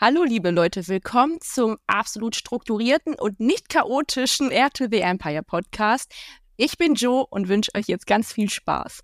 Hallo 0.00 0.22
liebe 0.22 0.52
Leute, 0.52 0.86
willkommen 0.86 1.40
zum 1.40 1.76
absolut 1.88 2.36
strukturierten 2.36 3.16
und 3.16 3.40
nicht 3.40 3.68
chaotischen 3.68 4.52
Air 4.52 4.70
to 4.70 4.84
the 4.88 5.00
Empire 5.00 5.42
Podcast. 5.42 6.14
Ich 6.56 6.78
bin 6.78 6.94
Joe 6.94 7.26
und 7.28 7.48
wünsche 7.48 7.72
euch 7.74 7.88
jetzt 7.88 8.06
ganz 8.06 8.32
viel 8.32 8.48
Spaß. 8.48 9.00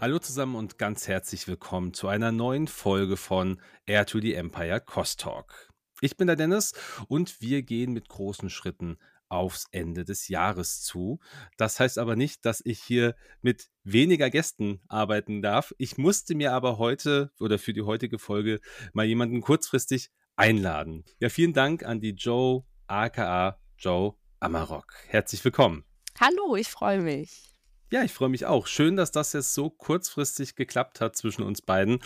Hallo 0.00 0.18
zusammen 0.18 0.56
und 0.56 0.78
ganz 0.78 1.06
herzlich 1.06 1.46
willkommen 1.46 1.94
zu 1.94 2.08
einer 2.08 2.32
neuen 2.32 2.66
Folge 2.66 3.16
von 3.16 3.60
Air 3.86 4.04
to 4.04 4.18
the 4.18 4.34
Empire 4.34 4.80
Cost 4.80 5.20
Talk. 5.20 5.73
Ich 6.04 6.18
bin 6.18 6.26
der 6.26 6.36
Dennis 6.36 6.74
und 7.08 7.40
wir 7.40 7.62
gehen 7.62 7.94
mit 7.94 8.10
großen 8.10 8.50
Schritten 8.50 8.98
aufs 9.30 9.68
Ende 9.70 10.04
des 10.04 10.28
Jahres 10.28 10.82
zu. 10.82 11.18
Das 11.56 11.80
heißt 11.80 11.96
aber 11.96 12.14
nicht, 12.14 12.44
dass 12.44 12.60
ich 12.62 12.82
hier 12.82 13.16
mit 13.40 13.70
weniger 13.84 14.28
Gästen 14.28 14.82
arbeiten 14.86 15.40
darf. 15.40 15.72
Ich 15.78 15.96
musste 15.96 16.34
mir 16.34 16.52
aber 16.52 16.76
heute 16.76 17.32
oder 17.40 17.58
für 17.58 17.72
die 17.72 17.80
heutige 17.80 18.18
Folge 18.18 18.60
mal 18.92 19.06
jemanden 19.06 19.40
kurzfristig 19.40 20.10
einladen. 20.36 21.04
Ja, 21.20 21.30
vielen 21.30 21.54
Dank 21.54 21.84
an 21.84 22.02
die 22.02 22.12
Joe 22.12 22.66
aka 22.86 23.58
Joe 23.78 24.14
Amarok. 24.40 24.92
Herzlich 25.06 25.42
willkommen. 25.42 25.86
Hallo, 26.20 26.54
ich 26.54 26.68
freue 26.68 27.00
mich. 27.00 27.53
Ja, 27.92 28.02
ich 28.02 28.12
freue 28.12 28.30
mich 28.30 28.46
auch. 28.46 28.66
Schön, 28.66 28.96
dass 28.96 29.12
das 29.12 29.32
jetzt 29.34 29.54
so 29.54 29.70
kurzfristig 29.70 30.56
geklappt 30.56 31.00
hat 31.00 31.16
zwischen 31.16 31.42
uns 31.42 31.62
beiden. 31.62 32.00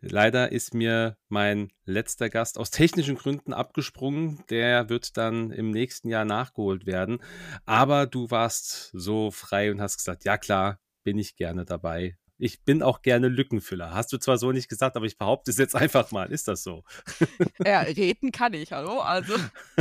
Leider 0.00 0.50
ist 0.50 0.74
mir 0.74 1.16
mein 1.28 1.70
letzter 1.84 2.28
Gast 2.28 2.58
aus 2.58 2.70
technischen 2.70 3.16
Gründen 3.16 3.52
abgesprungen. 3.52 4.42
Der 4.50 4.88
wird 4.88 5.16
dann 5.16 5.50
im 5.52 5.70
nächsten 5.70 6.08
Jahr 6.08 6.24
nachgeholt 6.24 6.86
werden. 6.86 7.22
Aber 7.66 8.06
du 8.06 8.30
warst 8.30 8.90
so 8.92 9.30
frei 9.30 9.70
und 9.70 9.80
hast 9.80 9.98
gesagt, 9.98 10.24
ja 10.24 10.38
klar, 10.38 10.80
bin 11.04 11.18
ich 11.18 11.36
gerne 11.36 11.64
dabei. 11.64 12.16
Ich 12.38 12.62
bin 12.62 12.82
auch 12.84 13.02
gerne 13.02 13.26
Lückenfüller. 13.28 13.92
Hast 13.92 14.12
du 14.12 14.18
zwar 14.18 14.38
so 14.38 14.52
nicht 14.52 14.68
gesagt, 14.68 14.96
aber 14.96 15.06
ich 15.06 15.18
behaupte 15.18 15.50
es 15.50 15.58
jetzt 15.58 15.74
einfach 15.74 16.12
mal. 16.12 16.30
Ist 16.30 16.46
das 16.46 16.62
so? 16.62 16.84
Ja, 17.64 17.80
reden 17.80 18.30
kann 18.30 18.54
ich, 18.54 18.70
hallo? 18.72 19.00
Also, 19.00 19.34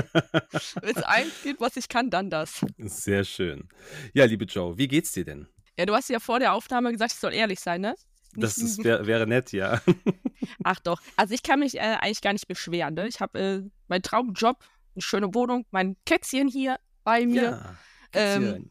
wenn 0.81 0.95
es 0.95 1.03
eins 1.03 1.31
gibt, 1.43 1.61
was 1.61 1.77
ich 1.77 1.87
kann, 1.87 2.09
dann 2.09 2.31
das. 2.31 2.65
Sehr 2.77 3.23
schön. 3.23 3.69
Ja, 4.13 4.25
liebe 4.25 4.45
Joe, 4.45 4.77
wie 4.77 4.87
geht's 4.87 5.11
dir 5.11 5.23
denn? 5.23 5.47
Ja, 5.77 5.85
du 5.85 5.93
hast 5.93 6.09
ja 6.09 6.19
vor 6.19 6.39
der 6.39 6.53
Aufnahme 6.53 6.91
gesagt, 6.91 7.13
ich 7.13 7.19
soll 7.19 7.33
ehrlich 7.33 7.59
sein, 7.59 7.81
ne? 7.81 7.95
Das 8.35 8.57
ist, 8.57 8.83
wär, 8.83 9.05
wäre 9.05 9.25
nett, 9.27 9.51
ja. 9.51 9.81
Ach 10.63 10.79
doch. 10.79 11.01
Also 11.15 11.33
ich 11.33 11.43
kann 11.43 11.59
mich 11.59 11.75
äh, 11.75 11.97
eigentlich 11.99 12.21
gar 12.21 12.33
nicht 12.33 12.47
beschweren. 12.47 12.93
Ne? 12.93 13.07
Ich 13.07 13.19
habe 13.19 13.39
äh, 13.39 13.69
meinen 13.87 14.03
Traumjob, 14.03 14.63
eine 14.95 15.01
schöne 15.01 15.33
Wohnung, 15.33 15.65
mein 15.71 15.95
Kätzchen 16.05 16.47
hier 16.47 16.77
bei 17.03 17.25
mir. 17.25 17.41
Ja, 17.43 17.77
ähm, 18.13 18.69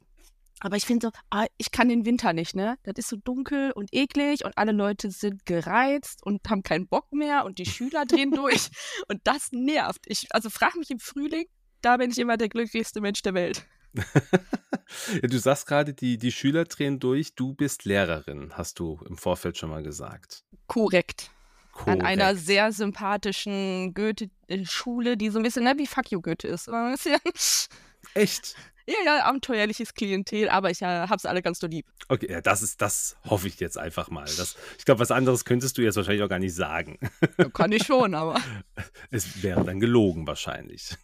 aber 0.61 0.77
ich 0.77 0.87
finde 0.87 1.09
so, 1.09 1.13
ah, 1.31 1.47
ich 1.59 1.71
kann 1.71 1.89
den 1.89 2.07
Winter 2.07 2.33
nicht, 2.33 2.57
ne? 2.57 2.79
Das 2.85 2.95
ist 2.97 3.09
so 3.09 3.17
dunkel 3.17 3.73
und 3.73 3.91
eklig 3.93 4.45
und 4.45 4.57
alle 4.57 4.73
Leute 4.73 5.11
sind 5.11 5.45
gereizt 5.45 6.25
und 6.25 6.49
haben 6.49 6.63
keinen 6.63 6.89
Bock 6.89 7.13
mehr 7.13 7.45
und 7.45 7.59
die 7.59 7.67
Schüler 7.67 8.07
drehen 8.07 8.31
durch 8.31 8.71
und 9.09 9.21
das 9.25 9.53
nervt. 9.53 10.05
Ich, 10.07 10.27
also 10.31 10.49
frag 10.49 10.75
mich 10.77 10.91
im 10.91 10.99
Frühling, 10.99 11.47
da 11.83 11.99
bin 11.99 12.11
ich 12.11 12.19
immer 12.19 12.37
der 12.37 12.49
glücklichste 12.49 13.01
Mensch 13.01 13.23
der 13.23 13.35
Welt. 13.35 13.67
ja, 13.95 15.29
du 15.29 15.39
sagst 15.39 15.67
gerade, 15.67 15.95
die, 15.95 16.19
die 16.19 16.33
Schüler 16.33 16.65
drehen 16.65 17.01
durch, 17.01 17.35
du 17.35 17.55
bist 17.55 17.85
Lehrerin, 17.85 18.53
hast 18.55 18.79
du 18.79 18.99
im 19.09 19.17
Vorfeld 19.17 19.59
schon 19.59 19.71
mal 19.71 19.83
gesagt. 19.83 20.45
Korrekt. 20.67 21.31
Korrekt. 21.73 22.01
An 22.01 22.07
einer 22.07 22.35
sehr 22.35 22.73
sympathischen 22.73 23.93
Goethe-Schule, 23.93 25.19
die 25.19 25.29
so 25.29 25.39
ein 25.39 25.43
bisschen 25.43 25.65
ne, 25.65 25.75
wie 25.77 25.87
Fuck 25.87 26.11
you 26.11 26.23
Goethe 26.23 26.49
ist. 26.49 26.71
Echt? 28.15 28.57
Ja, 28.87 28.95
ja, 29.05 29.25
abenteuerliches 29.25 29.95
Klientel, 29.95 30.49
aber 30.49 30.71
ich 30.71 30.81
äh, 30.83 31.09
hab's 31.09 31.27
alle 31.27 31.43
ganz 31.43 31.59
so 31.59 31.67
lieb. 31.67 31.87
Okay, 32.09 32.31
ja, 32.31 32.41
das 32.41 32.63
ist, 32.63 32.81
das 32.81 33.17
hoffe 33.25 33.49
ich 33.49 33.59
jetzt 33.59 33.77
einfach 33.77 34.11
mal. 34.11 34.25
Das, 34.25 34.57
ich 34.79 34.85
glaube, 34.85 35.01
was 35.01 35.11
anderes 35.11 35.45
könntest 35.45 35.77
du 35.77 35.83
jetzt 35.83 35.97
wahrscheinlich 35.97 36.23
auch 36.23 36.29
gar 36.29 36.39
nicht 36.39 36.55
sagen. 36.55 36.99
Ja, 37.39 37.49
kann 37.49 37.73
ich 37.73 37.85
schon, 37.85 38.15
aber. 38.15 38.41
Es 39.11 39.43
wäre 39.43 39.65
dann 39.65 39.81
gelogen 39.81 40.27
wahrscheinlich. 40.27 40.97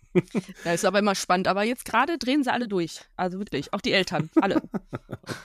Ja, 0.64 0.72
ist 0.72 0.84
aber 0.84 0.98
immer 0.98 1.14
spannend. 1.14 1.48
Aber 1.48 1.62
jetzt 1.62 1.84
gerade 1.84 2.18
drehen 2.18 2.42
sie 2.42 2.52
alle 2.52 2.68
durch. 2.68 3.00
Also 3.16 3.38
wirklich, 3.38 3.72
auch 3.72 3.80
die 3.80 3.92
Eltern, 3.92 4.30
alle. 4.40 4.62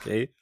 Okay. 0.00 0.34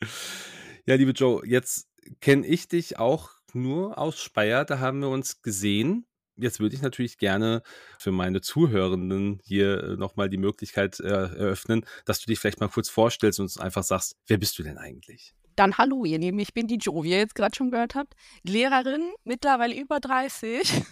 Ja, 0.86 0.94
liebe 0.94 1.10
Joe, 1.10 1.46
jetzt 1.46 1.88
kenne 2.20 2.46
ich 2.46 2.68
dich 2.68 2.98
auch 2.98 3.30
nur 3.52 3.98
aus 3.98 4.18
Speyer. 4.18 4.64
Da 4.64 4.78
haben 4.78 5.00
wir 5.00 5.08
uns 5.08 5.42
gesehen 5.42 6.06
Jetzt 6.36 6.60
würde 6.60 6.74
ich 6.74 6.82
natürlich 6.82 7.18
gerne 7.18 7.62
für 7.98 8.12
meine 8.12 8.42
Zuhörenden 8.42 9.40
hier 9.42 9.82
äh, 9.82 9.96
nochmal 9.96 10.28
die 10.28 10.36
Möglichkeit 10.36 11.00
äh, 11.00 11.08
eröffnen, 11.08 11.86
dass 12.04 12.20
du 12.20 12.26
dich 12.26 12.38
vielleicht 12.38 12.60
mal 12.60 12.68
kurz 12.68 12.88
vorstellst 12.90 13.40
und 13.40 13.44
uns 13.44 13.58
einfach 13.58 13.82
sagst, 13.82 14.16
wer 14.26 14.36
bist 14.36 14.58
du 14.58 14.62
denn 14.62 14.76
eigentlich? 14.76 15.34
Dann 15.56 15.78
hallo, 15.78 16.04
ihr 16.04 16.18
Lieben, 16.18 16.38
ich 16.38 16.52
bin 16.52 16.66
die 16.66 16.78
Jo, 16.78 17.02
wie 17.02 17.12
ihr 17.12 17.18
jetzt 17.18 17.34
gerade 17.34 17.56
schon 17.56 17.70
gehört 17.70 17.94
habt. 17.94 18.14
Lehrerin, 18.42 19.10
mittlerweile 19.24 19.74
über 19.74 20.00
30. 20.00 20.62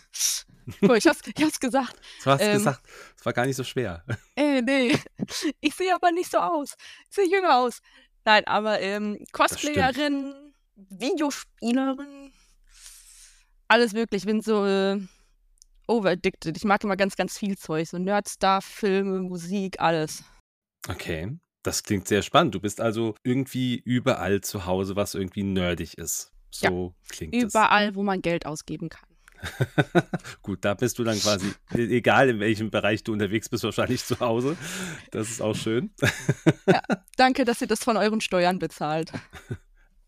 Cool, 0.80 0.96
ich 0.96 1.06
hab's, 1.06 1.20
ich 1.26 1.44
hab's 1.44 1.60
gesagt. 1.60 1.94
Du 2.22 2.30
hast 2.30 2.40
ähm, 2.40 2.54
gesagt, 2.54 2.80
es 3.18 3.26
war 3.26 3.34
gar 3.34 3.44
nicht 3.44 3.56
so 3.56 3.64
schwer. 3.64 4.02
Äh, 4.34 4.62
nee, 4.62 4.96
ich 5.60 5.74
sehe 5.74 5.94
aber 5.94 6.10
nicht 6.10 6.30
so 6.30 6.38
aus. 6.38 6.74
Ich 7.10 7.16
sehe 7.16 7.30
jünger 7.30 7.58
aus. 7.58 7.80
Nein, 8.24 8.46
aber 8.46 8.80
ähm, 8.80 9.22
Cosplayerin, 9.32 10.34
Videospielerin, 10.74 12.32
alles 13.68 13.92
wirklich. 13.92 14.22
Ich 14.22 14.26
bin 14.26 14.40
so 14.40 14.64
äh, 14.64 15.00
overaddicted. 15.88 16.56
Ich 16.56 16.64
mag 16.64 16.82
immer 16.84 16.96
ganz, 16.96 17.16
ganz 17.16 17.38
viel 17.38 17.56
Zeug. 17.56 17.88
So 17.88 17.98
Nerdstuff, 17.98 18.64
Filme, 18.64 19.20
Musik, 19.20 19.80
alles. 19.80 20.24
Okay. 20.88 21.38
Das 21.62 21.82
klingt 21.82 22.06
sehr 22.06 22.22
spannend. 22.22 22.54
Du 22.54 22.60
bist 22.60 22.80
also 22.80 23.14
irgendwie 23.22 23.76
überall 23.76 24.42
zu 24.42 24.66
Hause, 24.66 24.96
was 24.96 25.14
irgendwie 25.14 25.44
nerdig 25.44 25.96
ist. 25.96 26.30
So 26.50 26.94
ja, 26.94 27.08
klingt 27.08 27.34
es. 27.34 27.42
Überall, 27.44 27.94
wo 27.94 28.02
man 28.02 28.20
Geld 28.20 28.44
ausgeben 28.44 28.90
kann. 28.90 29.08
Gut, 30.42 30.64
da 30.64 30.74
bist 30.74 30.98
du 30.98 31.04
dann 31.04 31.18
quasi, 31.18 31.52
egal 31.74 32.28
in 32.28 32.40
welchem 32.40 32.70
Bereich 32.70 33.02
du 33.02 33.12
unterwegs 33.12 33.48
bist, 33.48 33.64
wahrscheinlich 33.64 34.04
zu 34.04 34.20
Hause. 34.20 34.56
Das 35.10 35.30
ist 35.30 35.40
auch 35.40 35.54
schön. 35.54 35.90
ja, 36.66 36.82
danke, 37.16 37.44
dass 37.44 37.60
ihr 37.60 37.66
das 37.66 37.82
von 37.82 37.96
euren 37.96 38.20
Steuern 38.20 38.58
bezahlt. 38.58 39.12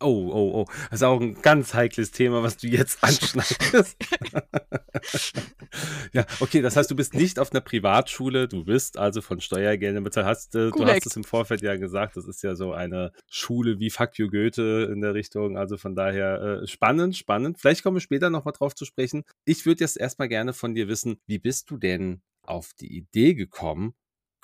Oh, 0.01 0.31
oh, 0.31 0.61
oh. 0.61 0.65
Das 0.91 1.01
ist 1.01 1.03
auch 1.05 1.21
ein 1.21 1.41
ganz 1.41 1.73
heikles 1.73 2.11
Thema, 2.11 2.43
was 2.43 2.59
du 2.59 2.67
jetzt 2.67 3.03
anschneidest. 3.03 3.97
ja, 6.12 6.27
okay, 6.41 6.61
das 6.61 6.77
heißt, 6.77 6.91
du 6.91 6.97
bist 6.97 7.15
nicht 7.15 7.39
auf 7.39 7.51
einer 7.53 7.62
Privatschule, 7.62 8.47
du 8.47 8.65
bist 8.65 8.99
also 8.99 9.23
von 9.23 9.41
Steuergeldern 9.41 10.05
bezahlt. 10.05 10.27
Hast, 10.27 10.55
äh, 10.55 10.71
du 10.71 10.84
hast 10.84 11.07
es 11.07 11.17
im 11.17 11.25
Vorfeld 11.25 11.62
ja 11.62 11.77
gesagt, 11.77 12.17
das 12.17 12.27
ist 12.27 12.43
ja 12.43 12.55
so 12.55 12.73
eine 12.73 13.12
Schule 13.31 13.79
wie 13.79 13.89
Fuck 13.89 14.19
you 14.19 14.29
Goethe 14.29 14.91
in 14.93 15.01
der 15.01 15.15
Richtung. 15.15 15.57
Also 15.57 15.79
von 15.79 15.95
daher 15.95 16.61
äh, 16.63 16.67
spannend, 16.67 17.17
spannend. 17.17 17.59
Vielleicht 17.59 17.83
kommen 17.83 17.97
wir 17.97 18.03
später 18.03 18.28
nochmal 18.28 18.53
drauf 18.53 18.75
zu 18.75 18.84
sprechen. 18.84 19.25
Ich 19.47 19.65
würde 19.65 19.81
jetzt 19.81 19.97
erstmal 19.97 20.28
gerne 20.28 20.53
von 20.53 20.75
dir 20.75 20.89
wissen, 20.89 21.21
wie 21.27 21.39
bist 21.39 21.71
du 21.71 21.78
denn 21.78 22.21
auf 22.43 22.73
die 22.75 22.97
Idee 22.97 23.34
gekommen, 23.34 23.95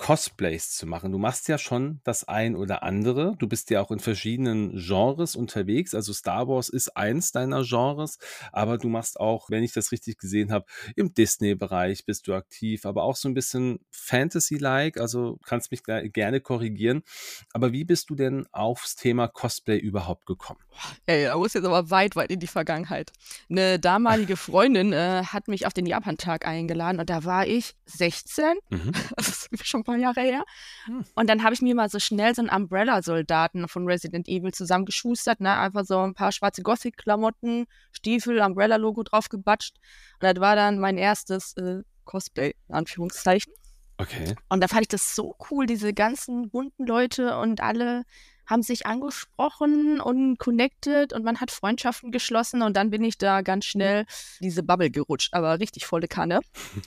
Cosplays 0.02 0.72
zu 0.72 0.84
machen. 0.84 1.12
Du 1.12 1.18
machst 1.18 1.46
ja 1.46 1.58
schon 1.58 2.00
das 2.02 2.26
ein 2.26 2.56
oder 2.56 2.82
andere. 2.82 3.36
Du 3.38 3.46
bist 3.46 3.70
ja 3.70 3.80
auch 3.80 3.92
in 3.92 4.00
verschiedenen 4.00 4.76
Genres 4.76 5.36
unterwegs. 5.36 5.94
Also 5.94 6.12
Star 6.12 6.48
Wars 6.48 6.68
ist 6.68 6.96
eins 6.96 7.30
deiner 7.30 7.62
Genres, 7.62 8.18
aber 8.50 8.78
du 8.78 8.88
machst 8.88 9.20
auch, 9.20 9.48
wenn 9.48 9.62
ich 9.62 9.72
das 9.72 9.92
richtig 9.92 10.18
gesehen 10.18 10.50
habe, 10.50 10.66
im 10.96 11.14
Disney-Bereich 11.14 12.04
bist 12.04 12.26
du 12.26 12.34
aktiv, 12.34 12.84
aber 12.84 13.04
auch 13.04 13.14
so 13.14 13.28
ein 13.28 13.34
bisschen 13.34 13.78
Fantasy-like. 13.92 14.98
Also 14.98 15.38
kannst 15.44 15.70
mich 15.70 15.84
gerne 15.84 16.40
korrigieren. 16.40 17.04
Aber 17.52 17.70
wie 17.70 17.84
bist 17.84 18.10
du 18.10 18.16
denn 18.16 18.48
aufs 18.50 18.96
Thema 18.96 19.28
Cosplay 19.28 19.78
überhaupt 19.78 20.26
gekommen? 20.26 20.58
Ey, 21.06 21.26
da 21.26 21.36
muss 21.36 21.54
jetzt 21.54 21.64
aber 21.64 21.90
weit, 21.90 22.16
weit 22.16 22.32
in 22.32 22.40
die 22.40 22.48
Vergangenheit. 22.48 23.12
Eine 23.48 23.78
damalige 23.78 24.36
Freundin 24.36 24.92
äh, 24.92 25.22
hat 25.26 25.46
mich 25.46 25.64
auf 25.64 25.74
den 25.74 25.86
Japan-Tag 25.86 26.44
eingeladen 26.44 26.98
und 26.98 27.08
da 27.08 27.22
war 27.22 27.46
ich 27.46 27.76
16. 27.86 28.56
Mhm. 28.70 28.92
Das 29.16 29.46
ist 29.46 29.66
schon 29.68 29.84
paar 29.92 30.00
Jahre 30.00 30.20
her. 30.20 30.44
Hm. 30.86 31.04
Und 31.14 31.28
dann 31.28 31.42
habe 31.42 31.54
ich 31.54 31.62
mir 31.62 31.74
mal 31.74 31.88
so 31.88 31.98
schnell 31.98 32.34
so 32.34 32.42
einen 32.42 32.50
Umbrella-Soldaten 32.50 33.68
von 33.68 33.86
Resident 33.86 34.28
Evil 34.28 34.52
zusammengeschustert, 34.52 35.40
ne? 35.40 35.56
Einfach 35.56 35.84
so 35.84 35.98
ein 36.00 36.14
paar 36.14 36.32
schwarze 36.32 36.62
Gothic-Klamotten, 36.62 37.66
Stiefel, 37.92 38.40
Umbrella-Logo 38.40 39.02
drauf 39.02 39.28
gebatscht. 39.28 39.76
Und 40.20 40.22
das 40.22 40.40
war 40.40 40.56
dann 40.56 40.78
mein 40.78 40.98
erstes 40.98 41.56
äh, 41.56 41.82
Cosplay, 42.04 42.54
in 42.68 42.74
Anführungszeichen. 42.74 43.52
Okay. 43.98 44.34
Und 44.48 44.60
da 44.62 44.68
fand 44.68 44.82
ich 44.82 44.88
das 44.88 45.14
so 45.14 45.36
cool, 45.50 45.66
diese 45.66 45.92
ganzen 45.92 46.50
bunten 46.50 46.86
Leute 46.86 47.38
und 47.38 47.60
alle 47.60 48.02
haben 48.46 48.62
sich 48.62 48.86
angesprochen 48.86 50.00
und 50.00 50.38
connected 50.38 51.12
und 51.12 51.24
man 51.24 51.40
hat 51.40 51.50
Freundschaften 51.50 52.12
geschlossen 52.12 52.62
und 52.62 52.76
dann 52.76 52.90
bin 52.90 53.02
ich 53.04 53.18
da 53.18 53.42
ganz 53.42 53.64
schnell 53.64 54.04
diese 54.40 54.62
Bubble 54.62 54.90
gerutscht, 54.90 55.32
aber 55.32 55.60
richtig 55.60 55.86
volle 55.86 56.08
Kanne 56.08 56.40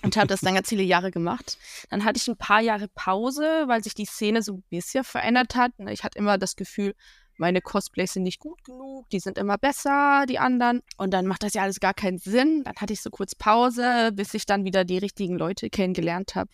und 0.03 0.17
habe 0.17 0.27
das 0.27 0.41
dann 0.41 0.53
ganz 0.55 0.69
viele 0.69 0.83
Jahre 0.83 1.11
gemacht. 1.11 1.57
Dann 1.89 2.03
hatte 2.03 2.17
ich 2.17 2.27
ein 2.27 2.37
paar 2.37 2.61
Jahre 2.61 2.87
Pause, 2.89 3.63
weil 3.67 3.83
sich 3.83 3.93
die 3.93 4.05
Szene 4.05 4.41
so 4.41 4.55
ein 4.55 4.63
bisschen 4.69 5.03
verändert 5.03 5.55
hat. 5.55 5.71
Ich 5.89 6.03
hatte 6.03 6.17
immer 6.19 6.37
das 6.37 6.55
Gefühl, 6.55 6.93
meine 7.37 7.61
Cosplays 7.61 8.13
sind 8.13 8.23
nicht 8.23 8.39
gut 8.39 8.63
genug, 8.63 9.09
die 9.09 9.19
sind 9.19 9.37
immer 9.37 9.57
besser, 9.57 10.25
die 10.27 10.39
anderen. 10.39 10.81
Und 10.97 11.13
dann 11.13 11.25
macht 11.25 11.43
das 11.43 11.53
ja 11.53 11.63
alles 11.63 11.79
gar 11.79 11.93
keinen 11.93 12.17
Sinn. 12.17 12.63
Dann 12.63 12.75
hatte 12.77 12.93
ich 12.93 13.01
so 13.01 13.09
kurz 13.09 13.35
Pause, 13.35 14.11
bis 14.13 14.33
ich 14.33 14.45
dann 14.45 14.63
wieder 14.63 14.85
die 14.85 14.97
richtigen 14.97 15.37
Leute 15.37 15.69
kennengelernt 15.69 16.35
habe 16.35 16.49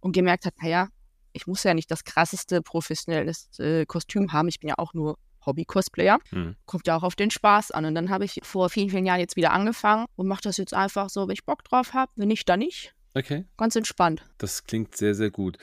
und 0.00 0.12
gemerkt 0.12 0.46
habe, 0.46 0.56
naja, 0.60 0.88
ich 1.34 1.46
muss 1.46 1.62
ja 1.64 1.74
nicht 1.74 1.90
das 1.90 2.04
krasseste 2.04 2.62
professionelles 2.62 3.58
äh, 3.58 3.84
Kostüm 3.84 4.32
haben. 4.32 4.48
Ich 4.48 4.60
bin 4.60 4.68
ja 4.68 4.76
auch 4.78 4.94
nur 4.94 5.18
Hobby-Cosplayer. 5.44 6.18
Hm. 6.30 6.56
Kommt 6.64 6.86
ja 6.86 6.96
auch 6.96 7.02
auf 7.02 7.16
den 7.16 7.30
Spaß 7.30 7.72
an. 7.72 7.84
Und 7.84 7.94
dann 7.94 8.08
habe 8.08 8.24
ich 8.24 8.40
vor 8.42 8.70
vielen, 8.70 8.88
vielen 8.88 9.04
Jahren 9.04 9.20
jetzt 9.20 9.36
wieder 9.36 9.52
angefangen 9.52 10.06
und 10.16 10.26
mache 10.26 10.42
das 10.42 10.56
jetzt 10.56 10.72
einfach 10.72 11.10
so, 11.10 11.26
wenn 11.26 11.34
ich 11.34 11.44
Bock 11.44 11.64
drauf 11.64 11.92
habe. 11.92 12.10
Wenn 12.16 12.28
nicht, 12.28 12.48
dann 12.48 12.60
nicht. 12.60 12.94
Okay. 13.14 13.44
Ganz 13.56 13.76
entspannt. 13.76 14.24
Das 14.38 14.64
klingt 14.64 14.96
sehr, 14.96 15.14
sehr 15.14 15.30
gut. 15.30 15.58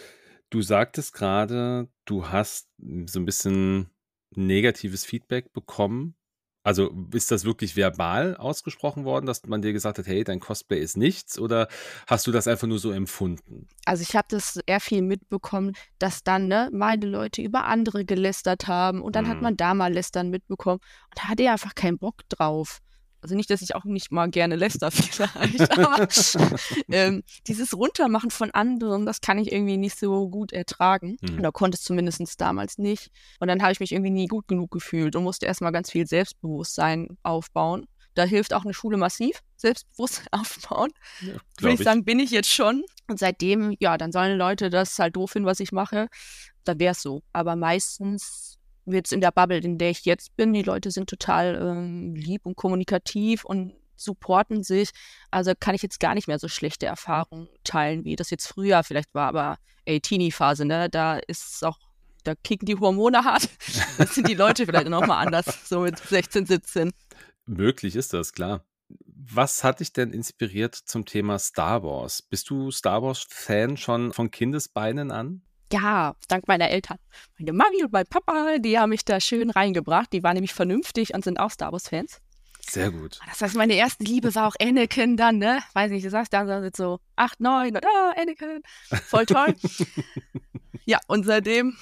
Du 0.49 0.61
sagtest 0.61 1.13
gerade, 1.13 1.87
du 2.05 2.27
hast 2.27 2.69
so 3.05 3.19
ein 3.19 3.25
bisschen 3.25 3.89
negatives 4.35 5.05
Feedback 5.05 5.51
bekommen 5.53 6.15
also 6.63 6.93
ist 7.13 7.31
das 7.31 7.43
wirklich 7.43 7.75
verbal 7.75 8.35
ausgesprochen 8.37 9.03
worden, 9.03 9.25
dass 9.25 9.45
man 9.47 9.61
dir 9.61 9.73
gesagt 9.73 9.97
hat, 9.97 10.07
hey, 10.07 10.23
dein 10.23 10.39
Cosplay 10.39 10.79
ist 10.79 10.97
nichts 10.97 11.39
oder 11.39 11.67
hast 12.07 12.27
du 12.27 12.31
das 12.31 12.47
einfach 12.47 12.67
nur 12.67 12.79
so 12.79 12.91
empfunden? 12.91 13.67
Also 13.85 14.03
ich 14.03 14.15
habe 14.15 14.27
das 14.29 14.59
sehr 14.67 14.79
viel 14.79 15.01
mitbekommen, 15.01 15.73
dass 15.97 16.23
dann 16.23 16.47
ne, 16.47 16.69
meine 16.71 17.05
Leute 17.05 17.41
über 17.41 17.65
andere 17.65 18.05
gelästert 18.05 18.67
haben 18.67 19.01
und 19.01 19.15
dann 19.15 19.25
hm. 19.25 19.31
hat 19.31 19.41
man 19.41 19.57
da 19.57 19.73
mal 19.73 19.91
lästern 19.91 20.29
mitbekommen 20.29 20.79
und 21.09 21.17
da 21.17 21.29
hatte 21.29 21.43
er 21.43 21.53
einfach 21.53 21.75
keinen 21.75 21.97
Bock 21.97 22.27
drauf 22.29 22.81
also 23.21 23.35
nicht, 23.35 23.49
dass 23.49 23.61
ich 23.61 23.75
auch 23.75 23.83
nicht 23.83 24.11
mal 24.11 24.29
gerne 24.29 24.55
läster 24.55 24.91
vielleicht, 24.91 25.77
aber 25.77 26.07
ähm, 26.91 27.23
dieses 27.47 27.75
Runtermachen 27.75 28.31
von 28.31 28.51
anderen, 28.51 29.05
das 29.05 29.21
kann 29.21 29.37
ich 29.37 29.51
irgendwie 29.51 29.77
nicht 29.77 29.97
so 29.97 30.29
gut 30.29 30.51
ertragen. 30.51 31.17
Mhm. 31.21 31.39
Oder 31.39 31.51
konnte 31.51 31.75
es 31.75 31.83
zumindest 31.83 32.41
damals 32.41 32.77
nicht. 32.77 33.11
Und 33.39 33.47
dann 33.47 33.61
habe 33.61 33.71
ich 33.71 33.79
mich 33.79 33.91
irgendwie 33.91 34.11
nie 34.11 34.27
gut 34.27 34.47
genug 34.47 34.71
gefühlt 34.71 35.15
und 35.15 35.23
musste 35.23 35.45
erstmal 35.45 35.71
ganz 35.71 35.91
viel 35.91 36.07
Selbstbewusstsein 36.07 37.17
aufbauen. 37.23 37.87
Da 38.13 38.23
hilft 38.23 38.53
auch 38.53 38.63
eine 38.63 38.73
Schule 38.73 38.97
massiv, 38.97 39.41
Selbstbewusstsein 39.55 40.27
aufbauen. 40.31 40.91
Ja, 41.21 41.33
Würde 41.59 41.73
ich, 41.73 41.79
ich 41.79 41.85
sagen, 41.85 42.03
bin 42.03 42.19
ich 42.19 42.31
jetzt 42.31 42.51
schon. 42.51 42.83
Und 43.07 43.19
seitdem, 43.19 43.75
ja, 43.79 43.97
dann 43.97 44.11
sollen 44.11 44.37
Leute 44.37 44.69
das 44.69 44.97
halt 44.99 45.15
doof 45.15 45.31
finden, 45.31 45.47
was 45.47 45.59
ich 45.59 45.71
mache. 45.71 46.07
Dann 46.63 46.79
wäre 46.79 46.91
es 46.91 47.01
so. 47.01 47.23
Aber 47.33 47.55
meistens 47.55 48.57
jetzt 48.85 49.13
in 49.13 49.21
der 49.21 49.31
Bubble, 49.31 49.57
in 49.57 49.77
der 49.77 49.89
ich 49.89 50.05
jetzt 50.05 50.35
bin, 50.35 50.53
die 50.53 50.63
Leute 50.63 50.91
sind 50.91 51.09
total 51.09 51.55
ähm, 51.61 52.15
lieb 52.15 52.45
und 52.45 52.55
kommunikativ 52.55 53.45
und 53.45 53.73
supporten 53.95 54.63
sich. 54.63 54.89
Also 55.29 55.53
kann 55.59 55.75
ich 55.75 55.81
jetzt 55.81 55.99
gar 55.99 56.15
nicht 56.15 56.27
mehr 56.27 56.39
so 56.39 56.47
schlechte 56.47 56.85
Erfahrungen 56.85 57.47
teilen, 57.63 58.03
wie 58.03 58.15
das 58.15 58.29
jetzt 58.29 58.47
früher 58.47 58.83
vielleicht 58.83 59.13
war. 59.13 59.27
Aber 59.27 59.57
ey, 59.85 60.01
Teenie-Phase, 60.01 60.65
ne, 60.65 60.89
da 60.89 61.17
ist 61.17 61.55
es 61.55 61.63
auch, 61.63 61.77
da 62.23 62.35
kicken 62.35 62.65
die 62.65 62.75
Hormone 62.75 63.23
hart. 63.23 63.49
Das 63.97 64.15
sind 64.15 64.27
die 64.27 64.33
Leute 64.33 64.65
vielleicht 64.65 64.89
nochmal 64.89 65.25
anders, 65.25 65.67
so 65.67 65.81
mit 65.81 65.97
16, 65.97 66.45
17. 66.45 66.91
Möglich 67.45 67.95
ist 67.95 68.13
das, 68.13 68.33
klar. 68.33 68.65
Was 69.05 69.63
hat 69.63 69.79
dich 69.79 69.93
denn 69.93 70.11
inspiriert 70.11 70.75
zum 70.75 71.05
Thema 71.05 71.39
Star 71.39 71.83
Wars? 71.83 72.21
Bist 72.21 72.49
du 72.49 72.71
Star 72.71 73.01
Wars-Fan 73.03 73.77
schon 73.77 74.11
von 74.11 74.31
Kindesbeinen 74.31 75.11
an? 75.11 75.43
Ja, 75.71 76.15
dank 76.27 76.47
meiner 76.47 76.69
Eltern. 76.69 76.97
Meine 77.37 77.53
Mami 77.53 77.83
und 77.83 77.93
mein 77.93 78.05
Papa, 78.05 78.57
die 78.59 78.77
haben 78.77 78.89
mich 78.89 79.05
da 79.05 79.19
schön 79.19 79.49
reingebracht. 79.49 80.11
Die 80.13 80.23
waren 80.23 80.33
nämlich 80.33 80.53
vernünftig 80.53 81.13
und 81.13 81.23
sind 81.23 81.39
auch 81.39 81.51
Star 81.51 81.71
Wars-Fans. 81.71 82.21
Sehr 82.69 82.91
gut. 82.91 83.19
Das 83.27 83.41
heißt, 83.41 83.55
meine 83.55 83.73
erste 83.73 84.03
Liebe 84.03 84.33
war 84.35 84.47
auch 84.47 84.55
Anakin 84.61 85.17
dann, 85.17 85.39
ne? 85.39 85.61
Weiß 85.73 85.91
nicht, 85.91 86.05
du 86.05 86.09
sagst 86.09 86.31
da 86.31 86.45
sind 86.61 86.75
so 86.75 86.99
acht, 87.15 87.39
neun 87.39 87.75
und 87.75 87.85
ah, 87.85 88.13
Anakin. 88.15 88.61
Voll 89.07 89.25
toll. 89.25 89.55
ja, 90.85 90.99
und 91.07 91.25
seitdem 91.25 91.75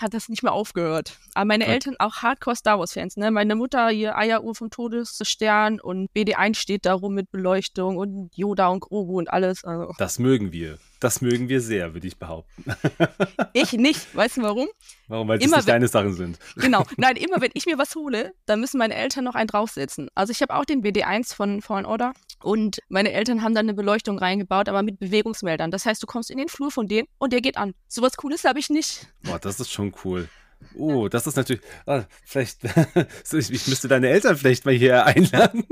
hat 0.00 0.12
das 0.12 0.28
nicht 0.28 0.42
mehr 0.42 0.52
aufgehört. 0.52 1.18
Aber 1.34 1.44
meine 1.46 1.66
Eltern 1.66 1.96
auch 1.98 2.16
Hardcore 2.16 2.56
Star 2.56 2.78
Wars 2.78 2.92
Fans, 2.92 3.16
ne? 3.16 3.30
Meine 3.30 3.54
Mutter 3.54 3.88
hier 3.88 4.16
Eieruhr 4.16 4.54
vom 4.54 4.70
Todesstern 4.70 5.80
und 5.80 6.10
BD1 6.12 6.56
steht 6.56 6.84
darum 6.84 7.14
mit 7.14 7.30
Beleuchtung 7.30 7.96
und 7.96 8.36
Yoda 8.36 8.68
und 8.68 8.80
Grogu 8.80 9.18
und 9.18 9.30
alles. 9.30 9.64
Also. 9.64 9.94
Das 9.98 10.18
mögen 10.18 10.52
wir. 10.52 10.78
Das 11.04 11.20
mögen 11.20 11.50
wir 11.50 11.60
sehr, 11.60 11.92
würde 11.92 12.06
ich 12.06 12.16
behaupten. 12.16 12.64
Ich 13.52 13.74
nicht. 13.74 14.16
Weißt 14.16 14.38
du 14.38 14.42
warum? 14.42 14.68
Warum? 15.06 15.28
Weil 15.28 15.38
es 15.38 15.50
nicht 15.50 15.68
deine 15.68 15.86
Sachen 15.86 16.14
sind. 16.14 16.38
Genau. 16.56 16.84
Nein, 16.96 17.16
immer 17.16 17.42
wenn 17.42 17.50
ich 17.52 17.66
mir 17.66 17.76
was 17.76 17.94
hole, 17.94 18.32
dann 18.46 18.58
müssen 18.58 18.78
meine 18.78 18.94
Eltern 18.94 19.24
noch 19.24 19.34
einen 19.34 19.46
draufsetzen. 19.46 20.08
Also 20.14 20.30
ich 20.30 20.40
habe 20.40 20.54
auch 20.54 20.64
den 20.64 20.82
BD1 20.82 21.34
von 21.34 21.60
Fallen 21.60 21.84
Order 21.84 22.14
und 22.42 22.80
meine 22.88 23.12
Eltern 23.12 23.42
haben 23.42 23.54
dann 23.54 23.66
eine 23.66 23.74
Beleuchtung 23.74 24.18
reingebaut, 24.18 24.70
aber 24.70 24.82
mit 24.82 24.98
Bewegungsmeldern. 24.98 25.70
Das 25.70 25.84
heißt, 25.84 26.02
du 26.02 26.06
kommst 26.06 26.30
in 26.30 26.38
den 26.38 26.48
Flur 26.48 26.70
von 26.70 26.88
denen 26.88 27.06
und 27.18 27.34
der 27.34 27.42
geht 27.42 27.58
an. 27.58 27.74
Sowas 27.86 28.16
Cooles 28.16 28.44
habe 28.44 28.58
ich 28.58 28.70
nicht. 28.70 29.06
Boah, 29.24 29.38
das 29.38 29.60
ist 29.60 29.70
schon 29.70 29.92
cool. 30.04 30.30
Oh, 30.76 31.08
das 31.08 31.26
ist 31.26 31.36
natürlich. 31.36 31.62
Ah, 31.86 32.04
vielleicht. 32.24 32.58
ich, 33.32 33.50
ich 33.50 33.66
müsste 33.68 33.88
deine 33.88 34.08
Eltern 34.08 34.36
vielleicht 34.36 34.64
mal 34.64 34.74
hier 34.74 35.06
einladen. 35.06 35.64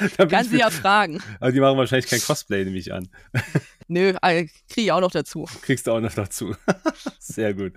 Kann 0.16 0.44
sie 0.44 0.58
ja 0.58 0.70
fragen. 0.70 1.22
Aber 1.40 1.52
die 1.52 1.60
machen 1.60 1.76
wahrscheinlich 1.76 2.08
kein 2.08 2.20
Cosplay, 2.20 2.64
nehme 2.64 2.78
ich 2.78 2.92
an. 2.92 3.08
Nö, 3.88 4.14
äh, 4.22 4.46
kriege 4.68 4.82
ich 4.82 4.92
auch 4.92 5.00
noch 5.00 5.10
dazu. 5.10 5.46
Kriegst 5.62 5.86
du 5.86 5.92
auch 5.92 6.00
noch 6.00 6.12
dazu. 6.12 6.54
Sehr 7.18 7.54
gut. 7.54 7.72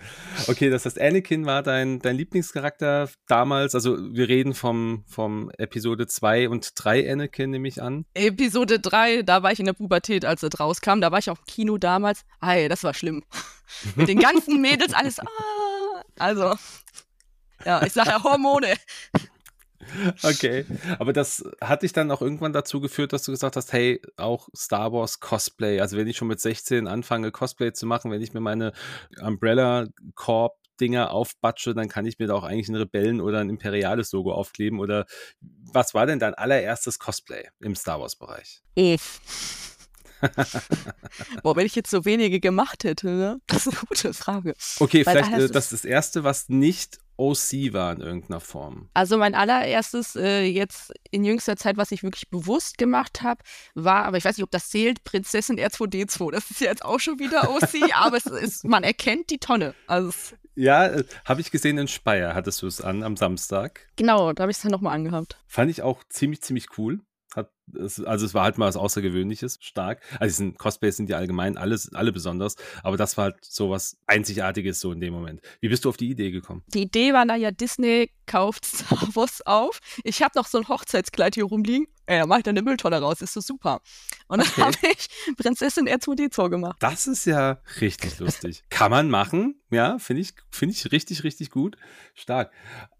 Okay, 0.48 0.70
das 0.70 0.86
heißt, 0.86 1.02
Anakin 1.02 1.46
war 1.46 1.64
dein, 1.64 2.00
dein 2.00 2.16
Lieblingscharakter 2.16 3.10
damals. 3.28 3.74
Also 3.74 3.98
wir 4.14 4.30
reden 4.30 4.54
vom, 4.54 5.04
vom 5.08 5.52
Episode 5.58 6.08
2 6.08 6.50
und 6.50 6.72
3 6.76 7.12
Anakin, 7.12 7.50
nehme 7.50 7.68
ich 7.68 7.82
an. 7.82 8.06
Episode 8.14 8.80
3, 8.80 9.24
da 9.24 9.44
war 9.44 9.52
ich 9.52 9.60
in 9.60 9.66
der 9.66 9.74
Pubertät, 9.74 10.24
als 10.24 10.44
es 10.44 10.60
rauskam. 10.60 11.02
Da 11.02 11.12
war 11.12 11.20
ich 11.20 11.30
auch 11.30 11.40
im 11.40 11.46
Kino 11.46 11.78
damals. 11.78 12.24
Hey, 12.42 12.70
das 12.70 12.84
war 12.84 12.94
schlimm. 12.94 13.24
Mit 13.96 14.08
den 14.08 14.20
ganzen 14.20 14.62
Mädels 14.62 14.94
alles. 14.94 15.20
Ah, 15.20 15.26
also, 16.18 16.56
ja, 17.66 17.84
ich 17.84 17.94
sage 17.94 18.10
ja 18.10 18.24
Hormone. 18.24 18.76
Okay, 20.24 20.66
aber 20.98 21.12
das 21.12 21.44
hat 21.62 21.84
dich 21.84 21.92
dann 21.92 22.10
auch 22.10 22.22
irgendwann 22.22 22.54
dazu 22.54 22.80
geführt, 22.80 23.12
dass 23.12 23.24
du 23.24 23.32
gesagt 23.32 23.58
hast, 23.58 23.74
hey, 23.74 24.02
auch 24.16 24.48
Star 24.56 24.94
Wars 24.94 25.20
Cosplay. 25.20 25.82
Also 25.82 25.98
wenn 25.98 26.08
ich 26.08 26.16
schon 26.16 26.30
mit 26.30 26.40
16 26.40 26.88
anfange, 26.88 27.32
Cosplay 27.32 27.74
zu 27.74 27.86
machen, 27.86 28.10
wenn 28.10 28.22
ich 28.22 28.34
mir 28.34 28.40
meine 28.40 28.72
Umbrella 29.20 29.88
Corp 30.16 30.56
Dinger 30.80 31.12
aufbatsche, 31.12 31.74
dann 31.74 31.88
kann 31.88 32.06
ich 32.06 32.18
mir 32.18 32.28
da 32.28 32.34
auch 32.34 32.44
eigentlich 32.44 32.70
ein 32.70 32.76
Rebellen 32.76 33.22
oder 33.22 33.40
ein 33.40 33.50
imperiales 33.50 34.12
Logo 34.12 34.34
aufkleben. 34.34 34.80
Oder 34.80 35.06
was 35.42 35.94
war 35.94 36.06
denn 36.06 36.20
dein 36.20 36.34
allererstes 36.34 36.98
Cosplay 37.00 37.48
im 37.60 37.76
Star 37.76 38.00
Wars 38.00 38.16
Bereich? 38.16 38.64
Ich. 38.76 39.02
Boah, 41.44 41.56
wenn 41.56 41.66
ich 41.66 41.76
jetzt 41.76 41.90
so 41.90 42.06
wenige 42.06 42.40
gemacht 42.40 42.84
hätte, 42.84 43.08
ne? 43.08 43.42
Das 43.48 43.68
ist 43.68 43.78
eine 43.78 43.86
gute 43.88 44.14
Frage. 44.14 44.54
Okay, 44.80 45.06
Weil 45.06 45.24
vielleicht 45.24 45.34
äh, 45.34 45.48
das 45.50 45.66
ist 45.66 45.84
das 45.84 45.86
erste, 45.86 46.24
was 46.24 46.50
nicht 46.50 47.00
OC 47.18 47.74
war 47.74 47.94
in 47.94 48.02
irgendeiner 48.02 48.40
Form. 48.40 48.90
Also 48.94 49.18
mein 49.18 49.36
allererstes 49.36 50.16
äh, 50.16 50.44
jetzt 50.46 50.92
in 51.12 51.24
jüngster 51.24 51.56
Zeit, 51.58 51.78
was 51.78 51.92
ich 51.92 52.04
wirklich 52.04 52.30
bewusst 52.30 52.78
gemacht 52.78 53.22
habe, 53.22 53.44
war, 53.76 54.06
aber 54.06 54.18
ich 54.18 54.26
weiß 54.26 54.38
nicht, 54.38 54.44
ob 54.44 54.52
das 54.52 54.70
zählt, 54.70 55.04
Prinzessin 55.04 55.60
R2D2. 55.60 56.32
Das 56.32 56.50
ist 56.50 56.62
ja 56.62 56.68
jetzt 56.68 56.84
auch 56.84 57.00
schon 57.00 57.20
wieder 57.20 57.50
OC, 57.52 57.92
aber 57.94 58.18
es 58.18 58.26
ist, 58.26 58.66
man 58.66 58.84
erkennt 58.84 59.30
die 59.30 59.38
Tonne. 59.38 59.76
Also 59.88 60.12
ja, 60.56 60.88
äh, 60.88 61.04
habe 61.26 61.42
ich 61.42 61.52
gesehen 61.52 61.78
in 61.78 61.88
Speyer, 61.88 62.36
hattest 62.36 62.62
du 62.62 62.68
es 62.68 62.82
an 62.82 63.04
am 63.04 63.18
Samstag. 63.18 63.88
Genau, 63.96 64.34
da 64.34 64.44
habe 64.44 64.52
ich 64.52 64.58
es 64.58 64.64
dann 64.64 64.72
nochmal 64.72 64.94
angehabt. 64.94 65.38
Fand 65.48 65.72
ich 65.72 65.82
auch 65.82 66.04
ziemlich, 66.10 66.42
ziemlich 66.42 66.78
cool. 66.78 67.00
Hat, 67.36 67.52
es, 67.78 68.04
also 68.04 68.26
es 68.26 68.34
war 68.34 68.44
halt 68.44 68.58
mal 68.58 68.68
was 68.68 68.76
Außergewöhnliches, 68.76 69.58
stark. 69.62 70.02
Also 70.20 70.36
sind, 70.36 70.58
Cosplays 70.58 70.98
sind 70.98 71.10
ja 71.10 71.18
allgemein 71.18 71.58
alles, 71.58 71.94
alle 71.94 72.12
besonders, 72.12 72.56
aber 72.84 72.98
das 72.98 73.18
war 73.18 73.26
halt 73.26 73.38
so 73.42 73.70
was 73.70 73.98
Einzigartiges 74.08 74.80
so 74.80 74.92
in 74.92 75.00
dem 75.00 75.14
Moment. 75.14 75.42
Wie 75.62 75.70
bist 75.70 75.86
du 75.86 75.90
auf 75.90 75.98
die 75.98 76.10
Idee 76.10 76.32
gekommen? 76.32 76.64
Die 76.74 76.84
Idee 76.84 77.14
war, 77.14 77.26
naja, 77.26 77.52
Disney 77.52 78.12
kauft 78.26 78.66
Star 78.66 79.08
Wars 79.16 79.42
auf. 79.46 79.80
Ich 80.04 80.22
habe 80.22 80.32
noch 80.36 80.48
so 80.48 80.58
ein 80.58 80.68
Hochzeitskleid 80.68 81.36
hier 81.36 81.46
rumliegen. 81.46 81.88
Ey, 82.06 82.20
da 82.20 82.26
mache 82.26 82.40
ich 82.40 82.44
dann 82.44 82.58
eine 82.58 82.64
Mülltonne 82.64 83.00
raus, 83.00 83.22
ist 83.22 83.34
so 83.34 83.40
super. 83.40 83.80
Und 84.28 84.40
dann 84.40 84.48
okay. 84.48 84.62
habe 84.62 84.78
ich 84.92 85.36
Prinzessin 85.38 85.88
R2D2 85.88 86.50
gemacht. 86.50 86.76
Das 86.80 87.08
ist 87.08 87.26
ja 87.26 87.62
richtig 87.80 88.20
lustig. 88.20 88.64
Kann 88.70 88.92
man 88.92 89.10
machen, 89.10 89.62
ja, 89.72 89.98
finde 90.00 90.22
ich, 90.22 90.34
finde 90.50 90.76
ich 90.76 90.92
richtig, 90.92 91.24
richtig 91.24 91.50
gut. 91.50 91.78
Stark. 92.14 92.52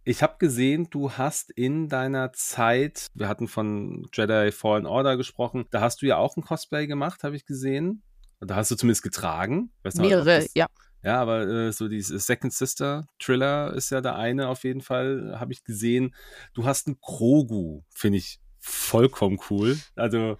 Ich 0.06 0.24
habe 0.24 0.36
gesehen, 0.40 0.88
du 0.90 1.12
hast 1.12 1.52
in 1.52 1.90
deiner 1.90 2.32
Zeit, 2.32 3.08
wir 3.14 3.28
hatten 3.28 3.48
von 3.50 4.08
Jedi 4.14 4.52
Fallen 4.54 4.86
Order 4.86 5.18
gesprochen, 5.18 5.66
da 5.72 5.82
hast 5.82 6.02
du 6.02 6.06
ja 6.06 6.18
auch 6.18 6.38
ein 6.38 6.44
Cosplay 6.44 6.88
gemacht, 6.88 7.24
habe 7.24 7.36
ich 7.36 7.46
gesehen. 7.46 8.04
Da 8.40 8.56
hast 8.56 8.72
du 8.72 8.76
zumindest 8.76 9.04
getragen. 9.04 9.72
Mehrere, 9.96 10.42
das, 10.42 10.52
ja. 10.54 10.68
Ja, 11.04 11.22
aber 11.22 11.48
äh, 11.48 11.72
so 11.74 11.90
dieses 11.90 12.26
Second 12.26 12.54
Sister 12.54 13.08
Thriller 13.20 13.74
ist 13.74 13.90
ja 13.90 14.00
der 14.00 14.16
eine 14.16 14.48
auf 14.48 14.64
jeden 14.64 14.82
Fall, 14.82 15.38
habe 15.38 15.52
ich 15.52 15.64
gesehen. 15.66 16.16
Du 16.54 16.66
hast 16.66 16.88
einen 16.88 17.00
Krogu, 17.02 17.84
finde 17.90 18.20
ich 18.20 18.40
vollkommen 18.60 19.38
cool. 19.50 19.78
Also 19.96 20.38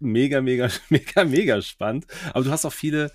mega, 0.00 0.40
mega, 0.40 0.68
mega, 0.88 1.24
mega 1.24 1.60
spannend. 1.60 2.06
Aber 2.32 2.44
du 2.44 2.50
hast 2.50 2.64
auch 2.64 2.72
viele 2.72 3.12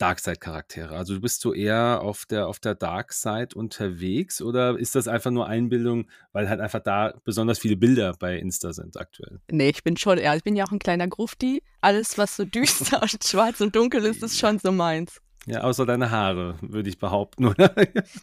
Darkseid-Charaktere? 0.00 0.96
Also 0.96 1.14
du 1.14 1.20
bist 1.20 1.40
so 1.40 1.52
eher 1.52 2.00
auf 2.02 2.26
der, 2.26 2.48
auf 2.48 2.58
der 2.58 2.74
Darkseid 2.74 3.54
unterwegs 3.54 4.40
oder 4.40 4.78
ist 4.78 4.94
das 4.94 5.08
einfach 5.08 5.30
nur 5.30 5.46
Einbildung, 5.46 6.08
weil 6.32 6.48
halt 6.48 6.60
einfach 6.60 6.80
da 6.80 7.14
besonders 7.24 7.58
viele 7.58 7.76
Bilder 7.76 8.14
bei 8.18 8.36
Insta 8.36 8.72
sind 8.72 8.96
aktuell? 8.96 9.40
Nee, 9.50 9.70
ich 9.70 9.84
bin 9.84 9.96
schon 9.96 10.18
eher, 10.18 10.36
ich 10.36 10.42
bin 10.42 10.56
ja 10.56 10.64
auch 10.64 10.72
ein 10.72 10.78
kleiner 10.78 11.08
Grufti. 11.08 11.62
Alles, 11.80 12.18
was 12.18 12.36
so 12.36 12.44
düster 12.46 13.02
und 13.02 13.24
schwarz 13.24 13.60
und 13.60 13.76
dunkel 13.76 14.04
ist, 14.04 14.22
ist 14.22 14.38
schon 14.38 14.58
so 14.58 14.72
meins. 14.72 15.20
Ja, 15.46 15.62
außer 15.62 15.86
deine 15.86 16.10
Haare, 16.10 16.56
würde 16.60 16.88
ich 16.88 16.98
behaupten, 16.98 17.46
oder? 17.46 17.74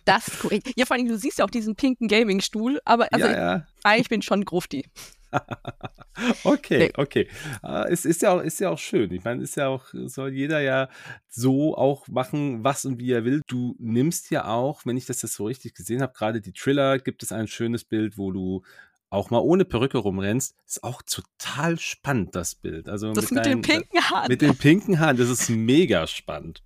Das 0.06 0.28
ist 0.28 0.40
korrekt. 0.40 0.72
Ja, 0.76 0.86
vor 0.86 0.96
allem, 0.96 1.08
du 1.08 1.18
siehst 1.18 1.40
ja 1.40 1.46
auch 1.46 1.50
diesen 1.50 1.76
pinken 1.76 2.08
Gaming-Stuhl, 2.08 2.80
aber 2.86 3.08
also 3.12 3.28
ja, 3.28 3.38
ja. 3.38 3.68
eigentlich 3.84 4.10
bin 4.10 4.20
ich 4.20 4.26
schon 4.26 4.46
Grufti. 4.46 4.86
okay, 6.44 6.92
okay. 6.98 7.28
Uh, 7.64 7.84
es 7.90 8.06
ist 8.06 8.22
ja, 8.22 8.32
auch, 8.32 8.42
ist 8.42 8.60
ja 8.60 8.70
auch 8.70 8.80
schön. 8.80 9.12
Ich 9.12 9.24
meine, 9.24 9.44
ist 9.44 9.56
ja 9.56 9.68
auch, 9.68 9.86
soll 10.06 10.34
jeder 10.34 10.60
ja 10.60 10.90
so 11.30 11.76
auch 11.76 12.08
machen, 12.08 12.64
was 12.64 12.86
und 12.86 13.00
wie 13.00 13.12
er 13.12 13.26
will. 13.26 13.42
Du 13.48 13.76
nimmst 13.80 14.32
ja 14.32 14.48
auch, 14.48 14.86
wenn 14.86 14.98
ich 14.98 15.06
das 15.06 15.22
jetzt 15.22 15.36
so 15.36 15.46
richtig 15.46 15.76
gesehen 15.76 16.02
habe, 16.02 16.14
gerade 16.14 16.42
die 16.42 16.54
Triller, 16.54 17.00
gibt 17.00 17.24
es 17.24 17.32
ein 17.32 17.48
schönes 17.48 17.84
Bild, 17.84 18.18
wo 18.18 18.32
du 18.32 18.64
auch 19.10 19.30
mal 19.30 19.40
ohne 19.40 19.66
Perücke 19.66 20.00
rumrennst, 20.00 20.56
ist 20.66 20.84
auch 20.84 21.02
total 21.02 21.80
spannend, 21.80 22.36
das 22.36 22.56
Bild. 22.56 22.90
Also 22.90 23.14
das 23.14 23.26
mit, 23.26 23.32
mit 23.32 23.46
deinen, 23.46 23.62
den 23.62 23.80
pinken 23.80 24.02
Haaren. 24.02 24.28
Mit 24.28 24.42
den 24.42 24.58
pinken 24.58 25.00
Haaren, 25.00 25.18
das 25.18 25.30
ist 25.30 25.50
mega 25.50 26.08
spannend. 26.08 26.64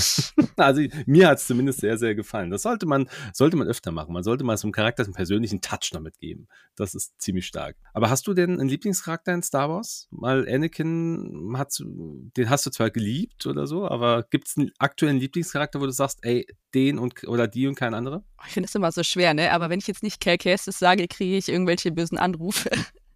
also 0.56 0.82
mir 1.06 1.28
hat 1.28 1.38
es 1.38 1.46
zumindest 1.46 1.80
sehr, 1.80 1.98
sehr 1.98 2.14
gefallen. 2.14 2.50
Das 2.50 2.62
sollte 2.62 2.86
man, 2.86 3.08
sollte 3.32 3.56
man 3.56 3.68
öfter 3.68 3.92
machen. 3.92 4.12
Man 4.12 4.22
sollte 4.22 4.44
mal 4.44 4.56
so 4.56 4.66
einem 4.66 4.72
Charakter 4.72 5.04
einen 5.04 5.14
persönlichen 5.14 5.60
Touch 5.60 5.90
damit 5.92 6.18
geben. 6.18 6.48
Das 6.76 6.94
ist 6.94 7.20
ziemlich 7.20 7.46
stark. 7.46 7.76
Aber 7.92 8.10
hast 8.10 8.26
du 8.26 8.34
denn 8.34 8.60
einen 8.60 8.68
Lieblingscharakter 8.68 9.32
in 9.32 9.42
Star 9.42 9.68
Wars? 9.68 10.08
Mal 10.10 10.48
Anakin, 10.48 11.54
hast, 11.56 11.82
den 11.84 12.50
hast 12.50 12.66
du 12.66 12.70
zwar 12.70 12.90
geliebt 12.90 13.46
oder 13.46 13.66
so, 13.66 13.88
aber 13.88 14.24
gibt 14.30 14.48
es 14.48 14.56
einen 14.56 14.70
aktuellen 14.78 15.18
Lieblingscharakter, 15.18 15.80
wo 15.80 15.86
du 15.86 15.92
sagst, 15.92 16.20
ey, 16.22 16.46
den 16.74 16.98
und 16.98 17.26
oder 17.26 17.48
die 17.48 17.66
und 17.66 17.74
kein 17.74 17.94
anderer? 17.94 18.24
Ich 18.46 18.52
finde 18.52 18.68
es 18.68 18.74
immer 18.74 18.92
so 18.92 19.02
schwer, 19.02 19.34
ne? 19.34 19.52
Aber 19.52 19.70
wenn 19.70 19.78
ich 19.78 19.86
jetzt 19.86 20.02
nicht 20.02 20.20
Cal 20.20 20.38
Kestis 20.38 20.78
sage, 20.78 21.08
kriege 21.08 21.36
ich 21.36 21.48
irgendwelche 21.48 21.90
bösen 21.92 22.18
Anrufe. 22.18 22.70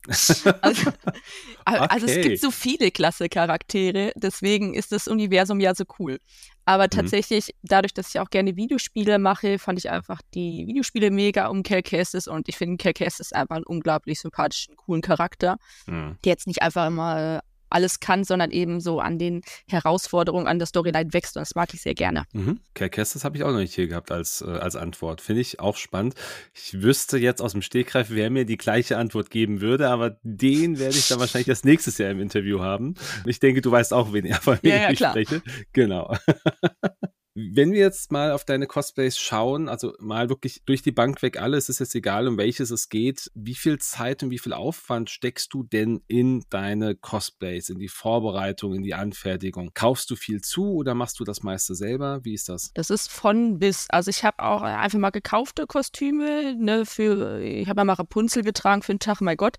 Also, 0.07 0.89
okay. 1.67 1.87
also, 1.89 2.07
es 2.07 2.23
gibt 2.23 2.41
so 2.41 2.51
viele 2.51 2.91
klasse 2.91 3.29
Charaktere, 3.29 4.13
deswegen 4.17 4.75
ist 4.75 4.93
das 4.93 5.09
Universum 5.09 5.61
ja 5.61 5.75
so 5.75 5.85
cool. 5.99 6.19
Aber 6.67 6.85
mhm. 6.85 6.91
tatsächlich, 6.91 7.49
mhm. 7.49 7.69
dadurch, 7.69 7.95
dass 7.95 8.09
ich 8.15 8.21
auch 8.21 8.31
gerne 8.31 8.57
Videospiele 8.57 9.19
mache, 9.19 9.59
fand 9.59 9.79
ich 9.79 9.91
einfach 9.91 10.21
die 10.35 10.67
Videospiele 10.67 11.11
mega 11.11 11.49
um 11.49 11.63
Cal 11.63 11.83
Kestis 11.83 12.27
und 12.27 12.49
ich 12.49 12.57
finde, 12.57 12.77
Cal 12.77 12.93
Kestis 12.93 13.33
einfach 13.33 13.57
einen 13.57 13.67
unglaublich 13.67 14.21
sympathischen, 14.21 14.77
coolen 14.77 15.03
Charakter, 15.03 15.57
mhm. 15.87 16.19
der 16.25 16.33
jetzt 16.33 16.47
nicht 16.47 16.63
einfach 16.63 16.87
immer 16.87 17.41
alles 17.75 18.00
kann, 18.00 18.25
sondern 18.25 18.50
eben 18.50 18.81
so 18.81 19.00
an 19.00 19.19
den 19.19 19.43
Herausforderungen 19.69 20.47
an 20.47 20.59
der 20.59 20.66
Storyline 20.66 21.12
wächst. 21.12 21.37
Und 21.37 21.40
das 21.40 21.54
mag 21.54 21.75
ich 21.75 21.83
sehr 21.83 21.95
gerne. 21.95 22.25
Mhm. 22.33 22.61
Kerkestes 22.75 23.25
habe 23.25 23.37
ich 23.37 23.43
auch 23.43 23.52
noch 23.52 23.59
nicht 23.59 23.75
hier 23.75 23.88
gehabt 23.88 24.12
als, 24.12 24.40
äh, 24.40 24.50
als 24.50 24.76
Antwort. 24.76 25.21
Finde 25.21 25.40
ich 25.40 25.61
auch 25.61 25.76
spannend. 25.76 26.14
Ich 26.54 26.83
wüsste 26.83 27.19
jetzt 27.19 27.43
aus 27.43 27.52
dem 27.52 27.62
Stegreif, 27.62 28.09
wer 28.11 28.31
mir 28.31 28.45
die 28.45 28.57
gleiche 28.57 28.97
Antwort 28.97 29.31
geben 29.31 29.61
würde, 29.61 29.88
aber 29.90 30.19
den 30.23 30.78
werde 30.78 30.97
ich 30.97 31.09
dann 31.09 31.21
wahrscheinlich 31.21 31.47
das 31.47 31.64
nächstes 31.64 31.99
Jahr 31.99 32.11
im 32.11 32.21
Interview 32.21 32.61
haben. 32.61 32.95
Ich 33.26 33.40
denke, 33.40 33.61
du 33.61 33.71
weißt 33.71 33.93
auch, 33.93 34.12
wen, 34.12 34.33
von 34.35 34.59
ja, 34.62 34.76
ja, 34.76 34.90
ich 34.90 34.99
klar. 34.99 35.11
spreche. 35.11 35.43
Genau. 35.73 36.14
Wenn 37.37 37.73
wir 37.73 37.81
jetzt 37.81 38.12
mal 38.12 38.31
auf 38.31 38.45
deine 38.45 38.69
Cosplays 38.69 39.19
schauen, 39.19 39.69
also 39.69 39.93
mal 39.99 40.29
wirklich 40.29 40.62
durch 40.67 40.83
die 40.83 40.93
Bank 40.93 41.21
weg 41.21 41.41
alles, 41.41 41.69
ist 41.69 41.81
jetzt 41.81 41.97
egal, 41.97 42.29
um 42.29 42.38
welches 42.38 42.71
es 42.71 42.88
geht. 42.88 43.29
Wie 43.35 43.57
viel 43.57 43.79
Zeit 43.79 44.23
und 44.23 44.31
wie 44.31 44.38
viel 44.38 44.53
Aufwand 44.53 45.11
steckst 45.11 45.53
du 45.53 45.64
denn 45.64 46.00
in 46.07 46.45
deine 46.49 46.95
Cosplays, 46.95 47.71
in 47.71 47.81
die 47.81 47.88
Vorbereitung, 47.88 48.73
in 48.73 48.85
die 48.85 48.95
Anfertigung? 48.95 49.73
Kaufst 49.75 50.12
du 50.12 50.17
viel 50.17 50.43
zu 50.43 50.75
oder 50.75 50.95
machst 50.95 51.19
du 51.19 51.25
das 51.25 51.43
meiste 51.43 51.75
selber? 51.75 52.21
Wie 52.23 52.35
ist 52.35 52.49
das? 52.49 52.71
Das 52.75 52.88
ist 52.88 53.11
von 53.11 53.59
bis. 53.59 53.87
Also 53.91 54.11
ich 54.11 54.23
habe 54.23 54.38
auch 54.38 54.62
einfach 54.62 55.00
mal 55.00 55.11
gekaufte 55.11 55.67
Kostüme, 55.67 56.55
ne, 56.57 56.87
für, 56.87 57.41
ich 57.41 57.69
habe 57.69 57.85
mal 57.85 57.95
Rapunzel 57.95 58.45
getragen 58.45 58.83
für 58.83 58.95
den 58.95 59.00
Tag, 59.00 59.21
mein 59.21 59.37
Gott. 59.37 59.57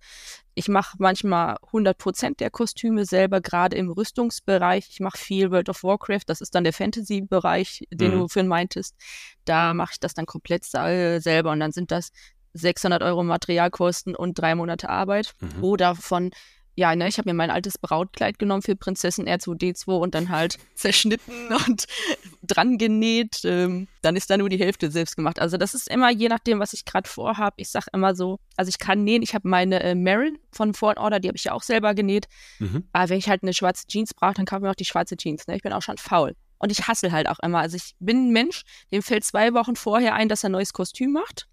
Ich 0.55 0.69
mache 0.69 0.95
manchmal 0.99 1.57
100% 1.71 2.37
der 2.37 2.49
Kostüme 2.49 3.05
selber, 3.05 3.41
gerade 3.41 3.75
im 3.75 3.91
Rüstungsbereich. 3.91 4.87
Ich 4.89 5.01
mache 5.01 5.17
viel 5.17 5.51
World 5.51 5.67
of 5.69 5.83
Warcraft, 5.83 6.21
das 6.27 6.39
ist 6.39 6.55
dann 6.55 6.63
der 6.63 6.73
Fantasy-Bereich, 6.73 7.85
den 7.91 8.15
mhm. 8.15 8.19
du 8.19 8.27
vorhin 8.29 8.47
meintest. 8.47 8.95
Da 9.43 9.73
mache 9.73 9.91
ich 9.93 9.99
das 9.99 10.13
dann 10.13 10.25
komplett 10.25 10.63
selber 10.63 11.51
und 11.51 11.59
dann 11.59 11.73
sind 11.73 11.91
das 11.91 12.11
600 12.53 13.03
Euro 13.03 13.23
Materialkosten 13.23 14.15
und 14.15 14.39
drei 14.39 14.55
Monate 14.55 14.89
Arbeit. 14.89 15.33
Mhm. 15.41 15.63
Oder 15.63 15.95
von 15.95 16.31
ja, 16.75 16.95
ne, 16.95 17.07
ich 17.07 17.17
habe 17.17 17.29
mir 17.29 17.33
mein 17.33 17.51
altes 17.51 17.77
Brautkleid 17.77 18.37
genommen 18.37 18.61
für 18.61 18.75
Prinzessin 18.75 19.27
R2D2 19.27 19.97
und 19.97 20.13
dann 20.13 20.29
halt 20.29 20.57
zerschnitten 20.75 21.47
und 21.67 21.85
dran 22.43 22.77
genäht. 22.77 23.41
Ähm, 23.45 23.87
dann 24.01 24.15
ist 24.15 24.29
da 24.29 24.37
nur 24.37 24.49
die 24.49 24.59
Hälfte 24.59 24.91
selbst 24.91 25.15
gemacht. 25.15 25.39
Also 25.39 25.57
das 25.57 25.73
ist 25.73 25.89
immer 25.89 26.11
je 26.11 26.27
nachdem, 26.27 26.59
was 26.59 26.73
ich 26.73 26.85
gerade 26.85 27.09
vorhabe. 27.09 27.55
Ich 27.57 27.69
sage 27.69 27.87
immer 27.93 28.13
so, 28.13 28.39
also 28.57 28.69
ich 28.69 28.77
kann 28.77 29.03
nähen. 29.03 29.23
Ich 29.23 29.33
habe 29.33 29.47
meine 29.47 29.81
äh, 29.81 29.95
Marin 29.95 30.37
von 30.51 30.73
Foreign 30.73 30.97
Order, 30.97 31.19
die 31.19 31.29
habe 31.29 31.37
ich 31.37 31.45
ja 31.45 31.53
auch 31.53 31.63
selber 31.63 31.93
genäht. 31.93 32.27
Mhm. 32.59 32.83
Aber 32.91 33.09
wenn 33.09 33.17
ich 33.17 33.29
halt 33.29 33.43
eine 33.43 33.53
schwarze 33.53 33.87
Jeans 33.87 34.13
brauche, 34.13 34.33
dann 34.33 34.45
kaufe 34.45 34.59
ich 34.59 34.63
mir 34.63 34.71
auch 34.71 34.75
die 34.75 34.85
schwarze 34.85 35.15
Jeans. 35.15 35.47
Ne? 35.47 35.55
Ich 35.55 35.61
bin 35.61 35.73
auch 35.73 35.81
schon 35.81 35.97
faul. 35.97 36.35
Und 36.57 36.71
ich 36.71 36.87
hassel 36.87 37.11
halt 37.11 37.29
auch 37.29 37.39
immer. 37.39 37.59
Also 37.59 37.77
ich 37.77 37.95
bin 37.99 38.29
ein 38.29 38.31
Mensch, 38.31 38.63
dem 38.91 39.01
fällt 39.01 39.23
zwei 39.23 39.53
Wochen 39.53 39.75
vorher 39.75 40.13
ein, 40.13 40.29
dass 40.29 40.43
er 40.43 40.49
ein 40.49 40.53
neues 40.53 40.73
Kostüm 40.73 41.13
macht. 41.13 41.47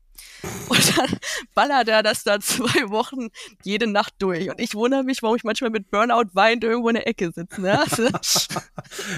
Und 0.68 0.98
dann 0.98 1.18
ballert 1.54 1.88
er 1.88 2.02
das 2.02 2.24
da 2.24 2.40
zwei 2.40 2.90
Wochen 2.90 3.28
jede 3.62 3.86
Nacht 3.86 4.14
durch. 4.18 4.50
Und 4.50 4.60
ich 4.60 4.74
wundere 4.74 5.04
mich, 5.04 5.22
warum 5.22 5.36
ich 5.36 5.44
manchmal 5.44 5.70
mit 5.70 5.90
Burnout 5.90 6.30
weinend 6.32 6.64
irgendwo 6.64 6.88
in 6.88 6.94
der 6.94 7.06
Ecke 7.06 7.30
sitze. 7.32 7.60
Ne? 7.60 7.72
Also 7.92 8.08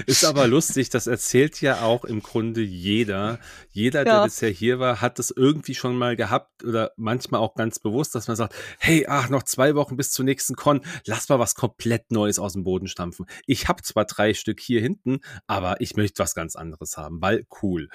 ist 0.05 0.25
aber 0.25 0.47
lustig, 0.47 0.89
das 0.89 1.07
erzählt 1.07 1.61
ja 1.61 1.81
auch 1.81 2.03
im 2.03 2.21
Grunde 2.21 2.61
jeder. 2.61 3.39
Jeder, 3.71 4.03
der 4.03 4.23
bisher 4.23 4.49
hier 4.49 4.79
war, 4.79 5.01
hat 5.01 5.19
das 5.19 5.31
irgendwie 5.31 5.75
schon 5.75 5.97
mal 5.97 6.15
gehabt 6.15 6.63
oder 6.63 6.91
manchmal 6.97 7.41
auch 7.41 7.55
ganz 7.55 7.79
bewusst, 7.79 8.15
dass 8.15 8.27
man 8.27 8.35
sagt, 8.35 8.55
hey, 8.79 9.05
ach, 9.07 9.29
noch 9.29 9.43
zwei 9.43 9.75
Wochen 9.75 9.97
bis 9.97 10.11
zur 10.11 10.25
nächsten 10.25 10.55
Con, 10.55 10.81
lass 11.05 11.29
mal 11.29 11.39
was 11.39 11.55
komplett 11.55 12.11
Neues 12.11 12.39
aus 12.39 12.53
dem 12.53 12.63
Boden 12.63 12.87
stampfen. 12.87 13.25
Ich 13.45 13.67
habe 13.67 13.81
zwar 13.83 14.05
drei 14.05 14.33
Stück 14.33 14.59
hier 14.59 14.81
hinten, 14.81 15.19
aber 15.47 15.79
ich 15.79 15.95
möchte 15.95 16.21
was 16.23 16.35
ganz 16.35 16.55
anderes 16.55 16.97
haben, 16.97 17.21
weil 17.21 17.45
cool 17.61 17.89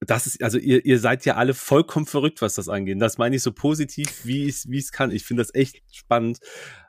das 0.00 0.26
ist, 0.26 0.42
also 0.42 0.58
ihr, 0.58 0.84
ihr 0.84 0.98
seid 1.00 1.24
ja 1.24 1.34
alle 1.34 1.54
vollkommen 1.54 2.06
verrückt, 2.06 2.40
was 2.40 2.54
das 2.54 2.68
angeht. 2.68 3.00
Das 3.00 3.18
meine 3.18 3.36
ich 3.36 3.42
so 3.42 3.52
positiv, 3.52 4.24
wie 4.24 4.48
es, 4.48 4.68
wie 4.68 4.78
es 4.78 4.92
kann. 4.92 5.10
Ich 5.10 5.24
finde 5.24 5.42
das 5.42 5.54
echt 5.54 5.82
spannend. 5.90 6.38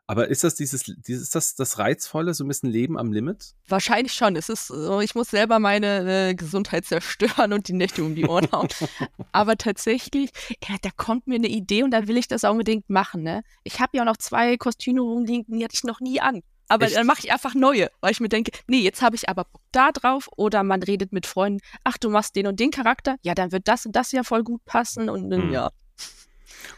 Aber 0.06 0.28
ist 0.28 0.44
das 0.44 0.56
dieses, 0.56 0.86
dieses, 0.86 1.24
ist 1.24 1.36
das 1.36 1.54
das 1.54 1.78
Reizvolle, 1.78 2.34
so 2.34 2.44
ein 2.44 2.48
bisschen 2.48 2.72
Leben 2.72 2.98
am 2.98 3.12
Limit? 3.12 3.54
Wahrscheinlich 3.68 4.14
schon. 4.14 4.36
Es 4.36 4.50
ist, 4.50 4.74
ich 5.04 5.14
muss 5.14 5.30
selber 5.30 5.60
meine 5.60 6.30
äh, 6.30 6.34
Gesundheit 6.34 6.86
zerstören 6.86 7.54
und 7.54 7.68
die 7.68 7.74
Nächte 7.74 8.04
um 8.04 8.16
die 8.16 8.26
Ohren 8.26 8.52
hauen. 8.52 8.70
Aber 9.32 9.56
tatsächlich, 9.56 10.32
ja, 10.68 10.78
da 10.82 10.90
kommt 10.96 11.28
mir 11.28 11.36
eine 11.36 11.48
Idee 11.48 11.84
und 11.84 11.92
da 11.92 12.08
will 12.08 12.18
ich 12.18 12.28
das 12.28 12.44
auch 12.44 12.54
unbedingt 12.54 12.90
machen. 12.90 13.22
Ne? 13.22 13.44
Ich 13.64 13.80
habe 13.80 13.98
ja 13.98 14.02
auch 14.02 14.08
noch 14.08 14.18
zwei 14.18 14.58
Kostüme 14.58 15.02
rumliegen, 15.02 15.60
die 15.60 15.64
hatte 15.64 15.76
ich 15.76 15.84
noch 15.84 16.00
nie 16.00 16.22
an. 16.22 16.42
Aber 16.70 16.86
Echt? 16.86 16.96
dann 16.96 17.08
mache 17.08 17.20
ich 17.24 17.32
einfach 17.32 17.56
neue, 17.56 17.90
weil 18.00 18.12
ich 18.12 18.20
mir 18.20 18.30
denke, 18.30 18.52
nee, 18.68 18.80
jetzt 18.80 19.02
habe 19.02 19.16
ich 19.16 19.28
aber 19.28 19.44
Bock 19.44 19.62
da 19.72 19.92
drauf. 19.92 20.30
Oder 20.38 20.64
man 20.64 20.84
redet 20.84 21.12
mit 21.12 21.26
Freunden, 21.26 21.60
ach, 21.84 21.98
du 21.98 22.10
machst 22.10 22.36
den 22.36 22.48
und 22.48 22.60
den 22.60 22.72
Charakter, 22.72 23.18
ja, 23.24 23.34
dann 23.34 23.52
wird 23.52 23.68
das 23.68 23.86
und 23.86 23.96
das 23.96 24.12
ja 24.12 24.24
voll 24.24 24.44
gut 24.44 24.64
passen 24.66 25.10
und 25.10 25.30
dann, 25.30 25.44
hm. 25.44 25.52
ja. 25.52 25.72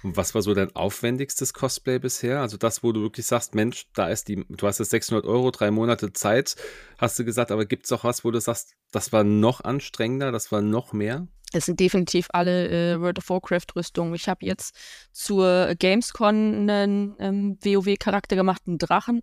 Und 0.04 0.16
was 0.16 0.34
war 0.34 0.42
so 0.42 0.54
dein 0.54 0.76
aufwendigstes 0.76 1.54
Cosplay 1.54 2.00
bisher? 2.00 2.40
Also 2.40 2.58
das, 2.58 2.84
wo 2.84 2.92
du 2.92 3.02
wirklich 3.02 3.26
sagst, 3.26 3.56
Mensch, 3.56 3.88
da 3.94 4.08
ist 4.08 4.28
die, 4.28 4.46
du 4.48 4.68
hast 4.68 4.80
jetzt 4.80 4.92
600 4.92 5.26
Euro, 5.26 5.52
drei 5.52 5.72
Monate 5.72 6.14
Zeit, 6.14 6.56
hast 6.98 7.20
du 7.20 7.26
gesagt, 7.26 7.52
aber 7.52 7.66
gibt 7.66 7.86
es 7.86 7.92
auch 7.92 8.04
was, 8.04 8.24
wo 8.24 8.32
du 8.32 8.40
sagst, 8.40 8.76
das 8.92 9.12
war 9.12 9.24
noch 9.24 9.62
anstrengender, 9.62 10.32
das 10.32 10.52
war 10.52 10.62
noch 10.62 10.94
mehr? 10.94 11.28
Es 11.54 11.66
sind 11.66 11.80
definitiv 11.80 12.28
alle 12.32 12.70
äh, 12.70 13.02
World 13.02 13.18
of 13.18 13.30
Warcraft 13.30 13.76
Rüstungen. 13.76 14.16
Ich 14.16 14.30
habe 14.30 14.46
jetzt 14.46 14.74
zur 15.12 15.76
Gamescom 15.76 16.28
einen 16.28 17.16
ähm, 17.20 17.58
WoW-Charakter 17.62 18.38
gemacht, 18.38 18.62
einen 18.68 18.78
Drachen. 18.78 19.22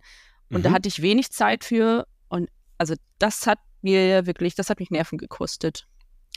Und 0.49 0.59
mhm. 0.59 0.63
da 0.63 0.71
hatte 0.71 0.87
ich 0.87 1.01
wenig 1.01 1.31
Zeit 1.31 1.63
für. 1.63 2.07
Und 2.27 2.49
also 2.77 2.95
das 3.17 3.47
hat 3.47 3.59
mir 3.81 4.25
wirklich, 4.25 4.55
das 4.55 4.69
hat 4.69 4.79
mich 4.79 4.91
Nerven 4.91 5.17
gekostet. 5.17 5.87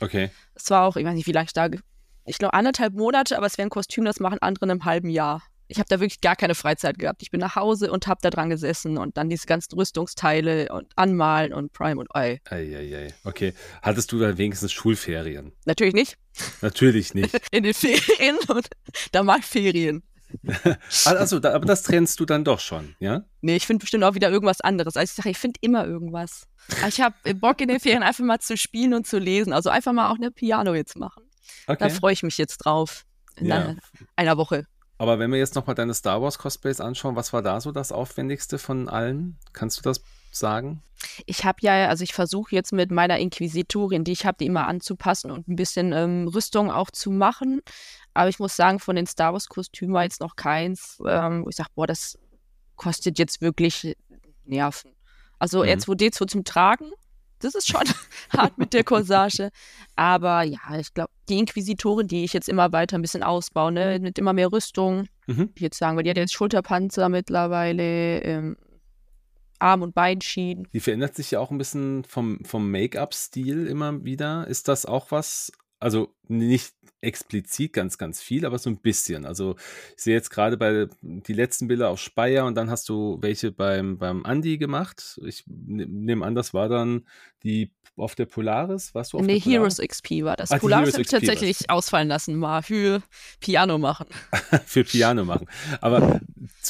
Okay. 0.01 0.31
Es 0.55 0.69
war 0.69 0.87
auch, 0.87 0.95
ich 0.95 1.05
weiß 1.05 1.13
nicht, 1.13 1.27
wie 1.27 1.31
lange 1.31 1.45
ich 1.45 1.53
da, 1.53 1.69
ich 2.25 2.37
glaube 2.37 2.53
anderthalb 2.53 2.93
Monate, 2.93 3.37
aber 3.37 3.45
es 3.45 3.57
wäre 3.57 3.67
ein 3.67 3.69
Kostüm, 3.69 4.05
das 4.05 4.19
machen 4.19 4.39
andere 4.41 4.65
in 4.65 4.71
einem 4.71 4.85
halben 4.85 5.09
Jahr. 5.09 5.43
Ich 5.67 5.79
habe 5.79 5.87
da 5.89 5.99
wirklich 5.99 6.21
gar 6.21 6.35
keine 6.35 6.55
Freizeit 6.55 6.99
gehabt. 6.99 7.23
Ich 7.23 7.31
bin 7.31 7.39
nach 7.39 7.55
Hause 7.55 7.91
und 7.91 8.05
habe 8.05 8.19
da 8.21 8.29
dran 8.29 8.49
gesessen 8.49 8.97
und 8.97 9.17
dann 9.17 9.29
diese 9.29 9.47
ganzen 9.47 9.75
Rüstungsteile 9.75 10.71
und 10.71 10.91
Anmalen 10.95 11.53
und 11.53 11.73
Prime 11.73 11.99
und 11.99 12.13
Ei. 12.15 12.41
Eieiei. 12.49 13.13
Okay. 13.23 13.53
Hattest 13.81 14.11
du 14.11 14.19
dann 14.19 14.37
wenigstens 14.37 14.71
Schulferien? 14.71 15.53
Natürlich 15.65 15.93
nicht. 15.93 16.17
Natürlich 16.61 17.13
nicht. 17.13 17.33
In 17.51 17.63
den 17.63 17.73
Ferien 17.73 18.37
und 18.49 18.67
da 19.13 19.23
mal 19.23 19.41
Ferien. 19.41 20.03
also, 21.05 21.39
da, 21.39 21.53
aber 21.53 21.65
das 21.65 21.83
trennst 21.83 22.19
du 22.19 22.25
dann 22.25 22.43
doch 22.43 22.59
schon, 22.59 22.95
ja? 22.99 23.23
Nee, 23.41 23.55
ich 23.55 23.67
finde 23.67 23.81
bestimmt 23.81 24.03
auch 24.03 24.15
wieder 24.15 24.29
irgendwas 24.29 24.61
anderes. 24.61 24.97
Also 24.97 25.11
ich 25.11 25.15
sage, 25.15 25.29
ich 25.29 25.37
finde 25.37 25.59
immer 25.61 25.85
irgendwas. 25.85 26.47
Ich 26.87 27.01
habe 27.01 27.15
Bock 27.35 27.61
in 27.61 27.67
den 27.67 27.79
Ferien 27.79 28.03
einfach 28.03 28.23
mal 28.23 28.39
zu 28.39 28.57
spielen 28.57 28.93
und 28.93 29.05
zu 29.05 29.19
lesen. 29.19 29.53
Also 29.53 29.69
einfach 29.69 29.93
mal 29.93 30.09
auch 30.09 30.15
eine 30.15 30.31
Piano 30.31 30.73
jetzt 30.73 30.97
machen. 30.97 31.23
Okay. 31.67 31.77
Da 31.79 31.89
freue 31.89 32.13
ich 32.13 32.23
mich 32.23 32.37
jetzt 32.37 32.57
drauf. 32.59 33.05
In 33.35 33.47
ja. 33.47 33.75
einer 34.15 34.37
Woche. 34.37 34.65
Aber 34.97 35.19
wenn 35.19 35.31
wir 35.31 35.39
jetzt 35.39 35.55
nochmal 35.55 35.75
deine 35.75 35.93
Star 35.93 36.21
Wars 36.21 36.37
Cosplays 36.37 36.79
anschauen, 36.79 37.15
was 37.15 37.33
war 37.33 37.41
da 37.41 37.59
so 37.59 37.71
das 37.71 37.91
Aufwendigste 37.91 38.57
von 38.57 38.87
allen? 38.87 39.37
Kannst 39.51 39.77
du 39.79 39.81
das 39.81 40.03
sagen? 40.35 40.83
Ich 41.25 41.43
habe 41.43 41.57
ja, 41.61 41.87
also 41.87 42.03
ich 42.03 42.13
versuche 42.13 42.55
jetzt 42.55 42.71
mit 42.71 42.91
meiner 42.91 43.19
Inquisitorin, 43.19 44.03
die 44.03 44.13
ich 44.13 44.25
habe, 44.25 44.37
die 44.39 44.45
immer 44.45 44.67
anzupassen 44.67 45.31
und 45.31 45.47
ein 45.47 45.55
bisschen 45.55 45.91
ähm, 45.91 46.27
Rüstung 46.27 46.71
auch 46.71 46.91
zu 46.91 47.11
machen. 47.11 47.61
Aber 48.13 48.29
ich 48.29 48.39
muss 48.39 48.55
sagen, 48.55 48.79
von 48.79 48.95
den 48.95 49.07
Star 49.07 49.33
Wars-Kostümen 49.33 49.93
war 49.93 50.03
jetzt 50.03 50.21
noch 50.21 50.35
keins, 50.35 51.01
ähm, 51.05 51.43
wo 51.43 51.49
ich 51.49 51.55
sage, 51.55 51.69
boah, 51.75 51.87
das 51.87 52.17
kostet 52.75 53.19
jetzt 53.19 53.41
wirklich 53.41 53.95
Nerven. 54.45 54.91
Also 55.39 55.63
mhm. 55.63 55.69
R2D2 55.69 56.27
zum 56.27 56.43
Tragen, 56.43 56.91
das 57.39 57.55
ist 57.55 57.67
schon 57.67 57.81
hart 58.29 58.57
mit 58.57 58.73
der 58.73 58.83
Corsage. 58.83 59.49
Aber 59.95 60.43
ja, 60.43 60.59
ich 60.79 60.93
glaube, 60.93 61.11
die 61.29 61.39
Inquisitorin, 61.39 62.07
die 62.07 62.23
ich 62.23 62.33
jetzt 62.33 62.49
immer 62.49 62.71
weiter 62.71 62.97
ein 62.97 63.01
bisschen 63.01 63.23
ausbaue, 63.23 63.71
ne, 63.71 63.99
mit 63.99 64.17
immer 64.17 64.33
mehr 64.33 64.51
Rüstung, 64.51 65.07
mhm. 65.27 65.51
ich 65.55 65.61
jetzt 65.61 65.77
sagen, 65.77 65.97
weil 65.97 66.03
die 66.03 66.09
hat 66.09 66.17
jetzt 66.17 66.33
Schulterpanzer 66.33 67.09
mittlerweile, 67.09 68.21
ähm, 68.21 68.57
Arm- 69.63 69.81
und 69.81 69.95
Beinschienen. 69.95 70.67
Die 70.73 70.79
verändert 70.79 71.15
sich 71.15 71.31
ja 71.31 71.39
auch 71.39 71.51
ein 71.51 71.57
bisschen 71.57 72.03
vom, 72.03 72.43
vom 72.45 72.69
Make-up-Stil 72.69 73.65
immer 73.67 74.03
wieder. 74.03 74.47
Ist 74.47 74.67
das 74.67 74.85
auch 74.85 75.11
was, 75.11 75.51
also 75.79 76.13
nicht 76.27 76.73
explizit 77.03 77.73
ganz, 77.73 77.97
ganz 77.97 78.21
viel, 78.21 78.45
aber 78.45 78.57
so 78.57 78.69
ein 78.69 78.77
bisschen. 78.77 79.25
Also 79.25 79.55
ich 79.95 80.03
sehe 80.03 80.15
jetzt 80.15 80.29
gerade 80.29 80.57
bei 80.57 80.87
die 81.01 81.33
letzten 81.33 81.67
Bilder 81.67 81.89
auf 81.89 81.99
Speyer 81.99 82.45
und 82.45 82.55
dann 82.55 82.69
hast 82.69 82.87
du 82.89 83.17
welche 83.21 83.51
beim, 83.51 83.97
beim 83.97 84.25
Andi 84.25 84.57
gemacht. 84.57 85.19
Ich 85.25 85.43
ne, 85.47 85.85
nehme 85.85 86.25
an, 86.25 86.33
das 86.33 86.53
war 86.53 86.69
dann 86.69 87.05
die 87.43 87.71
auf 87.95 88.15
der 88.15 88.25
Polaris, 88.25 88.95
warst 88.95 89.13
du 89.13 89.17
auf 89.17 89.25
Nee, 89.25 89.39
der 89.39 89.51
Heroes 89.51 89.77
XP 89.77 90.23
war 90.23 90.35
das. 90.35 90.51
Ach, 90.51 90.59
Polaris 90.59 90.93
habe 90.93 91.03
ich 91.03 91.09
tatsächlich 91.09 91.59
was. 91.61 91.69
ausfallen 91.69 92.07
lassen, 92.07 92.35
mal 92.35 92.63
für 92.63 93.03
Piano 93.39 93.77
machen. 93.77 94.07
für 94.65 94.83
Piano 94.83 95.25
machen. 95.25 95.47
Aber 95.81 96.21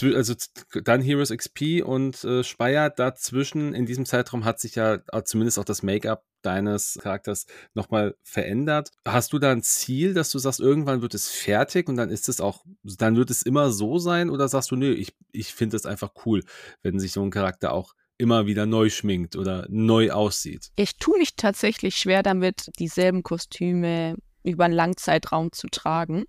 also 0.01 0.35
dann 0.83 1.01
Heroes 1.01 1.29
XP 1.29 1.83
und 1.83 2.23
äh, 2.23 2.43
Speyer 2.43 2.89
dazwischen, 2.89 3.73
in 3.73 3.85
diesem 3.85 4.05
Zeitraum 4.05 4.43
hat 4.43 4.59
sich 4.59 4.75
ja 4.75 4.99
zumindest 5.23 5.59
auch 5.59 5.65
das 5.65 5.83
Make-up 5.83 6.25
deines 6.43 6.99
Charakters 7.01 7.45
nochmal 7.73 8.15
verändert. 8.23 8.91
Hast 9.07 9.33
du 9.33 9.39
da 9.43 9.51
ein 9.51 9.63
Ziel, 9.63 10.13
dass 10.13 10.31
du 10.31 10.39
sagst, 10.39 10.59
irgendwann 10.59 11.01
wird 11.01 11.13
es 11.13 11.29
fertig 11.29 11.87
und 11.89 11.95
dann 11.95 12.09
ist 12.09 12.29
es 12.29 12.41
auch, 12.41 12.63
dann 12.83 13.15
wird 13.15 13.29
es 13.29 13.43
immer 13.43 13.71
so 13.71 13.99
sein 13.99 14.29
oder 14.29 14.47
sagst 14.47 14.71
du, 14.71 14.75
nö, 14.75 14.91
ich, 14.93 15.13
ich 15.31 15.53
finde 15.53 15.77
es 15.77 15.85
einfach 15.85 16.11
cool, 16.25 16.43
wenn 16.81 16.99
sich 16.99 17.11
so 17.11 17.21
ein 17.21 17.31
Charakter 17.31 17.73
auch 17.73 17.93
immer 18.17 18.45
wieder 18.45 18.65
neu 18.65 18.89
schminkt 18.89 19.35
oder 19.35 19.65
neu 19.69 20.11
aussieht. 20.11 20.71
Ich 20.75 20.97
tue 20.97 21.17
mich 21.17 21.35
tatsächlich 21.35 21.95
schwer 21.95 22.23
damit, 22.23 22.71
dieselben 22.79 23.23
Kostüme 23.23 24.15
über 24.43 24.65
einen 24.65 24.73
langen 24.73 24.97
Zeitraum 24.97 25.51
zu 25.51 25.67
tragen, 25.67 26.25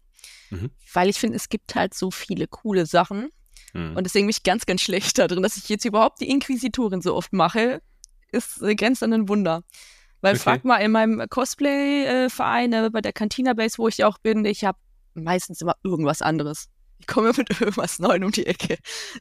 mhm. 0.51 0.71
weil 0.93 1.09
ich 1.09 1.19
finde, 1.19 1.37
es 1.37 1.49
gibt 1.49 1.75
halt 1.75 1.95
so 1.95 2.11
viele 2.11 2.47
coole 2.47 2.87
Sachen. 2.87 3.29
Mhm. 3.75 3.97
Und 3.97 4.05
deswegen 4.05 4.27
bin 4.27 4.31
ich 4.37 4.43
ganz, 4.43 4.67
ganz 4.67 4.81
schlecht 4.81 5.19
darin, 5.19 5.43
dass 5.43 5.57
ich 5.57 5.69
jetzt 5.69 5.85
überhaupt 5.85 6.21
die 6.21 6.31
Inquisitorin 6.31 7.03
so 7.03 7.15
oft 7.15 7.33
mache, 7.33 7.83
ist 8.33 8.61
grenzt 8.61 9.03
an 9.03 9.13
ein 9.13 9.29
Wunder. 9.29 9.63
Weil 10.25 10.37
okay. 10.37 10.43
frag 10.43 10.65
mal 10.65 10.79
in 10.79 10.91
meinem 10.91 11.23
Cosplay-Verein, 11.29 12.73
äh, 12.73 12.89
bei 12.91 13.03
der 13.03 13.13
Cantina 13.13 13.53
Base, 13.53 13.77
wo 13.77 13.89
ich 13.89 14.05
auch 14.05 14.17
bin, 14.17 14.47
ich 14.47 14.65
habe 14.65 14.79
meistens 15.13 15.61
immer 15.61 15.75
irgendwas 15.83 16.23
anderes. 16.23 16.71
Ich 16.99 17.07
komme 17.07 17.33
mit 17.37 17.61
irgendwas 17.61 17.99
Neuem 17.99 18.23
um 18.23 18.31
die 18.31 18.47
Ecke. 18.47 18.79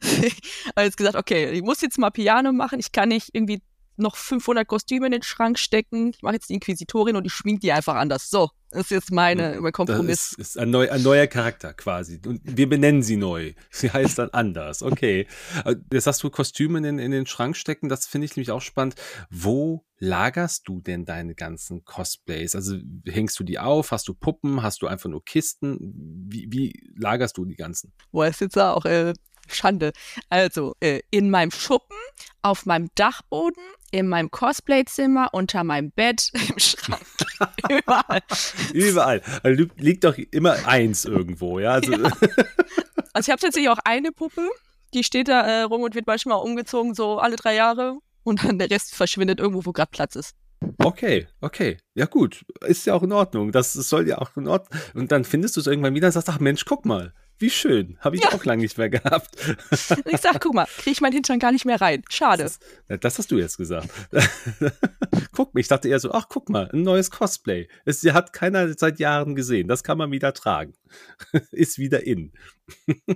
habe 0.74 0.86
jetzt 0.86 0.96
gesagt, 0.96 1.16
okay, 1.16 1.50
ich 1.50 1.60
muss 1.60 1.82
jetzt 1.82 1.98
mal 1.98 2.08
Piano 2.08 2.54
machen. 2.54 2.80
Ich 2.80 2.90
kann 2.90 3.10
nicht 3.10 3.28
irgendwie 3.34 3.60
noch 3.96 4.16
500 4.16 4.66
Kostüme 4.66 5.06
in 5.06 5.12
den 5.12 5.22
Schrank 5.22 5.58
stecken. 5.58 6.10
Ich 6.14 6.22
mache 6.22 6.34
jetzt 6.34 6.48
die 6.48 6.54
Inquisitorin 6.54 7.16
und 7.16 7.24
ich 7.24 7.32
schmink 7.32 7.60
die 7.60 7.72
einfach 7.72 7.94
anders. 7.94 8.30
So, 8.30 8.50
das 8.74 8.82
ist 8.82 8.90
jetzt 8.90 9.12
meine, 9.12 9.60
mein 9.60 9.72
Kompromiss. 9.72 10.30
Das 10.30 10.38
ist, 10.38 10.56
ist 10.56 10.58
ein, 10.58 10.70
neu, 10.70 10.90
ein, 10.90 11.02
neuer 11.02 11.28
Charakter 11.28 11.72
quasi. 11.74 12.20
Und 12.26 12.40
wir 12.42 12.68
benennen 12.68 13.02
sie 13.02 13.16
neu. 13.16 13.54
Sie 13.70 13.90
heißt 13.90 14.18
dann 14.18 14.30
anders. 14.30 14.82
Okay. 14.82 15.28
Jetzt 15.92 16.06
hast 16.06 16.22
du 16.22 16.30
Kostüme 16.30 16.78
in, 16.78 16.98
in 16.98 17.10
den 17.12 17.26
Schrank 17.26 17.56
stecken. 17.56 17.88
Das 17.88 18.06
finde 18.06 18.24
ich 18.24 18.36
nämlich 18.36 18.50
auch 18.50 18.60
spannend. 18.60 18.96
Wo 19.30 19.84
lagerst 19.98 20.66
du 20.66 20.80
denn 20.80 21.04
deine 21.04 21.36
ganzen 21.36 21.84
Cosplays? 21.84 22.56
Also 22.56 22.76
hängst 23.06 23.38
du 23.38 23.44
die 23.44 23.60
auf? 23.60 23.92
Hast 23.92 24.08
du 24.08 24.14
Puppen? 24.14 24.62
Hast 24.62 24.82
du 24.82 24.88
einfach 24.88 25.08
nur 25.08 25.24
Kisten? 25.24 25.78
Wie, 26.28 26.48
wie 26.50 26.92
lagerst 26.98 27.36
du 27.38 27.44
die 27.44 27.56
ganzen? 27.56 27.92
Boah, 28.10 28.26
ist 28.26 28.40
jetzt 28.40 28.58
auch 28.58 28.84
äh, 28.86 29.12
Schande. 29.48 29.92
Also 30.28 30.74
äh, 30.80 31.00
in 31.10 31.30
meinem 31.30 31.50
Schuppen, 31.50 31.96
auf 32.42 32.66
meinem 32.66 32.88
Dachboden, 32.94 33.62
in 33.94 34.08
meinem 34.08 34.30
Cosplayzimmer, 34.30 35.28
unter 35.32 35.62
meinem 35.62 35.92
Bett, 35.92 36.32
im 36.48 36.58
Schrank, 36.58 37.00
überall. 37.68 38.22
überall. 38.72 39.22
Also 39.42 39.66
liegt 39.76 40.02
doch 40.02 40.18
immer 40.32 40.66
eins 40.66 41.04
irgendwo, 41.04 41.60
ja. 41.60 41.72
Also, 41.72 41.92
ja. 41.92 41.98
also 43.12 43.28
ich 43.28 43.30
habe 43.30 43.40
tatsächlich 43.40 43.68
auch 43.68 43.78
eine 43.84 44.10
Puppe, 44.10 44.48
die 44.94 45.04
steht 45.04 45.28
da 45.28 45.42
äh, 45.42 45.62
rum 45.62 45.82
und 45.82 45.94
wird 45.94 46.08
manchmal 46.08 46.38
umgezogen, 46.38 46.94
so 46.94 47.18
alle 47.18 47.36
drei 47.36 47.54
Jahre. 47.54 47.98
Und 48.24 48.42
dann 48.42 48.58
der 48.58 48.70
Rest 48.70 48.94
verschwindet 48.94 49.38
irgendwo, 49.38 49.64
wo 49.66 49.72
gerade 49.72 49.90
Platz 49.92 50.16
ist. 50.16 50.34
Okay, 50.78 51.28
okay. 51.40 51.76
Ja, 51.94 52.06
gut. 52.06 52.44
Ist 52.66 52.86
ja 52.86 52.94
auch 52.94 53.02
in 53.02 53.12
Ordnung. 53.12 53.52
Das 53.52 53.74
soll 53.74 54.08
ja 54.08 54.18
auch 54.18 54.34
in 54.36 54.48
Ordnung. 54.48 54.80
Und 54.94 55.12
dann 55.12 55.24
findest 55.24 55.56
du 55.56 55.60
es 55.60 55.66
irgendwann 55.66 55.94
wieder 55.94 56.06
und 56.06 56.12
sagst, 56.12 56.30
ach 56.30 56.40
Mensch, 56.40 56.64
guck 56.64 56.86
mal. 56.86 57.12
Wie 57.38 57.50
schön. 57.50 57.98
Habe 58.00 58.16
ich 58.16 58.22
ja. 58.22 58.32
auch 58.32 58.44
lange 58.44 58.62
nicht 58.62 58.78
mehr 58.78 58.88
gehabt. 58.88 59.36
Ich 59.70 60.20
sag, 60.20 60.40
guck 60.40 60.54
mal, 60.54 60.66
kriege 60.66 60.92
ich 60.92 61.00
meinen 61.00 61.14
Hintern 61.14 61.38
gar 61.38 61.50
nicht 61.50 61.64
mehr 61.64 61.80
rein. 61.80 62.02
Schade. 62.08 62.44
Das, 62.44 62.58
das 63.00 63.18
hast 63.18 63.30
du 63.30 63.38
jetzt 63.38 63.56
gesagt. 63.56 63.88
guck 65.32 65.52
mal, 65.52 65.60
ich 65.60 65.68
dachte 65.68 65.88
eher 65.88 65.98
so, 65.98 66.12
ach, 66.12 66.26
guck 66.28 66.48
mal, 66.48 66.70
ein 66.72 66.82
neues 66.82 67.10
Cosplay. 67.10 67.68
Es 67.84 68.04
hat 68.04 68.32
keiner 68.32 68.72
seit 68.74 69.00
Jahren 69.00 69.34
gesehen. 69.34 69.66
Das 69.66 69.82
kann 69.82 69.98
man 69.98 70.12
wieder 70.12 70.32
tragen. 70.32 70.74
Ist 71.50 71.78
wieder 71.78 72.06
in. 72.06 72.32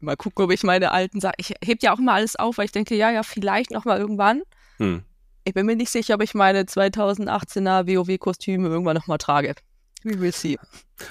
mal 0.00 0.16
gucken, 0.16 0.44
ob 0.44 0.52
ich 0.52 0.62
meine 0.62 0.92
alten 0.92 1.20
Sachen. 1.20 1.36
Ich 1.38 1.54
heb 1.64 1.82
ja 1.82 1.92
auch 1.92 1.98
mal 1.98 2.14
alles 2.14 2.36
auf, 2.36 2.58
weil 2.58 2.66
ich 2.66 2.72
denke, 2.72 2.94
ja, 2.94 3.10
ja, 3.10 3.24
vielleicht 3.24 3.72
noch 3.72 3.84
mal 3.84 3.98
irgendwann. 3.98 4.42
Hm. 4.76 5.02
Ich 5.44 5.54
bin 5.54 5.66
mir 5.66 5.76
nicht 5.76 5.90
sicher, 5.90 6.14
ob 6.14 6.22
ich 6.22 6.34
meine 6.34 6.62
2018er 6.62 7.86
WoW-Kostüme 7.86 8.68
irgendwann 8.68 8.96
noch 8.96 9.06
mal 9.06 9.18
trage. 9.18 9.54
We 10.06 10.20
will 10.20 10.32
see. 10.32 10.56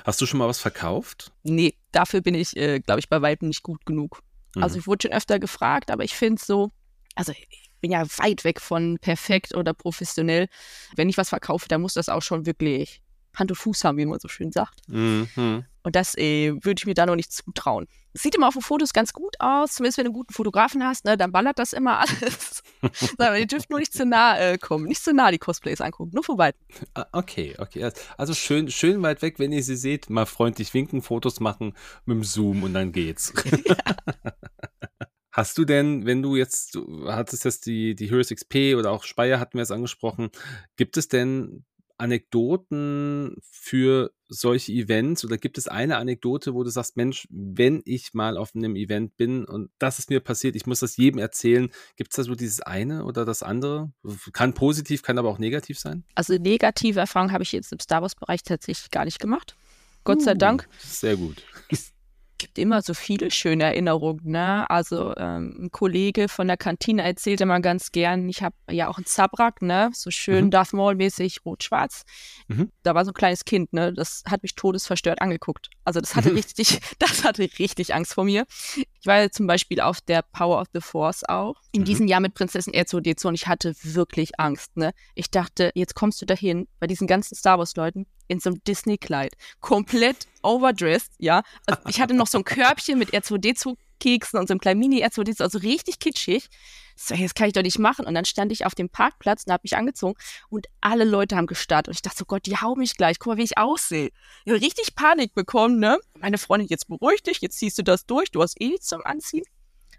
Hast 0.06 0.22
du 0.22 0.26
schon 0.26 0.40
mal 0.40 0.48
was 0.48 0.60
verkauft? 0.60 1.34
Nee, 1.44 1.76
dafür 1.92 2.22
bin 2.22 2.34
ich, 2.34 2.56
äh, 2.56 2.80
glaube 2.80 3.02
ich, 3.02 3.10
bei 3.10 3.22
Weitem 3.22 3.50
nicht 3.50 3.62
gut 3.62 3.86
genug. 3.86 4.22
Also 4.22 4.56
mhm. 4.56 4.64
Also 4.64 4.80
ich 4.80 4.88
wurde 4.88 5.02
schon 5.02 5.18
öfter 5.18 5.38
gefragt, 5.38 5.92
aber 5.92 6.06
ich 6.06 6.16
finde 6.16 6.40
es 6.40 6.48
so, 6.48 6.72
also 7.14 7.34
ich 7.34 7.72
bin 7.82 7.92
ja 7.92 8.06
weit 8.20 8.46
weg 8.46 8.62
von 8.62 8.98
perfekt 9.02 9.54
oder 9.54 9.74
professionell. 9.74 10.48
Wenn 10.96 11.10
ich 11.10 11.18
was 11.18 11.28
verkaufe, 11.28 11.68
dann 11.68 11.82
muss 11.82 11.96
das 11.96 12.08
auch 12.08 12.22
schon 12.22 12.46
wirklich 12.46 13.02
Hand 13.36 13.52
und 13.52 13.58
Fuß 13.58 13.84
haben, 13.84 13.98
wie 13.98 14.06
man 14.06 14.20
so 14.20 14.28
schön 14.28 14.52
sagt. 14.52 14.88
Mhm. 14.88 15.66
Und 15.84 15.96
das 15.96 16.18
äh, 16.18 16.52
würde 16.52 16.80
ich 16.80 16.86
mir 16.86 16.96
da 16.96 17.06
noch 17.06 17.16
nicht 17.16 17.32
zutrauen. 17.32 17.88
Sieht 18.14 18.34
immer 18.34 18.48
auf 18.48 18.56
den 18.56 18.64
Fotos 18.64 18.94
ganz 18.94 19.14
gut 19.14 19.36
aus, 19.40 19.74
zumindest 19.74 19.98
wenn 19.98 20.06
du 20.06 20.10
einen 20.10 20.18
guten 20.18 20.34
Fotografen 20.34 20.84
hast, 20.84 21.06
ne, 21.06 21.18
dann 21.18 21.32
ballert 21.32 21.60
das 21.60 21.74
immer 21.74 22.00
alles. 22.00 22.64
ihr 23.20 23.46
dürft 23.46 23.70
nur 23.70 23.80
nicht 23.80 23.94
zu 23.94 24.06
nah 24.06 24.40
äh, 24.40 24.58
kommen, 24.58 24.86
nicht 24.86 25.04
zu 25.04 25.14
nah 25.14 25.30
die 25.32 25.38
Cosplays 25.38 25.82
angucken, 25.82 26.12
nur 26.14 26.24
vorbei. 26.24 26.54
Ah, 26.96 27.06
okay, 27.12 27.56
okay. 27.60 27.92
Also 28.18 28.34
schön, 28.34 28.72
schön 28.72 29.04
weit 29.04 29.22
weg, 29.22 29.38
wenn 29.38 29.52
ihr 29.52 29.64
sie 29.64 29.76
seht, 29.76 30.10
mal 30.10 30.26
freundlich 30.26 30.74
winken, 30.74 31.02
Fotos 31.02 31.40
machen 31.40 31.74
mit 32.06 32.16
dem 32.16 32.24
Zoom 32.24 32.64
und 32.64 32.74
dann 32.74 32.92
geht's. 32.92 33.34
Hast 35.36 35.58
du 35.58 35.66
denn, 35.66 36.06
wenn 36.06 36.22
du 36.22 36.38
jetzt, 36.38 36.76
du 36.76 37.12
hattest 37.12 37.44
jetzt 37.44 37.66
die, 37.66 37.94
die 37.94 38.10
Heroes 38.10 38.30
XP 38.30 38.76
oder 38.78 38.92
auch 38.92 39.04
Speyer 39.04 39.38
hatten 39.38 39.58
wir 39.58 39.64
es 39.64 39.72
angesprochen, 39.72 40.30
gibt 40.78 40.96
es 40.96 41.10
denn 41.10 41.66
Anekdoten 41.98 43.38
für 43.42 44.12
solche 44.28 44.72
Events 44.72 45.24
oder 45.24 45.38
gibt 45.38 45.58
es 45.58 45.68
eine 45.68 45.98
Anekdote, 45.98 46.54
wo 46.54 46.64
du 46.64 46.70
sagst, 46.70 46.98
Mensch, 46.98 47.28
wenn 47.30 47.82
ich 47.86 48.14
mal 48.14 48.38
auf 48.38 48.56
einem 48.56 48.76
Event 48.76 49.16
bin 49.18 49.46
und 49.46 49.70
das 49.78 50.00
ist 50.00 50.10
mir 50.10 50.20
passiert, 50.20 50.56
ich 50.56 50.66
muss 50.66 50.80
das 50.80 50.98
jedem 50.98 51.20
erzählen, 51.20 51.70
gibt 51.96 52.12
es 52.12 52.16
da 52.18 52.24
so 52.24 52.36
dieses 52.36 52.60
eine 52.62 53.06
oder 53.06 53.24
das 53.24 53.44
andere? 53.44 53.92
Kann 54.34 54.54
positiv, 54.54 55.04
kann 55.04 55.18
aber 55.18 55.30
auch 55.30 55.40
negativ 55.40 55.80
sein? 55.80 56.04
Also 56.16 56.34
negative 56.36 57.00
Erfahrungen 57.00 57.32
habe 57.32 57.44
ich 57.44 57.52
jetzt 57.52 57.72
im 57.72 57.80
Star 57.80 58.02
Wars-Bereich 58.02 58.44
tatsächlich 58.44 58.92
gar 58.92 59.06
nicht 59.06 59.20
gemacht. 59.20 59.56
Gott 60.04 60.22
sei 60.22 60.34
uh, 60.34 60.38
Dank. 60.38 60.68
Sehr 60.80 61.18
gut. 61.18 61.44
Ist 61.70 61.95
gibt 62.38 62.58
immer 62.58 62.82
so 62.82 62.94
viele 62.94 63.32
schöne 63.32 63.64
Erinnerungen. 63.64 64.22
Ne? 64.24 64.70
Also 64.70 65.16
ähm, 65.16 65.56
ein 65.60 65.72
Kollege 65.72 66.28
von 66.28 66.48
der 66.48 66.58
Kantine 66.58 67.04
erzählt 67.04 67.42
immer 67.42 67.60
ganz 67.60 67.92
gern, 67.92 68.28
ich 68.30 68.44
habe 68.44 68.56
ja 68.70 68.88
auch 68.88 68.98
einen 68.98 69.06
Zabrak, 69.06 69.62
ne? 69.62 69.90
so 69.94 70.12
schön 70.12 70.46
mhm. 70.46 70.52
Darth 70.52 70.74
Maul-mäßig 70.74 71.46
rot-schwarz. 71.46 72.04
Mhm. 72.48 72.72
Da 72.84 72.96
war 72.96 73.06
so 73.06 73.12
ein 73.12 73.16
kleines 73.16 73.46
Kind, 73.46 73.74
ne? 73.74 73.94
das 73.94 74.24
hat 74.28 74.44
mich 74.44 74.56
todesverstört 74.56 75.22
angeguckt. 75.22 75.70
Also 75.84 76.02
das 76.02 76.16
hatte 76.16 76.30
mhm. 76.30 76.36
richtig, 76.36 76.80
das 77.00 77.24
hatte 77.24 77.48
richtig 77.60 77.94
Angst 77.94 78.14
vor 78.14 78.26
mir. 78.26 78.46
Ich 78.76 79.06
war 79.06 79.22
ja 79.22 79.30
zum 79.30 79.48
Beispiel 79.48 79.82
auf 79.82 80.02
der 80.02 80.22
Power 80.22 80.62
of 80.62 80.68
the 80.74 80.82
Force 80.82 81.24
auch, 81.24 81.56
in 81.72 81.82
mhm. 81.82 81.86
diesem 81.86 82.08
Jahr 82.08 82.20
mit 82.20 82.34
Prinzessin 82.34 82.74
R2D2 82.74 83.28
und 83.28 83.36
ich 83.36 83.48
hatte 83.48 83.74
wirklich 83.84 84.40
Angst. 84.40 84.78
Ne? 84.78 84.92
Ich 85.14 85.32
dachte, 85.32 85.72
jetzt 85.76 85.96
kommst 85.96 86.22
du 86.22 86.26
dahin 86.26 86.68
bei 86.80 86.88
diesen 86.88 87.08
ganzen 87.08 87.36
Star 87.36 87.60
Wars-Leuten 87.60 88.08
in 88.28 88.40
so 88.40 88.50
einem 88.50 88.64
Disney-Kleid. 88.64 89.36
Komplett 89.62 90.28
overdressed, 90.44 91.14
ja. 91.20 91.44
Also 91.66 91.82
ich 91.88 92.00
hatte 92.02 92.14
noch 92.14 92.28
so 92.28 92.40
ein 92.40 92.44
Körbchen 92.46 92.98
mit 92.98 93.14
R2D2-Keksen 93.14 94.40
und 94.40 94.48
so 94.48 94.54
einem 94.54 94.60
kleinen 94.60 94.80
Mini-R2D2, 94.80 95.42
also 95.42 95.58
richtig 95.60 96.00
kitschig. 96.00 96.50
So, 96.98 97.16
das 97.16 97.34
kann 97.34 97.48
ich 97.48 97.54
doch 97.54 97.62
nicht 97.62 97.78
machen. 97.78 98.06
Und 98.06 98.16
dann 98.16 98.26
stand 98.26 98.52
ich 98.52 98.66
auf 98.66 98.74
dem 98.74 98.90
Parkplatz 98.90 99.44
und 99.46 99.52
habe 99.52 99.62
mich 99.64 99.76
angezogen 99.76 100.16
und 100.50 100.68
alle 100.80 101.04
Leute 101.04 101.36
haben 101.36 101.48
gestartet. 101.48 101.90
Und 101.90 101.96
ich 101.96 102.02
dachte 102.02 102.20
so, 102.20 102.26
Gott, 102.26 102.46
die 102.46 102.58
hauen 102.58 102.80
mich 102.80 102.96
gleich. 102.96 103.20
Guck 103.20 103.34
mal, 103.34 103.38
wie 103.38 103.44
ich 103.44 103.58
aussehe. 103.58 104.12
Ich 104.46 104.52
habe 104.52 104.62
richtig 104.62 104.96
Panik 104.96 105.34
bekommen, 105.34 105.80
ne? 105.80 106.00
Meine 106.20 106.38
Freundin, 106.38 106.70
jetzt 106.70 106.88
beruhig 106.88 107.22
dich, 107.22 107.42
jetzt 107.42 107.60
ziehst 107.60 107.78
du 107.78 107.84
das 107.84 108.06
durch. 108.06 108.32
Du 108.32 108.42
hast 108.42 108.60
eh 108.62 108.70
nichts 108.70 108.88
zum 108.88 109.06
Anziehen. 109.06 109.44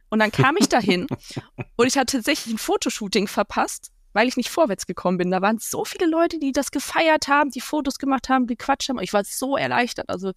Und 0.09 0.21
dann 0.21 0.31
kam 0.31 0.57
ich 0.57 0.69
dahin 0.69 1.07
und 1.77 1.87
ich 1.87 1.99
hatte 1.99 2.17
tatsächlich 2.19 2.55
ein 2.55 2.59
Fotoshooting 2.59 3.27
verpasst 3.29 3.91
weil 4.17 4.29
ich 4.29 4.39
nicht 4.39 4.49
vorwärts 4.49 4.87
gekommen 4.87 5.19
bin. 5.19 5.31
Da 5.31 5.43
waren 5.43 5.59
so 5.59 5.85
viele 5.85 6.07
Leute, 6.07 6.39
die 6.39 6.51
das 6.51 6.71
gefeiert 6.71 7.29
haben, 7.29 7.51
die 7.51 7.61
Fotos 7.61 7.99
gemacht 7.99 8.31
haben, 8.31 8.47
gequatscht 8.47 8.89
haben. 8.89 8.99
Ich 9.01 9.13
war 9.13 9.23
so 9.25 9.59
erleichtert. 9.59 10.09
Also 10.09 10.33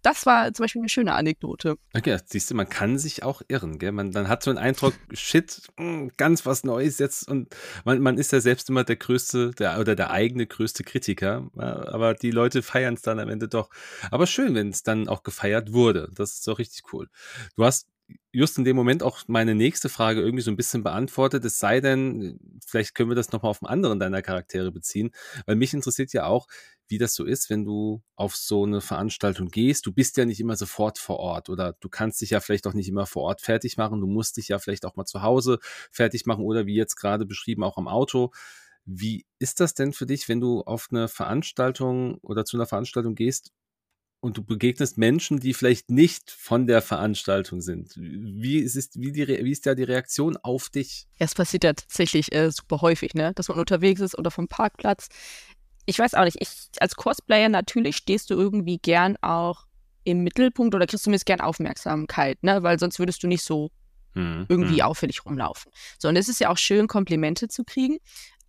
das 0.00 0.24
war 0.24 0.54
zum 0.54 0.64
Beispiel 0.64 0.80
eine 0.80 0.88
schöne 0.88 1.12
Anekdote. 1.12 1.76
Okay, 1.94 2.16
siehst 2.24 2.50
du, 2.50 2.54
man 2.54 2.70
kann 2.70 2.98
sich 2.98 3.22
auch 3.22 3.42
irren, 3.48 3.78
gell? 3.78 3.92
Man 3.92 4.10
dann 4.12 4.28
hat 4.28 4.42
so 4.42 4.48
einen 4.48 4.58
Eindruck, 4.58 4.94
shit, 5.12 5.60
hm, 5.76 6.12
ganz 6.16 6.46
was 6.46 6.64
Neues 6.64 6.98
jetzt 6.98 7.28
und 7.28 7.54
man, 7.84 8.00
man 8.00 8.16
ist 8.16 8.32
ja 8.32 8.40
selbst 8.40 8.70
immer 8.70 8.84
der 8.84 8.96
größte, 8.96 9.50
der 9.50 9.78
oder 9.78 9.94
der 9.94 10.10
eigene 10.10 10.46
größte 10.46 10.82
Kritiker, 10.82 11.50
aber 11.56 12.14
die 12.14 12.30
Leute 12.30 12.62
feiern 12.62 12.94
es 12.94 13.02
dann 13.02 13.18
am 13.18 13.28
Ende 13.28 13.48
doch. 13.48 13.68
Aber 14.10 14.26
schön, 14.26 14.54
wenn 14.54 14.70
es 14.70 14.82
dann 14.82 15.08
auch 15.08 15.22
gefeiert 15.22 15.74
wurde. 15.74 16.08
Das 16.14 16.36
ist 16.36 16.48
doch 16.48 16.58
richtig 16.58 16.94
cool. 16.94 17.10
Du 17.56 17.66
hast 17.66 17.89
just 18.32 18.58
in 18.58 18.64
dem 18.64 18.76
Moment 18.76 19.02
auch 19.02 19.20
meine 19.26 19.54
nächste 19.54 19.88
Frage 19.88 20.20
irgendwie 20.20 20.42
so 20.42 20.50
ein 20.50 20.56
bisschen 20.56 20.82
beantwortet. 20.82 21.44
Es 21.44 21.58
sei 21.58 21.80
denn, 21.80 22.38
vielleicht 22.64 22.94
können 22.94 23.10
wir 23.10 23.16
das 23.16 23.32
nochmal 23.32 23.50
auf 23.50 23.62
einen 23.62 23.70
anderen 23.70 23.98
deiner 23.98 24.22
Charaktere 24.22 24.72
beziehen, 24.72 25.10
weil 25.46 25.56
mich 25.56 25.74
interessiert 25.74 26.12
ja 26.12 26.26
auch, 26.26 26.46
wie 26.88 26.98
das 26.98 27.14
so 27.14 27.24
ist, 27.24 27.50
wenn 27.50 27.64
du 27.64 28.02
auf 28.16 28.36
so 28.36 28.64
eine 28.64 28.80
Veranstaltung 28.80 29.48
gehst. 29.48 29.86
Du 29.86 29.92
bist 29.92 30.16
ja 30.16 30.24
nicht 30.24 30.40
immer 30.40 30.56
sofort 30.56 30.98
vor 30.98 31.18
Ort 31.18 31.48
oder 31.48 31.74
du 31.80 31.88
kannst 31.88 32.20
dich 32.20 32.30
ja 32.30 32.40
vielleicht 32.40 32.66
auch 32.66 32.74
nicht 32.74 32.88
immer 32.88 33.06
vor 33.06 33.22
Ort 33.22 33.40
fertig 33.40 33.76
machen. 33.76 34.00
Du 34.00 34.06
musst 34.06 34.36
dich 34.36 34.48
ja 34.48 34.58
vielleicht 34.58 34.84
auch 34.84 34.96
mal 34.96 35.06
zu 35.06 35.22
Hause 35.22 35.58
fertig 35.90 36.26
machen 36.26 36.44
oder 36.44 36.66
wie 36.66 36.76
jetzt 36.76 36.96
gerade 36.96 37.26
beschrieben 37.26 37.64
auch 37.64 37.78
am 37.78 37.88
Auto. 37.88 38.32
Wie 38.84 39.26
ist 39.38 39.60
das 39.60 39.74
denn 39.74 39.92
für 39.92 40.06
dich, 40.06 40.28
wenn 40.28 40.40
du 40.40 40.62
auf 40.62 40.88
eine 40.90 41.08
Veranstaltung 41.08 42.18
oder 42.22 42.44
zu 42.44 42.56
einer 42.56 42.66
Veranstaltung 42.66 43.14
gehst 43.14 43.52
und 44.20 44.36
du 44.36 44.42
begegnest 44.44 44.98
Menschen, 44.98 45.40
die 45.40 45.54
vielleicht 45.54 45.90
nicht 45.90 46.30
von 46.30 46.66
der 46.66 46.82
Veranstaltung 46.82 47.60
sind. 47.60 47.94
Wie 47.96 48.58
ist, 48.58 49.00
wie, 49.00 49.12
die, 49.12 49.26
wie 49.26 49.50
ist 49.50 49.66
da 49.66 49.74
die 49.74 49.82
Reaktion 49.82 50.36
auf 50.36 50.68
dich? 50.68 51.06
Ja, 51.18 51.24
es 51.24 51.34
passiert 51.34 51.64
ja 51.64 51.72
tatsächlich 51.72 52.32
äh, 52.34 52.50
super 52.50 52.82
häufig, 52.82 53.14
ne? 53.14 53.32
dass 53.34 53.48
man 53.48 53.58
unterwegs 53.58 54.00
ist 54.00 54.18
oder 54.18 54.30
vom 54.30 54.46
Parkplatz. 54.46 55.08
Ich 55.86 55.98
weiß 55.98 56.14
auch 56.14 56.24
nicht, 56.24 56.36
ich 56.40 56.48
als 56.80 56.94
Cosplayer 56.96 57.48
natürlich 57.48 57.96
stehst 57.96 58.30
du 58.30 58.34
irgendwie 58.34 58.78
gern 58.78 59.16
auch 59.22 59.66
im 60.04 60.22
Mittelpunkt 60.22 60.74
oder 60.74 60.86
kriegst 60.86 61.04
du 61.04 61.06
zumindest 61.06 61.26
gern 61.26 61.40
Aufmerksamkeit, 61.40 62.42
ne? 62.42 62.62
weil 62.62 62.78
sonst 62.78 62.98
würdest 62.98 63.22
du 63.22 63.26
nicht 63.26 63.42
so 63.42 63.70
hm, 64.12 64.46
irgendwie 64.48 64.80
hm. 64.80 64.82
auffällig 64.82 65.24
rumlaufen. 65.24 65.72
So, 65.98 66.08
und 66.08 66.16
es 66.16 66.28
ist 66.28 66.40
ja 66.40 66.50
auch 66.50 66.58
schön, 66.58 66.88
Komplimente 66.88 67.48
zu 67.48 67.64
kriegen. 67.64 67.98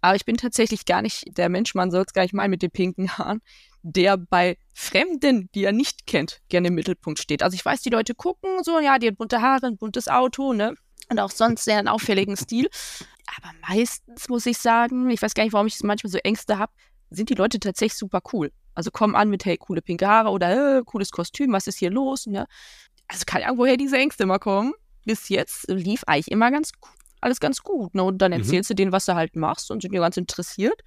Aber 0.01 0.15
ich 0.15 0.25
bin 0.25 0.35
tatsächlich 0.35 0.85
gar 0.85 1.01
nicht 1.01 1.37
der 1.37 1.47
Mensch, 1.49 1.75
man 1.75 1.91
soll 1.91 2.03
es 2.05 2.13
gar 2.13 2.23
nicht 2.23 2.33
meinen 2.33 2.49
mit 2.49 2.63
den 2.63 2.71
pinken 2.71 3.17
Haaren, 3.17 3.41
der 3.83 4.17
bei 4.17 4.57
Fremden, 4.73 5.49
die 5.53 5.63
er 5.63 5.71
nicht 5.71 6.05
kennt, 6.07 6.41
gerne 6.49 6.69
im 6.69 6.75
Mittelpunkt 6.75 7.19
steht. 7.19 7.43
Also 7.43 7.55
ich 7.55 7.65
weiß, 7.65 7.81
die 7.81 7.89
Leute 7.89 8.15
gucken 8.15 8.63
so, 8.63 8.79
ja, 8.79 8.99
die 8.99 9.07
hat 9.07 9.17
bunte 9.17 9.41
Haare, 9.41 9.67
ein 9.67 9.77
buntes 9.77 10.07
Auto, 10.07 10.53
ne? 10.53 10.75
Und 11.09 11.19
auch 11.19 11.31
sonst 11.31 11.65
sehr 11.65 11.77
einen 11.77 11.87
auffälligen 11.87 12.37
Stil. 12.37 12.69
Aber 13.37 13.51
meistens 13.67 14.29
muss 14.29 14.45
ich 14.45 14.57
sagen, 14.57 15.09
ich 15.09 15.21
weiß 15.21 15.33
gar 15.33 15.43
nicht, 15.43 15.53
warum 15.53 15.67
ich 15.67 15.79
manchmal 15.83 16.11
so 16.11 16.17
Ängste 16.19 16.57
habe, 16.57 16.71
sind 17.09 17.29
die 17.29 17.35
Leute 17.35 17.59
tatsächlich 17.59 17.97
super 17.97 18.21
cool. 18.31 18.51
Also 18.73 18.91
kommen 18.91 19.15
an 19.15 19.29
mit, 19.29 19.43
hey, 19.45 19.57
coole 19.57 19.81
pinke 19.81 20.07
Haare 20.07 20.29
oder 20.29 20.77
äh, 20.77 20.81
cooles 20.85 21.11
Kostüm, 21.11 21.51
was 21.51 21.67
ist 21.67 21.79
hier 21.79 21.91
los? 21.91 22.27
Ne? 22.27 22.47
Also 23.07 23.23
kann 23.25 23.41
ja 23.41 23.51
woher 23.57 23.75
diese 23.75 23.97
Ängste 23.97 24.23
immer 24.23 24.39
kommen. 24.39 24.73
Bis 25.03 25.29
jetzt 25.29 25.67
lief 25.67 26.03
eigentlich 26.05 26.31
immer 26.31 26.51
ganz 26.51 26.71
alles 27.19 27.39
ganz 27.39 27.61
gut. 27.61 27.93
Ne? 27.95 28.03
Und 28.03 28.19
dann 28.19 28.31
mhm. 28.31 28.39
erzählst 28.39 28.69
mhm. 28.69 28.73
du 28.73 28.75
denen, 28.75 28.91
was 28.91 29.05
du 29.05 29.15
halt 29.15 29.35
machst 29.35 29.71
und 29.71 29.81
sind 29.81 29.93
dir 29.93 29.99
ganz 29.99 30.17
interessiert. 30.17 30.81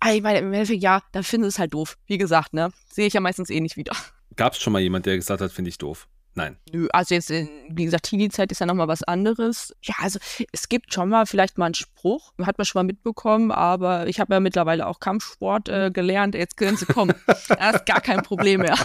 Aber 0.00 0.14
ich 0.14 0.22
meine, 0.22 0.38
im 0.40 0.52
Endeffekt, 0.52 0.82
ja, 0.82 1.02
dann 1.12 1.22
finden 1.22 1.44
sie 1.44 1.54
es 1.54 1.58
halt 1.58 1.74
doof. 1.74 1.98
Wie 2.06 2.18
gesagt, 2.18 2.52
ne? 2.52 2.70
Sehe 2.90 3.06
ich 3.06 3.14
ja 3.14 3.20
meistens 3.20 3.50
eh 3.50 3.60
nicht 3.60 3.76
wieder. 3.76 3.92
Gab 4.36 4.52
es 4.52 4.60
schon 4.60 4.72
mal 4.72 4.80
jemand, 4.80 5.06
der 5.06 5.16
gesagt 5.16 5.40
hat, 5.40 5.52
finde 5.52 5.70
ich 5.70 5.78
doof? 5.78 6.08
Nein. 6.36 6.58
Nö, 6.70 6.86
also 6.92 7.14
jetzt, 7.14 7.30
wie 7.30 7.84
gesagt, 7.86 8.04
Teenie-Zeit 8.04 8.52
ist 8.52 8.58
ja 8.58 8.66
nochmal 8.66 8.88
was 8.88 9.02
anderes. 9.02 9.74
Ja, 9.82 9.94
also 10.02 10.18
es 10.52 10.68
gibt 10.68 10.92
schon 10.92 11.08
mal 11.08 11.24
vielleicht 11.24 11.56
mal 11.56 11.64
einen 11.64 11.74
Spruch, 11.74 12.34
hat 12.42 12.58
man 12.58 12.66
schon 12.66 12.80
mal 12.80 12.84
mitbekommen, 12.84 13.50
aber 13.50 14.06
ich 14.06 14.20
habe 14.20 14.34
ja 14.34 14.40
mittlerweile 14.40 14.86
auch 14.86 15.00
Kampfsport 15.00 15.70
äh, 15.70 15.90
gelernt. 15.90 16.34
Jetzt 16.34 16.58
können 16.58 16.76
sie 16.76 16.84
kommen. 16.84 17.14
das 17.26 17.76
ist 17.76 17.86
gar 17.86 18.02
kein 18.02 18.22
Problem 18.22 18.60
mehr. 18.60 18.76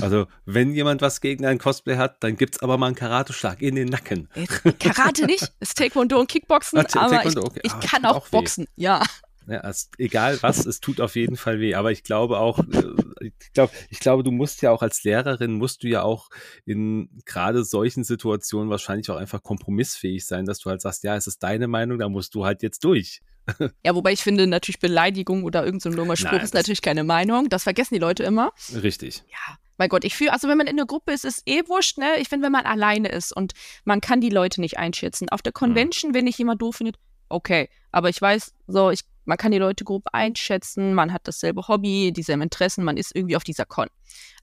Also, 0.00 0.26
wenn 0.46 0.72
jemand 0.72 1.02
was 1.02 1.20
gegen 1.20 1.44
ein 1.44 1.58
Cosplay 1.58 1.96
hat, 1.96 2.24
dann 2.24 2.36
gibt 2.36 2.54
es 2.54 2.62
aber 2.62 2.78
mal 2.78 2.86
einen 2.86 2.96
Karateschlag 2.96 3.60
in 3.60 3.74
den 3.74 3.88
Nacken. 3.88 4.30
Karate 4.78 5.26
nicht, 5.26 5.52
ist 5.60 5.76
Taekwondo 5.76 6.18
und 6.18 6.28
Kickboxen, 6.30 6.78
ah, 6.78 6.86
aber 6.94 7.26
ich, 7.26 7.36
okay. 7.36 7.60
ich 7.62 7.72
ah, 7.72 7.80
kann 7.80 8.04
auch, 8.06 8.16
auch 8.16 8.28
boxen, 8.30 8.66
ja. 8.74 9.02
Ja, 9.46 9.68
es, 9.68 9.90
egal 9.98 10.38
was, 10.42 10.64
es 10.66 10.80
tut 10.80 11.00
auf 11.00 11.16
jeden 11.16 11.36
Fall 11.36 11.60
weh. 11.60 11.74
Aber 11.74 11.92
ich 11.92 12.02
glaube 12.02 12.38
auch, 12.38 12.58
äh, 12.60 12.94
ich 13.20 13.52
glaube, 13.52 13.72
ich 13.90 14.00
glaube, 14.00 14.22
du 14.22 14.30
musst 14.30 14.62
ja 14.62 14.70
auch 14.70 14.82
als 14.82 15.04
Lehrerin 15.04 15.54
musst 15.54 15.82
du 15.82 15.88
ja 15.88 16.02
auch 16.02 16.30
in 16.64 17.08
gerade 17.24 17.64
solchen 17.64 18.04
Situationen 18.04 18.70
wahrscheinlich 18.70 19.10
auch 19.10 19.16
einfach 19.16 19.42
kompromissfähig 19.42 20.26
sein, 20.26 20.44
dass 20.44 20.58
du 20.58 20.70
halt 20.70 20.80
sagst, 20.80 21.04
ja, 21.04 21.16
es 21.16 21.26
ist 21.26 21.42
deine 21.42 21.68
Meinung, 21.68 21.98
da 21.98 22.08
musst 22.08 22.34
du 22.34 22.44
halt 22.44 22.62
jetzt 22.62 22.84
durch. 22.84 23.20
Ja, 23.84 23.94
wobei 23.94 24.12
ich 24.12 24.22
finde, 24.22 24.46
natürlich 24.46 24.78
Beleidigung 24.78 25.44
oder 25.44 25.64
irgendein 25.64 25.92
so 25.92 25.96
dummer 25.98 26.16
Spruch 26.16 26.32
Nein, 26.32 26.40
ist 26.40 26.54
natürlich 26.54 26.80
keine 26.80 27.04
Meinung. 27.04 27.50
Das 27.50 27.64
vergessen 27.64 27.92
die 27.92 28.00
Leute 28.00 28.22
immer. 28.22 28.52
Richtig. 28.82 29.22
Ja, 29.28 29.58
mein 29.76 29.88
Gott, 29.88 30.04
ich 30.04 30.14
fühle, 30.14 30.32
also 30.32 30.48
wenn 30.48 30.56
man 30.56 30.66
in 30.66 30.78
einer 30.78 30.86
Gruppe 30.86 31.12
ist, 31.12 31.24
ist 31.24 31.42
eh 31.46 31.62
wurscht, 31.66 31.98
ne? 31.98 32.14
Ich 32.18 32.28
finde, 32.28 32.46
wenn 32.46 32.52
man 32.52 32.64
alleine 32.64 33.08
ist 33.08 33.36
und 33.36 33.52
man 33.84 34.00
kann 34.00 34.20
die 34.20 34.30
Leute 34.30 34.60
nicht 34.60 34.78
einschätzen. 34.78 35.28
Auf 35.28 35.42
der 35.42 35.50
mhm. 35.50 35.58
Convention, 35.58 36.10
mhm. 36.12 36.14
wenn 36.14 36.26
ich 36.26 36.38
jemand 36.38 36.62
doof 36.62 36.76
findet, 36.76 36.96
okay. 37.28 37.68
Aber 37.90 38.08
ich 38.08 38.20
weiß, 38.20 38.54
so, 38.66 38.90
ich 38.90 39.00
man 39.24 39.38
kann 39.38 39.52
die 39.52 39.58
Leute 39.58 39.84
grob 39.84 40.04
einschätzen, 40.12 40.94
man 40.94 41.12
hat 41.12 41.22
dasselbe 41.26 41.66
Hobby, 41.68 42.12
dieselben 42.12 42.42
Interessen, 42.42 42.84
man 42.84 42.96
ist 42.96 43.14
irgendwie 43.14 43.36
auf 43.36 43.44
dieser 43.44 43.64
Con. 43.64 43.88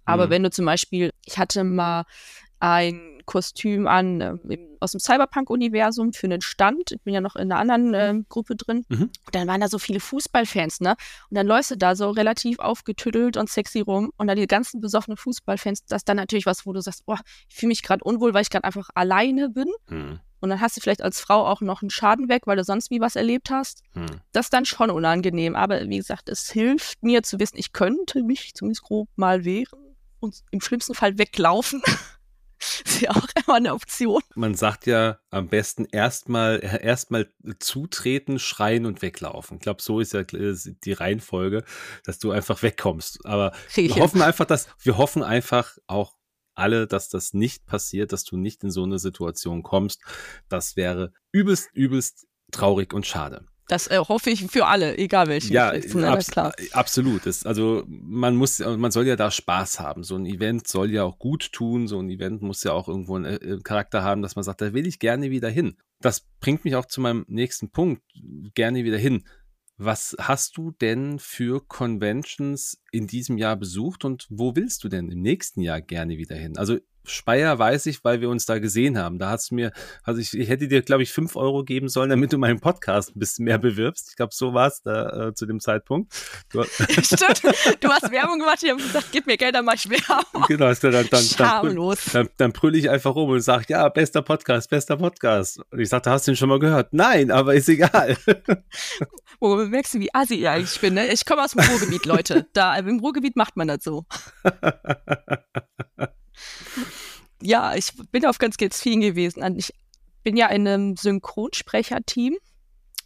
Aber 0.05 0.27
mhm. 0.27 0.29
wenn 0.31 0.43
du 0.43 0.51
zum 0.51 0.65
Beispiel, 0.65 1.11
ich 1.25 1.37
hatte 1.37 1.63
mal 1.63 2.05
ein 2.59 3.23
Kostüm 3.25 3.87
an 3.87 4.21
äh, 4.21 4.57
aus 4.79 4.91
dem 4.91 4.99
Cyberpunk-Universum 4.99 6.13
für 6.13 6.27
einen 6.27 6.41
Stand. 6.41 6.91
Ich 6.91 7.01
bin 7.01 7.13
ja 7.13 7.21
noch 7.21 7.35
in 7.35 7.51
einer 7.51 7.59
anderen 7.59 7.93
äh, 7.93 8.23
Gruppe 8.29 8.55
drin. 8.55 8.85
Mhm. 8.89 9.09
dann 9.31 9.47
waren 9.47 9.61
da 9.61 9.67
so 9.67 9.79
viele 9.79 9.99
Fußballfans, 9.99 10.81
ne? 10.81 10.95
Und 11.29 11.37
dann 11.37 11.47
läufst 11.47 11.71
du 11.71 11.77
da 11.77 11.95
so 11.95 12.09
relativ 12.11 12.59
aufgetüttelt 12.59 13.37
und 13.37 13.49
sexy 13.49 13.81
rum 13.81 14.11
und 14.17 14.27
dann 14.27 14.37
die 14.37 14.47
ganzen 14.47 14.79
besoffenen 14.79 15.17
Fußballfans, 15.17 15.85
das 15.85 15.97
ist 15.97 16.09
dann 16.09 16.17
natürlich 16.17 16.45
was, 16.45 16.65
wo 16.65 16.73
du 16.73 16.81
sagst, 16.81 17.05
boah, 17.05 17.19
ich 17.49 17.55
fühle 17.55 17.69
mich 17.69 17.81
gerade 17.81 18.03
unwohl, 18.03 18.33
weil 18.33 18.43
ich 18.43 18.49
gerade 18.49 18.63
einfach 18.63 18.89
alleine 18.93 19.49
bin. 19.49 19.67
Mhm. 19.89 20.19
Und 20.41 20.49
dann 20.49 20.60
hast 20.60 20.75
du 20.75 20.82
vielleicht 20.82 21.04
als 21.04 21.21
Frau 21.21 21.47
auch 21.47 21.62
noch 21.62 21.82
einen 21.82 21.89
Schaden 21.89 22.27
weg, 22.27 22.43
weil 22.45 22.58
du 22.58 22.63
sonst 22.63 22.89
wie 22.89 22.99
was 22.99 23.15
erlebt 23.15 23.49
hast. 23.49 23.84
Hm. 23.93 24.08
Das 24.34 24.47
ist 24.47 24.54
dann 24.54 24.65
schon 24.65 24.89
unangenehm. 24.89 25.56
Aber 25.56 25.88
wie 25.88 25.97
gesagt, 25.97 26.27
es 26.30 26.51
hilft 26.51 27.04
mir 27.04 27.23
zu 27.23 27.39
wissen, 27.39 27.58
ich 27.58 27.71
könnte 27.71 28.23
mich 28.23 28.54
zumindest 28.56 28.84
grob 28.84 29.08
mal 29.15 29.45
wehren 29.45 29.95
und 30.19 30.43
im 30.51 30.60
schlimmsten 30.62 30.95
Fall 30.95 31.17
weglaufen. 31.17 31.82
ist 32.86 33.01
ja 33.01 33.12
auch 33.12 33.27
immer 33.36 33.56
eine 33.56 33.73
Option. 33.73 34.21
Man 34.36 34.56
sagt 34.56 34.86
ja 34.86 35.19
am 35.30 35.47
besten 35.47 35.86
erstmal 35.86 36.60
erstmal 36.82 37.30
zutreten, 37.60 38.39
schreien 38.39 38.86
und 38.86 39.01
weglaufen. 39.01 39.58
Ich 39.58 39.63
glaube, 39.63 39.82
so 39.82 39.99
ist 39.99 40.13
ja 40.13 40.23
die 40.23 40.93
Reihenfolge, 40.93 41.63
dass 42.04 42.19
du 42.19 42.32
einfach 42.32 42.62
wegkommst. 42.62 43.25
Aber 43.25 43.51
wir 43.73 43.95
hoffen 43.95 44.21
einfach, 44.21 44.45
dass 44.45 44.67
wir 44.80 44.97
hoffen 44.97 45.23
einfach 45.23 45.77
auch 45.88 46.15
alle, 46.62 46.88
dass 46.88 47.10
das 47.10 47.34
nicht 47.34 47.65
passiert, 47.65 48.13
dass 48.13 48.24
du 48.24 48.38
nicht 48.38 48.63
in 48.63 48.71
so 48.71 48.84
eine 48.84 49.00
Situation 49.00 49.63
kommst. 49.63 50.02
Das 50.47 50.76
wäre 50.76 51.12
übelst, 51.32 51.69
übelst 51.74 52.28
traurig 52.52 52.93
und 52.93 53.06
schade. 53.06 53.45
Das 53.71 53.88
äh, 53.88 54.00
hoffe 54.00 54.30
ich 54.30 54.45
für 54.47 54.65
alle, 54.65 54.97
egal 54.97 55.30
welche. 55.30 55.54
Ja, 55.54 55.69
abs 55.69 56.28
klar. 56.30 56.54
absolut. 56.74 57.26
Das, 57.26 57.45
also 57.45 57.86
man 57.88 58.36
muss, 58.36 58.60
man 58.60 58.91
soll 58.91 59.08
ja 59.08 59.15
da 59.15 59.32
Spaß 59.32 59.80
haben. 59.80 60.04
So 60.04 60.17
ein 60.17 60.26
Event 60.26 60.67
soll 60.67 60.91
ja 60.91 61.06
auch 61.06 61.17
gut 61.17 61.54
tun. 61.54 61.88
So 61.88 62.00
ein 62.00 62.10
Event 62.10 62.41
muss 62.41 62.65
ja 62.65 62.74
auch 62.74 62.89
irgendwo 62.89 63.15
einen 63.15 63.38
äh, 63.38 63.60
Charakter 63.63 64.04
haben, 64.04 64.21
dass 64.21 64.36
man 64.36 64.43
sagt, 64.43 64.60
da 64.60 64.74
will 64.74 64.88
ich 64.88 65.00
gerne 65.00 65.32
wieder 65.32 65.50
hin. 65.50 65.78
Das 66.02 66.28
bringt 66.41 66.65
mich 66.65 66.76
auch 66.76 66.86
zu 66.86 67.00
meinem 67.00 67.24
nächsten 67.30 67.71
Punkt. 67.71 68.04
Gerne 68.56 68.84
wieder 68.84 68.97
hin. 68.97 69.24
Was 69.83 70.15
hast 70.19 70.57
du 70.57 70.69
denn 70.69 71.17
für 71.17 71.59
Conventions 71.67 72.79
in 72.91 73.07
diesem 73.07 73.39
Jahr 73.39 73.55
besucht 73.55 74.05
und 74.05 74.27
wo 74.29 74.55
willst 74.55 74.83
du 74.83 74.89
denn 74.89 75.09
im 75.09 75.23
nächsten 75.23 75.59
Jahr 75.59 75.81
gerne 75.81 76.19
wieder 76.19 76.35
hin? 76.35 76.55
Also 76.55 76.77
Speyer 77.05 77.57
weiß 77.57 77.87
ich, 77.87 78.03
weil 78.03 78.21
wir 78.21 78.29
uns 78.29 78.45
da 78.45 78.59
gesehen 78.59 78.97
haben. 78.97 79.17
Da 79.17 79.29
hast 79.29 79.51
du 79.51 79.55
mir, 79.55 79.71
also 80.03 80.19
ich, 80.19 80.33
ich 80.37 80.49
hätte 80.49 80.67
dir, 80.67 80.81
glaube 80.81 81.03
ich, 81.03 81.11
fünf 81.11 81.35
Euro 81.35 81.63
geben 81.63 81.89
sollen, 81.89 82.09
damit 82.09 82.31
du 82.31 82.37
meinen 82.37 82.59
Podcast 82.59 83.15
ein 83.15 83.19
bisschen 83.19 83.45
mehr 83.45 83.57
bewirbst. 83.57 84.09
Ich 84.09 84.15
glaube, 84.15 84.33
so 84.33 84.53
war 84.53 84.67
es 84.67 84.81
da 84.81 85.29
äh, 85.29 85.33
zu 85.33 85.45
dem 85.45 85.59
Zeitpunkt. 85.59 86.13
Du, 86.51 86.63
Stimmt, 86.89 87.43
du 87.79 87.89
hast 87.89 88.11
Werbung 88.11 88.39
gemacht, 88.39 88.59
ich 88.63 88.69
habe 88.69 88.81
gesagt, 88.81 89.07
gib 89.11 89.25
mir 89.25 89.37
Geld, 89.37 89.55
dann 89.55 89.65
mach 89.65 89.75
ich 89.75 89.89
Werbung. 89.89 90.45
Genau, 90.47 90.73
dann, 90.73 90.91
dann, 90.91 91.07
dann, 91.09 91.25
dann, 91.37 92.01
dann, 92.13 92.29
dann 92.37 92.51
brülle 92.51 92.77
ich 92.77 92.89
einfach 92.89 93.15
rum 93.15 93.29
und 93.29 93.41
sage, 93.41 93.65
ja, 93.69 93.89
bester 93.89 94.21
Podcast, 94.21 94.69
bester 94.69 94.97
Podcast. 94.97 95.59
Und 95.71 95.79
ich 95.79 95.89
sagte, 95.89 96.11
hast 96.11 96.27
du 96.27 96.31
den 96.31 96.37
schon 96.37 96.49
mal 96.49 96.59
gehört? 96.59 96.93
Nein, 96.93 97.31
aber 97.31 97.55
ist 97.55 97.69
egal. 97.69 98.17
Wo 99.39 99.55
merkst 99.55 99.95
du, 99.95 99.99
wie 99.99 100.13
assi 100.13 100.35
ich 100.35 100.47
eigentlich 100.47 100.79
bin, 100.79 100.93
ne? 100.93 101.07
Ich 101.11 101.25
komme 101.25 101.43
aus 101.43 101.51
dem 101.51 101.61
Ruhrgebiet, 101.61 102.05
Leute. 102.05 102.47
Da, 102.53 102.75
im 102.75 102.99
Ruhrgebiet 102.99 103.35
macht 103.35 103.57
man 103.57 103.67
das 103.67 103.83
so 103.83 104.05
ja, 107.41 107.75
ich 107.75 107.93
bin 108.12 108.25
auf 108.25 108.38
ganz, 108.38 108.58
ganz 108.58 108.80
vielen 108.80 109.01
gewesen. 109.01 109.58
Ich 109.58 109.73
bin 110.23 110.38
ja 110.38 110.47
in 110.47 110.67
einem 110.67 110.97
Synchronsprecherteam. 110.97 112.38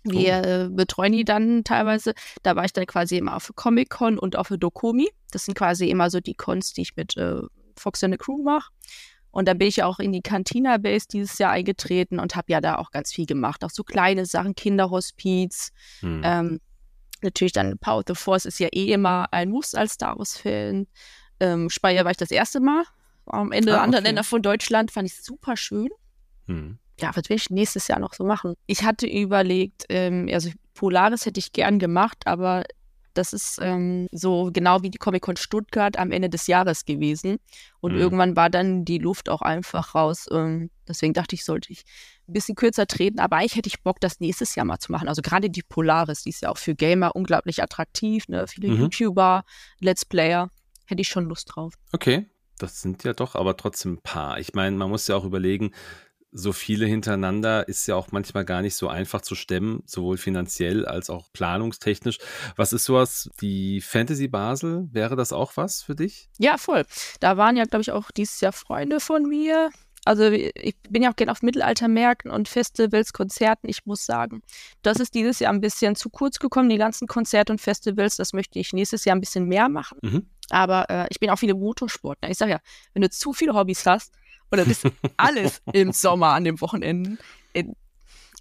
Wir 0.03 0.41
oh. 0.45 0.47
Äh, 0.47 0.69
betreuen 0.69 1.13
die 1.13 1.25
dann 1.25 1.63
teilweise. 1.63 2.13
Da 2.43 2.55
war 2.55 2.65
ich 2.65 2.73
dann 2.73 2.85
quasi 2.85 3.17
immer 3.17 3.35
auf 3.35 3.51
Comic-Con 3.55 4.19
und 4.19 4.35
auf 4.35 4.49
Dokomi. 4.49 5.09
Das 5.31 5.45
sind 5.45 5.57
quasi 5.57 5.89
immer 5.89 6.09
so 6.09 6.19
die 6.19 6.35
Cons, 6.35 6.73
die 6.73 6.83
ich 6.83 6.95
mit 6.95 7.17
äh, 7.17 7.41
Fox 7.75 8.03
and 8.03 8.13
the 8.13 8.17
Crew 8.17 8.43
mache. 8.43 8.69
Und 9.31 9.47
dann 9.47 9.57
bin 9.57 9.67
ich 9.67 9.77
ja 9.77 9.85
auch 9.85 9.99
in 9.99 10.13
die 10.13 10.21
Cantina 10.21 10.77
Base 10.77 11.07
dieses 11.11 11.37
Jahr 11.39 11.51
eingetreten 11.51 12.19
und 12.19 12.35
habe 12.35 12.51
ja 12.51 12.61
da 12.61 12.77
auch 12.77 12.91
ganz 12.91 13.11
viel 13.11 13.25
gemacht. 13.25 13.65
Auch 13.65 13.69
so 13.69 13.83
kleine 13.83 14.25
Sachen, 14.25 14.55
Kinderhospiz. 14.55 15.71
Hm. 15.99 16.21
Ähm, 16.23 16.61
natürlich 17.21 17.51
dann 17.51 17.77
Power 17.79 17.97
of 17.97 18.05
the 18.07 18.15
Force 18.15 18.45
ist 18.45 18.59
ja 18.59 18.69
eh 18.71 18.93
immer 18.93 19.27
ein 19.33 19.49
Muss 19.49 19.75
als 19.75 19.93
Star 19.93 20.17
Wars-Fan. 20.17 20.87
Ähm, 21.41 21.69
Speyer 21.69 22.05
war 22.05 22.11
ich 22.11 22.17
das 22.17 22.31
erste 22.31 22.61
Mal. 22.61 22.83
Am 23.25 23.51
Ende 23.51 23.79
ah, 23.79 23.83
anderen 23.83 24.05
Länder 24.05 24.23
von 24.23 24.41
Deutschland 24.41 24.91
fand 24.91 25.07
ich 25.07 25.21
super 25.21 25.57
schön. 25.57 25.89
Hm. 26.47 26.77
Ja, 26.99 27.11
was 27.13 27.29
will 27.29 27.37
ich 27.37 27.49
nächstes 27.49 27.87
Jahr 27.87 27.99
noch 27.99 28.13
so 28.13 28.23
machen? 28.23 28.55
Ich 28.67 28.83
hatte 28.83 29.07
überlegt, 29.07 29.85
ähm, 29.89 30.29
also 30.31 30.49
Polaris 30.73 31.25
hätte 31.25 31.39
ich 31.39 31.51
gern 31.51 31.79
gemacht, 31.79 32.25
aber 32.25 32.63
das 33.15 33.33
ist 33.33 33.59
ähm, 33.61 34.07
so 34.11 34.49
genau 34.51 34.81
wie 34.83 34.89
die 34.89 34.97
Comic-Con 34.97 35.37
Stuttgart 35.37 35.97
am 35.97 36.11
Ende 36.11 36.29
des 36.29 36.47
Jahres 36.47 36.85
gewesen. 36.85 37.37
Und 37.79 37.93
mhm. 37.93 37.99
irgendwann 37.99 38.35
war 38.35 38.49
dann 38.49 38.85
die 38.85 38.97
Luft 38.97 39.29
auch 39.29 39.41
einfach 39.41 39.95
raus. 39.95 40.27
Ähm, 40.31 40.69
deswegen 40.87 41.13
dachte 41.13 41.35
ich, 41.35 41.45
sollte 41.45 41.71
ich 41.71 41.83
ein 42.27 42.33
bisschen 42.33 42.55
kürzer 42.55 42.87
treten. 42.87 43.19
Aber 43.19 43.37
eigentlich 43.37 43.55
hätte 43.55 43.67
ich 43.67 43.81
Bock, 43.81 43.99
das 44.01 44.19
nächstes 44.19 44.55
Jahr 44.55 44.65
mal 44.65 44.79
zu 44.79 44.91
machen. 44.91 45.07
Also 45.07 45.21
gerade 45.21 45.49
die 45.49 45.63
Polaris, 45.63 46.23
die 46.23 46.29
ist 46.29 46.41
ja 46.41 46.49
auch 46.49 46.57
für 46.57 46.75
Gamer 46.75 47.15
unglaublich 47.15 47.63
attraktiv. 47.63 48.27
Ne? 48.27 48.47
Viele 48.47 48.69
mhm. 48.69 48.81
YouTuber, 48.81 49.45
Let's 49.79 50.05
Player. 50.05 50.49
Hätte 50.85 51.01
ich 51.01 51.07
schon 51.07 51.25
Lust 51.25 51.55
drauf. 51.55 51.73
Okay, 51.93 52.27
das 52.57 52.81
sind 52.81 53.03
ja 53.03 53.13
doch 53.13 53.35
aber 53.35 53.57
trotzdem 53.57 53.93
ein 53.93 54.01
paar. 54.01 54.39
Ich 54.39 54.53
meine, 54.53 54.75
man 54.75 54.89
muss 54.89 55.07
ja 55.07 55.15
auch 55.15 55.25
überlegen, 55.25 55.71
so 56.37 56.51
viele 56.51 56.85
hintereinander 56.85 57.67
ist 57.67 57.87
ja 57.87 57.95
auch 57.95 58.11
manchmal 58.11 58.43
gar 58.43 58.61
nicht 58.61 58.75
so 58.75 58.89
einfach 58.89 59.21
zu 59.21 59.35
stemmen, 59.35 59.83
sowohl 59.85 60.17
finanziell 60.17 60.85
als 60.85 61.09
auch 61.09 61.31
planungstechnisch. 61.31 62.17
Was 62.57 62.73
ist 62.73 62.83
sowas, 62.83 63.29
die 63.39 63.79
Fantasy 63.79 64.27
Basel, 64.27 64.89
wäre 64.91 65.15
das 65.15 65.31
auch 65.31 65.55
was 65.55 65.81
für 65.81 65.95
dich? 65.95 66.29
Ja, 66.37 66.57
voll. 66.57 66.83
Da 67.21 67.37
waren 67.37 67.55
ja, 67.55 67.63
glaube 67.63 67.83
ich, 67.83 67.91
auch 67.91 68.11
dieses 68.11 68.41
Jahr 68.41 68.51
Freunde 68.51 68.99
von 68.99 69.23
mir. 69.23 69.69
Also 70.05 70.23
ich 70.29 70.75
bin 70.89 71.03
ja 71.03 71.11
auch 71.11 71.15
gerne 71.15 71.31
auf 71.31 71.41
Mittelaltermärkten 71.41 72.31
und 72.31 72.47
Festivals, 72.47 73.11
Konzerten. 73.11 73.67
Ich 73.67 73.85
muss 73.85 74.05
sagen, 74.05 74.41
das 74.83 74.99
ist 74.99 75.15
dieses 75.15 75.39
Jahr 75.39 75.51
ein 75.51 75.61
bisschen 75.61 75.95
zu 75.95 76.09
kurz 76.09 76.39
gekommen, 76.39 76.69
die 76.69 76.77
ganzen 76.77 77.07
Konzerte 77.07 77.51
und 77.51 77.59
Festivals. 77.59 78.15
Das 78.15 78.31
möchte 78.31 78.59
ich 78.59 78.71
nächstes 78.71 79.03
Jahr 79.03 79.15
ein 79.15 79.19
bisschen 79.19 79.47
mehr 79.47 79.67
machen. 79.67 79.97
Mhm. 80.01 80.25
Aber 80.51 80.89
äh, 80.89 81.07
ich 81.09 81.19
bin 81.19 81.29
auch 81.31 81.39
viele 81.39 81.55
Motorsport. 81.55 82.19
Ich 82.27 82.37
sage 82.37 82.51
ja, 82.51 82.59
wenn 82.93 83.01
du 83.01 83.09
zu 83.09 83.33
viele 83.33 83.53
Hobbys 83.53 83.85
hast, 83.85 84.13
oder 84.51 84.65
bist 84.65 84.85
alles 85.17 85.61
im 85.73 85.91
Sommer 85.91 86.27
an 86.27 86.43
den 86.43 86.59
Wochenenden. 86.61 87.17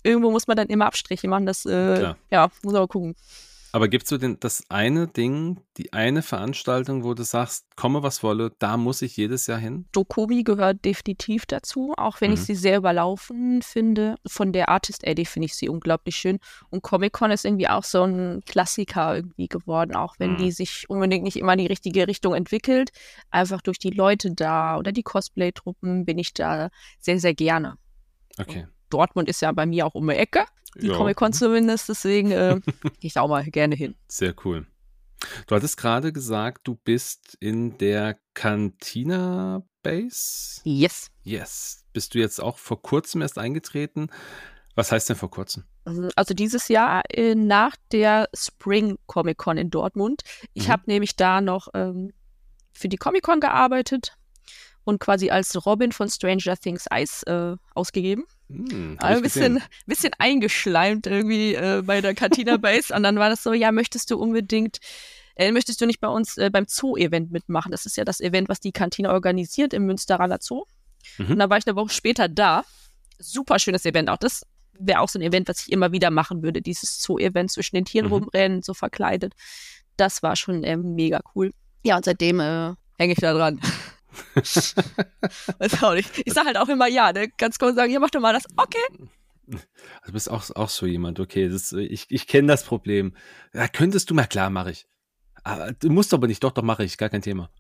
Irgendwo 0.03 0.31
muss 0.31 0.47
man 0.47 0.57
dann 0.57 0.69
immer 0.69 0.87
Abstriche 0.87 1.29
machen. 1.29 1.47
Das, 1.47 1.65
äh, 1.65 2.15
ja, 2.31 2.51
muss 2.63 2.75
aber 2.75 2.89
gucken. 2.89 3.15
Aber 3.75 3.89
gibst 3.89 4.13
du 4.13 4.19
denn 4.19 4.37
das 4.39 4.63
eine 4.69 5.09
Ding, 5.09 5.59
die 5.79 5.93
eine 5.93 6.23
Veranstaltung, 6.23 7.03
wo 7.03 7.13
du 7.13 7.25
sagst, 7.25 7.67
komme 7.75 8.05
was 8.05 8.23
wolle, 8.23 8.53
da 8.61 8.77
muss 8.77 9.03
ich 9.03 9.17
jedes 9.17 9.49
Jahr 9.49 9.59
hin? 9.59 9.87
Dokobi 9.91 10.45
gehört 10.45 10.85
definitiv 10.85 11.45
dazu, 11.45 11.93
auch 11.97 12.21
wenn 12.21 12.31
mhm. 12.31 12.35
ich 12.35 12.43
sie 12.43 12.55
sehr 12.55 12.77
überlaufen 12.77 13.63
finde. 13.63 14.15
Von 14.29 14.53
der 14.53 14.69
Artist 14.69 15.03
Eddie 15.03 15.27
finde 15.27 15.47
ich 15.47 15.57
sie 15.57 15.69
unglaublich 15.69 16.15
schön. 16.15 16.39
Und 16.71 16.83
Comic-Con 16.83 17.33
ist 17.33 17.45
irgendwie 17.45 17.67
auch 17.67 17.83
so 17.83 18.05
ein 18.05 18.43
Klassiker 18.47 19.17
irgendwie 19.17 19.49
geworden, 19.49 19.97
auch 19.97 20.15
wenn 20.21 20.35
mhm. 20.35 20.37
die 20.37 20.53
sich 20.53 20.89
unbedingt 20.89 21.25
nicht 21.25 21.37
immer 21.37 21.55
in 21.55 21.59
die 21.59 21.67
richtige 21.67 22.07
Richtung 22.07 22.33
entwickelt. 22.33 22.91
Einfach 23.33 23.61
durch 23.61 23.81
die 23.81 23.91
Leute 23.91 24.31
da 24.31 24.79
oder 24.79 24.93
die 24.93 25.03
Cosplay-Truppen 25.03 26.05
bin 26.05 26.21
ich 26.21 26.33
da 26.33 26.71
sehr, 27.01 27.19
sehr 27.19 27.35
gerne. 27.35 27.77
Okay. 28.39 28.69
Dortmund 28.95 29.29
ist 29.29 29.43
ja 29.43 29.53
bei 29.53 29.67
mir 29.67 29.87
auch 29.87 29.95
um 29.95 30.09
die 30.09 30.15
Ecke 30.15 30.47
die 30.81 30.89
ja. 30.89 30.97
Comic-Con 30.97 31.33
zumindest. 31.33 31.89
Deswegen 31.89 32.31
äh, 32.31 32.61
gehe 32.83 32.93
ich 33.01 33.13
da 33.15 33.23
auch 33.23 33.29
mal 33.29 33.45
gerne 33.45 33.75
hin. 33.75 33.95
Sehr 34.09 34.35
cool. 34.45 34.67
Du 35.47 35.55
hattest 35.55 35.77
gerade 35.77 36.13
gesagt, 36.13 36.67
du 36.69 36.75
bist 36.75 37.37
in 37.41 37.79
der 37.79 38.19
Cantina 38.35 39.63
Base? 39.83 40.61
Yes. 40.65 41.11
Yes. 41.23 41.85
Bist 41.93 42.15
du 42.15 42.19
jetzt 42.19 42.43
auch 42.43 42.59
vor 42.59 42.83
kurzem 42.83 43.23
erst 43.23 43.39
eingetreten? 43.39 44.09
Was 44.75 44.93
heißt 44.93 45.09
denn 45.09 45.17
vor 45.17 45.31
kurzem? 45.31 45.65
Also, 45.85 46.09
also 46.17 46.35
dieses 46.35 46.69
Jahr 46.69 47.03
äh, 47.11 47.35
nach 47.35 47.77
der 47.93 48.29
Spring 48.35 48.99
Comic 49.07 49.39
Con 49.39 49.57
in 49.57 49.71
Dortmund. 49.71 50.23
Ich 50.53 50.69
mhm. 50.69 50.73
habe 50.73 50.83
nämlich 50.87 51.17
da 51.17 51.41
noch 51.41 51.69
ähm, 51.75 52.13
für 52.73 52.89
die 52.89 52.97
Comic 52.97 53.23
Con 53.23 53.41
gearbeitet 53.41 54.17
und 54.85 55.01
quasi 55.01 55.31
als 55.31 55.67
Robin 55.67 55.93
von 55.93 56.09
Stranger 56.09 56.57
Things 56.57 56.87
Eis 56.91 57.23
äh, 57.25 57.57
ausgegeben. 57.75 58.25
Hm, 58.49 58.99
ein 59.01 59.23
bisschen, 59.23 59.63
bisschen 59.87 60.13
eingeschleimt 60.19 61.07
irgendwie 61.07 61.55
äh, 61.55 61.83
bei 61.85 62.01
der 62.01 62.15
Cantina 62.15 62.57
Base. 62.59 62.95
und 62.95 63.03
dann 63.03 63.19
war 63.19 63.31
das 63.31 63.43
so, 63.43 63.53
ja, 63.53 63.73
möchtest 63.73 64.11
du 64.11 64.19
unbedingt, 64.19 64.79
äh, 65.37 65.51
möchtest 65.51 65.81
du 65.81 65.87
nicht 65.87 66.01
bei 66.01 66.09
uns 66.09 66.37
äh, 66.37 66.51
beim 66.51 66.67
Zoo-Event 66.69 67.33
mitmachen? 67.33 67.73
Das 67.73 67.87
ist 67.87 67.97
ja 67.97 68.05
das 68.05 68.21
Event, 68.21 68.49
was 68.49 68.61
die 68.61 68.73
Kantine 68.73 69.11
organisiert 69.11 69.73
im 69.73 69.87
Münsteraner 69.87 70.39
Zoo. 70.41 70.65
Mhm. 71.19 71.33
Und 71.33 71.39
dann 71.39 71.51
war 71.51 71.59
ich 71.59 71.67
eine 71.67 71.77
Woche 71.77 71.91
später 71.91 72.29
da. 72.29 72.65
Super 73.19 73.59
schönes 73.59 73.85
Event 73.87 74.11
auch. 74.11 74.19
Das 74.19 74.43
wäre 74.79 75.01
auch 75.01 75.09
so 75.09 75.19
ein 75.19 75.23
Event, 75.23 75.49
was 75.49 75.61
ich 75.61 75.73
immer 75.73 75.93
wieder 75.93 76.11
machen 76.11 76.43
würde. 76.43 76.61
Dieses 76.61 77.01
Zoo-Event 77.03 77.51
zwischen 77.51 77.77
den 77.77 77.85
Tieren 77.85 78.07
mhm. 78.07 78.13
rumrennen, 78.13 78.63
so 78.63 78.75
verkleidet. 78.75 79.35
Das 79.97 80.23
war 80.23 80.37
schon 80.37 80.65
äh, 80.65 80.77
mega 80.77 81.21
cool. 81.35 81.53
Ja, 81.85 81.97
und 81.97 82.05
seitdem 82.05 82.41
äh, 82.41 82.75
hänge 82.99 83.13
ich 83.13 83.21
da 83.21 83.33
dran. 83.33 83.61
Weiß 85.59 85.83
auch 85.83 85.95
nicht. 85.95 86.11
Ich 86.25 86.33
sage 86.33 86.47
halt 86.47 86.59
auch 86.59 86.69
immer 86.69 86.87
ja, 86.87 87.13
ne? 87.13 87.29
Ganz 87.37 87.59
kurz 87.59 87.77
sagen, 87.77 87.93
ja, 87.93 88.01
mach 88.01 88.11
doch 88.11 88.21
mal 88.21 88.33
das. 88.33 88.45
Okay. 88.57 88.79
Also 89.47 90.07
du 90.07 90.13
bist 90.13 90.31
auch, 90.31 90.51
auch 90.55 90.69
so 90.69 90.87
jemand, 90.87 91.21
okay. 91.21 91.49
Das, 91.49 91.73
ich 91.73 92.07
ich 92.09 92.27
kenne 92.27 92.49
das 92.49 92.65
Problem. 92.65 93.15
Ja, 93.53 93.69
könntest 93.69 94.11
du 94.11 94.15
mal, 94.15 94.27
klar, 94.27 94.51
mache 94.51 94.71
ich. 94.71 94.87
Aber, 95.47 95.73
du 95.73 95.91
musst 95.91 96.15
aber 96.15 96.27
nicht, 96.27 96.43
doch, 96.43 96.53
doch, 96.53 96.63
mache 96.63 96.85
ich, 96.85 96.97
gar 96.97 97.11
kein 97.11 97.21
Thema. 97.21 97.51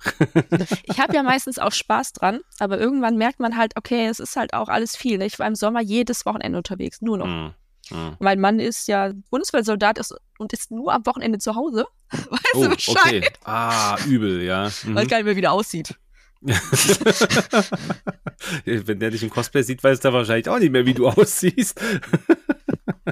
ich 0.84 0.98
habe 0.98 1.14
ja 1.14 1.22
meistens 1.22 1.58
auch 1.58 1.72
Spaß 1.72 2.14
dran, 2.14 2.40
aber 2.58 2.78
irgendwann 2.78 3.18
merkt 3.18 3.40
man 3.40 3.58
halt, 3.58 3.76
okay, 3.76 4.06
es 4.06 4.20
ist 4.20 4.36
halt 4.36 4.54
auch 4.54 4.68
alles 4.68 4.96
viel. 4.96 5.18
Ne? 5.18 5.26
Ich 5.26 5.38
war 5.38 5.46
im 5.46 5.54
Sommer 5.54 5.82
jedes 5.82 6.24
Wochenende 6.24 6.56
unterwegs, 6.56 7.02
nur 7.02 7.18
noch. 7.18 7.26
Mm. 7.26 7.54
Mm. 7.94 8.16
Mein 8.20 8.40
Mann 8.40 8.58
ist 8.58 8.88
ja 8.88 9.12
Bundeswehrsoldat 9.30 9.98
ist, 9.98 10.14
und 10.38 10.54
ist 10.54 10.70
nur 10.70 10.94
am 10.94 11.04
Wochenende 11.04 11.38
zu 11.38 11.54
Hause. 11.54 11.86
Weißt 12.10 12.54
oh, 12.54 12.64
du 12.64 12.70
Bescheid? 12.70 12.98
Okay. 13.06 13.32
Ah, 13.44 13.98
übel, 14.06 14.42
ja. 14.42 14.70
Mhm. 14.84 14.94
Weil 14.94 15.06
gar 15.06 15.18
nicht 15.18 15.26
mehr 15.26 15.36
wieder 15.36 15.52
aussieht. 15.52 15.94
Wenn 18.64 19.00
der 19.00 19.10
dich 19.10 19.22
im 19.22 19.30
Cosplay 19.30 19.62
sieht, 19.62 19.82
weiß 19.82 20.00
er 20.00 20.12
wahrscheinlich 20.12 20.48
auch 20.48 20.58
nicht 20.58 20.72
mehr, 20.72 20.84
wie 20.84 20.94
du 20.94 21.08
aussiehst. 21.08 21.80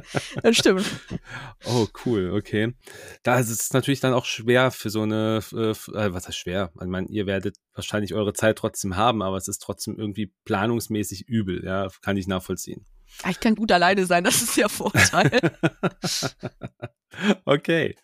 das 0.42 0.56
stimmt. 0.56 0.84
Oh, 1.64 1.86
cool, 2.04 2.32
okay. 2.32 2.74
Da 3.22 3.38
ist 3.38 3.48
es 3.48 3.72
natürlich 3.72 4.00
dann 4.00 4.12
auch 4.12 4.26
schwer 4.26 4.70
für 4.70 4.90
so 4.90 5.02
eine, 5.02 5.40
äh, 5.52 5.70
äh, 5.70 6.12
was 6.12 6.28
heißt 6.28 6.38
schwer? 6.38 6.72
Ich 6.74 6.86
meine, 6.86 7.08
ihr 7.08 7.26
werdet 7.26 7.56
wahrscheinlich 7.74 8.14
eure 8.14 8.34
Zeit 8.34 8.58
trotzdem 8.58 8.96
haben, 8.96 9.22
aber 9.22 9.36
es 9.36 9.48
ist 9.48 9.62
trotzdem 9.62 9.98
irgendwie 9.98 10.32
planungsmäßig 10.44 11.28
übel, 11.28 11.64
ja, 11.64 11.88
kann 12.02 12.16
ich 12.16 12.26
nachvollziehen. 12.26 12.84
Ich 13.28 13.40
kann 13.40 13.54
gut 13.54 13.72
alleine 13.72 14.06
sein, 14.06 14.24
das 14.24 14.42
ist 14.42 14.56
ja 14.56 14.68
Vorteil. 14.68 15.30
okay. 17.44 17.96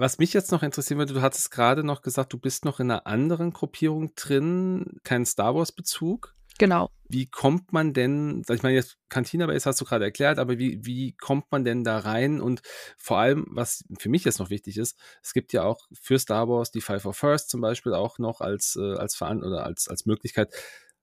Was 0.00 0.16
mich 0.16 0.32
jetzt 0.32 0.50
noch 0.50 0.62
interessieren 0.62 0.96
würde, 0.96 1.12
du 1.12 1.20
hattest 1.20 1.50
gerade 1.50 1.84
noch 1.84 2.00
gesagt, 2.00 2.32
du 2.32 2.38
bist 2.38 2.64
noch 2.64 2.80
in 2.80 2.90
einer 2.90 3.06
anderen 3.06 3.52
Gruppierung 3.52 4.14
drin, 4.14 4.98
kein 5.04 5.26
Star 5.26 5.54
Wars-Bezug. 5.54 6.34
Genau. 6.58 6.88
Wie 7.10 7.26
kommt 7.26 7.74
man 7.74 7.92
denn, 7.92 8.42
ich 8.48 8.62
mal, 8.62 8.72
jetzt 8.72 8.96
Cantina 9.10 9.46
Base 9.46 9.68
hast 9.68 9.78
du 9.78 9.84
gerade 9.84 10.06
erklärt, 10.06 10.38
aber 10.38 10.58
wie, 10.58 10.86
wie 10.86 11.12
kommt 11.12 11.52
man 11.52 11.66
denn 11.66 11.84
da 11.84 11.98
rein? 11.98 12.40
Und 12.40 12.62
vor 12.96 13.18
allem, 13.18 13.44
was 13.50 13.84
für 13.98 14.08
mich 14.08 14.24
jetzt 14.24 14.38
noch 14.38 14.48
wichtig 14.48 14.78
ist, 14.78 14.98
es 15.22 15.34
gibt 15.34 15.52
ja 15.52 15.64
auch 15.64 15.86
für 15.92 16.18
Star 16.18 16.48
Wars 16.48 16.70
die 16.70 16.80
Five 16.80 17.04
of 17.04 17.18
First 17.18 17.50
zum 17.50 17.60
Beispiel 17.60 17.92
auch 17.92 18.18
noch 18.18 18.40
als, 18.40 18.76
äh, 18.76 18.94
als 18.94 19.14
Veran 19.14 19.42
oder 19.42 19.66
als, 19.66 19.86
als 19.86 20.06
Möglichkeit. 20.06 20.50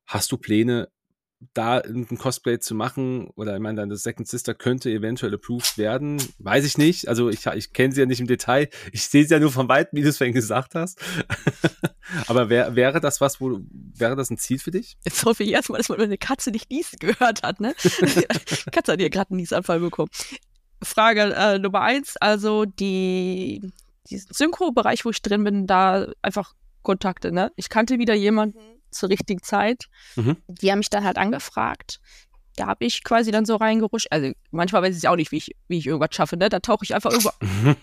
Hast 0.07 0.31
du 0.31 0.37
Pläne, 0.37 0.89
da 1.53 1.77
ein 1.79 2.17
Cosplay 2.17 2.59
zu 2.59 2.73
machen, 2.73 3.29
oder 3.35 3.55
ich 3.55 3.61
meine, 3.61 3.77
deine 3.77 3.95
Second 3.95 4.27
Sister 4.27 4.55
könnte 4.55 4.89
eventuell 4.89 5.33
approved 5.33 5.77
werden, 5.77 6.21
weiß 6.39 6.65
ich 6.65 6.77
nicht. 6.77 7.07
Also 7.07 7.29
ich, 7.29 7.45
ich 7.45 7.73
kenne 7.73 7.93
sie 7.93 8.01
ja 8.01 8.07
nicht 8.07 8.19
im 8.19 8.27
Detail. 8.27 8.69
Ich 8.91 9.07
sehe 9.07 9.23
sie 9.23 9.33
ja 9.33 9.39
nur 9.39 9.51
von 9.51 9.69
weitem, 9.69 9.97
wie 9.97 10.01
du 10.01 10.09
es 10.09 10.17
vorhin 10.17 10.33
gesagt 10.33 10.73
hast. 10.73 10.99
Aber 12.27 12.49
wär, 12.49 12.75
wäre 12.75 12.99
das 12.99 13.21
was, 13.21 13.39
wo 13.39 13.59
wäre 13.69 14.15
das 14.15 14.31
ein 14.31 14.37
Ziel 14.37 14.57
für 14.57 14.71
dich? 14.71 14.97
Jetzt 15.05 15.23
hoffe 15.25 15.43
ich 15.43 15.51
erstmal, 15.51 15.77
dass 15.77 15.89
man 15.89 16.01
eine 16.01 16.17
Katze 16.17 16.49
nicht 16.49 16.71
niesen 16.71 16.97
gehört 16.99 17.43
hat, 17.43 17.59
ne? 17.59 17.75
Katze 18.71 18.93
hat 18.93 19.01
ja 19.01 19.09
gerade 19.09 19.31
einen 19.31 19.37
Niesanfall 19.37 19.79
bekommen. 19.79 20.09
Frage 20.81 21.33
äh, 21.35 21.59
Nummer 21.59 21.81
eins, 21.81 22.17
also 22.17 22.65
die, 22.65 23.71
diesen 24.09 24.33
Synchro-Bereich, 24.33 25.05
wo 25.05 25.11
ich 25.11 25.21
drin 25.21 25.43
bin, 25.43 25.67
da 25.67 26.07
einfach 26.21 26.53
Kontakte, 26.81 27.31
ne? 27.31 27.51
Ich 27.55 27.69
kannte 27.69 27.99
wieder 27.99 28.13
jemanden, 28.13 28.76
zur 28.91 29.09
richtigen 29.09 29.41
Zeit. 29.41 29.85
Mhm. 30.15 30.37
Die 30.47 30.71
haben 30.71 30.79
mich 30.79 30.89
dann 30.89 31.03
halt 31.03 31.17
angefragt. 31.17 31.99
Da 32.57 32.65
habe 32.65 32.85
ich 32.85 33.03
quasi 33.03 33.31
dann 33.31 33.45
so 33.45 33.55
reingerutscht. 33.55 34.07
Also 34.11 34.31
manchmal 34.49 34.81
weiß 34.81 34.97
ich 34.97 35.07
auch 35.07 35.15
nicht, 35.15 35.31
wie 35.31 35.37
ich, 35.37 35.55
wie 35.67 35.77
ich 35.77 35.85
irgendwas 35.85 36.15
schaffe, 36.15 36.37
ne? 36.37 36.49
Da 36.49 36.59
tauche 36.59 36.83
ich 36.83 36.95
einfach 36.95 37.11
irgendwo. 37.11 37.31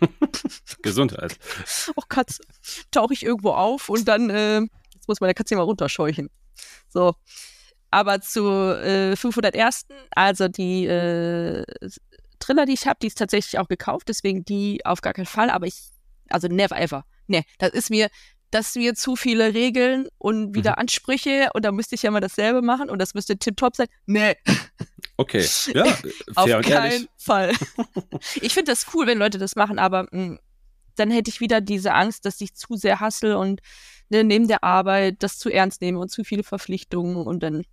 Gesundheit. 0.82 1.38
Och, 1.96 2.08
Katze. 2.08 2.42
Tauche 2.90 3.14
ich 3.14 3.22
irgendwo 3.22 3.52
auf 3.52 3.88
und 3.88 4.08
dann, 4.08 4.30
äh, 4.30 4.60
jetzt 4.92 5.06
muss 5.06 5.20
meine 5.20 5.34
Katze 5.34 5.54
mal 5.54 5.62
runterscheuchen. 5.62 6.28
So. 6.88 7.14
Aber 7.92 8.20
zu 8.20 8.44
äh, 8.50 9.14
501. 9.14 9.86
Also 10.10 10.48
die 10.48 10.86
äh, 10.86 11.64
Triller, 12.40 12.66
die 12.66 12.72
ich 12.72 12.88
habe, 12.88 12.98
die 13.00 13.06
ist 13.06 13.18
tatsächlich 13.18 13.60
auch 13.60 13.68
gekauft, 13.68 14.08
deswegen 14.08 14.44
die 14.44 14.84
auf 14.84 15.02
gar 15.02 15.12
keinen 15.12 15.26
Fall. 15.26 15.50
Aber 15.50 15.68
ich, 15.68 15.90
also 16.30 16.48
never 16.48 16.76
ever. 16.76 17.04
Ne, 17.26 17.44
das 17.58 17.70
ist 17.70 17.90
mir, 17.90 18.08
dass 18.54 18.76
wir 18.76 18.94
zu 18.94 19.16
viele 19.16 19.52
Regeln 19.52 20.06
und 20.16 20.54
wieder 20.54 20.72
mhm. 20.72 20.82
Ansprüche 20.82 21.48
und 21.54 21.64
da 21.64 21.72
müsste 21.72 21.96
ich 21.96 22.02
ja 22.02 22.12
mal 22.12 22.20
dasselbe 22.20 22.62
machen 22.62 22.88
und 22.88 23.00
das 23.00 23.12
müsste 23.12 23.36
tipptopp 23.36 23.74
sein. 23.74 23.88
Nee. 24.06 24.36
Okay, 25.16 25.44
ja, 25.74 25.84
Auf 26.36 26.48
keinen 26.48 26.64
ehrlich. 26.64 27.08
Fall. 27.18 27.52
ich 28.40 28.54
finde 28.54 28.70
das 28.70 28.86
cool, 28.94 29.08
wenn 29.08 29.18
Leute 29.18 29.38
das 29.38 29.56
machen, 29.56 29.80
aber 29.80 30.04
mh, 30.12 30.22
mm, 30.24 30.38
dann 30.94 31.10
hätte 31.10 31.30
ich 31.30 31.40
wieder 31.40 31.60
diese 31.60 31.94
Angst, 31.94 32.26
dass 32.26 32.40
ich 32.40 32.54
zu 32.54 32.76
sehr 32.76 33.00
hassel 33.00 33.34
und 33.34 33.60
ne, 34.08 34.22
neben 34.22 34.46
der 34.46 34.62
Arbeit 34.62 35.16
das 35.24 35.38
zu 35.38 35.50
ernst 35.50 35.80
nehme 35.80 35.98
und 35.98 36.10
zu 36.10 36.22
viele 36.22 36.44
Verpflichtungen 36.44 37.26
und 37.26 37.42
dann 37.42 37.64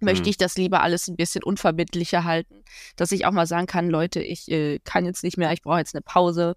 möchte 0.00 0.24
mhm. 0.24 0.30
ich 0.30 0.36
das 0.36 0.58
lieber 0.58 0.82
alles 0.82 1.08
ein 1.08 1.16
bisschen 1.16 1.42
unverbindlicher 1.42 2.24
halten, 2.24 2.62
dass 2.96 3.12
ich 3.12 3.24
auch 3.24 3.32
mal 3.32 3.46
sagen 3.46 3.66
kann, 3.66 3.88
Leute, 3.88 4.20
ich 4.20 4.50
äh, 4.50 4.80
kann 4.84 5.06
jetzt 5.06 5.24
nicht 5.24 5.38
mehr, 5.38 5.50
ich 5.52 5.62
brauche 5.62 5.78
jetzt 5.78 5.94
eine 5.94 6.02
Pause 6.02 6.56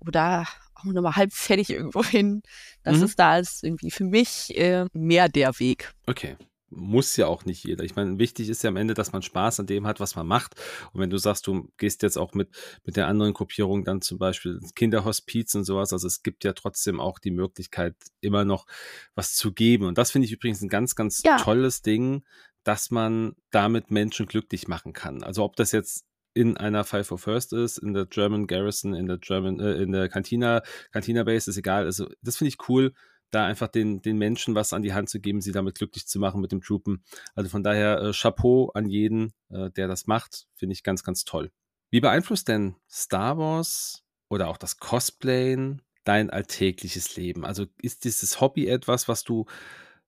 oder 0.00 0.46
auch 0.76 0.84
nur 0.84 1.02
mal 1.02 1.16
halb 1.16 1.32
fertig 1.32 1.70
irgendwo 1.70 2.04
hin. 2.04 2.42
Das 2.82 2.98
mhm. 2.98 3.04
ist 3.04 3.18
da 3.18 3.38
ist 3.38 3.64
irgendwie 3.64 3.90
für 3.90 4.04
mich 4.04 4.56
äh, 4.56 4.86
mehr 4.92 5.28
der 5.28 5.58
Weg. 5.58 5.92
Okay 6.06 6.36
muss 6.70 7.16
ja 7.16 7.26
auch 7.26 7.44
nicht 7.44 7.64
jeder. 7.64 7.84
Ich 7.84 7.96
meine, 7.96 8.18
wichtig 8.18 8.48
ist 8.48 8.62
ja 8.62 8.68
am 8.68 8.76
Ende, 8.76 8.94
dass 8.94 9.12
man 9.12 9.22
Spaß 9.22 9.60
an 9.60 9.66
dem 9.66 9.86
hat, 9.86 10.00
was 10.00 10.16
man 10.16 10.26
macht. 10.26 10.54
Und 10.92 11.00
wenn 11.00 11.10
du 11.10 11.18
sagst, 11.18 11.46
du 11.46 11.70
gehst 11.76 12.02
jetzt 12.02 12.16
auch 12.16 12.34
mit, 12.34 12.50
mit 12.84 12.96
der 12.96 13.06
anderen 13.06 13.34
Gruppierung 13.34 13.84
dann 13.84 14.02
zum 14.02 14.18
Beispiel 14.18 14.60
Kinderhospiz 14.74 15.54
und 15.54 15.64
sowas, 15.64 15.92
also 15.92 16.06
es 16.06 16.22
gibt 16.22 16.44
ja 16.44 16.52
trotzdem 16.52 17.00
auch 17.00 17.18
die 17.18 17.30
Möglichkeit, 17.30 17.94
immer 18.20 18.44
noch 18.44 18.66
was 19.14 19.34
zu 19.34 19.52
geben. 19.52 19.86
Und 19.86 19.98
das 19.98 20.10
finde 20.10 20.26
ich 20.26 20.32
übrigens 20.32 20.60
ein 20.60 20.68
ganz, 20.68 20.94
ganz 20.94 21.22
ja. 21.24 21.36
tolles 21.36 21.82
Ding, 21.82 22.24
dass 22.64 22.90
man 22.90 23.36
damit 23.50 23.90
Menschen 23.90 24.26
glücklich 24.26 24.66
machen 24.66 24.92
kann. 24.92 25.22
Also 25.22 25.44
ob 25.44 25.56
das 25.56 25.70
jetzt 25.70 26.04
in 26.36 26.58
einer 26.58 26.84
Five 26.84 27.06
for 27.06 27.18
First 27.18 27.54
ist, 27.54 27.78
in 27.78 27.94
der 27.94 28.04
German 28.04 28.46
Garrison, 28.46 28.92
in 28.92 29.06
der 29.06 29.16
German, 29.16 29.58
äh, 29.58 29.74
in 29.76 29.90
der 29.90 30.10
Cantina, 30.10 30.62
Cantina 30.92 31.24
Base, 31.24 31.50
ist 31.50 31.56
egal. 31.56 31.84
Also 31.84 32.06
das 32.20 32.36
finde 32.36 32.50
ich 32.50 32.68
cool, 32.68 32.92
da 33.30 33.46
einfach 33.46 33.68
den, 33.68 34.02
den 34.02 34.18
Menschen 34.18 34.54
was 34.54 34.74
an 34.74 34.82
die 34.82 34.92
Hand 34.92 35.08
zu 35.08 35.18
geben, 35.18 35.40
sie 35.40 35.52
damit 35.52 35.76
glücklich 35.76 36.06
zu 36.06 36.18
machen 36.18 36.42
mit 36.42 36.52
dem 36.52 36.60
Troopen. 36.60 37.02
Also 37.34 37.48
von 37.48 37.62
daher 37.62 38.00
äh, 38.02 38.12
Chapeau 38.12 38.70
an 38.74 38.86
jeden, 38.86 39.32
äh, 39.48 39.70
der 39.70 39.88
das 39.88 40.06
macht. 40.06 40.46
Finde 40.56 40.74
ich 40.74 40.82
ganz, 40.82 41.02
ganz 41.02 41.24
toll. 41.24 41.50
Wie 41.90 42.00
beeinflusst 42.00 42.48
denn 42.48 42.76
Star 42.86 43.38
Wars 43.38 44.04
oder 44.28 44.48
auch 44.48 44.58
das 44.58 44.76
Cosplayen 44.76 45.80
dein 46.04 46.28
alltägliches 46.28 47.16
Leben? 47.16 47.46
Also 47.46 47.64
ist 47.80 48.04
dieses 48.04 48.42
Hobby 48.42 48.66
etwas, 48.66 49.08
was 49.08 49.24
du 49.24 49.46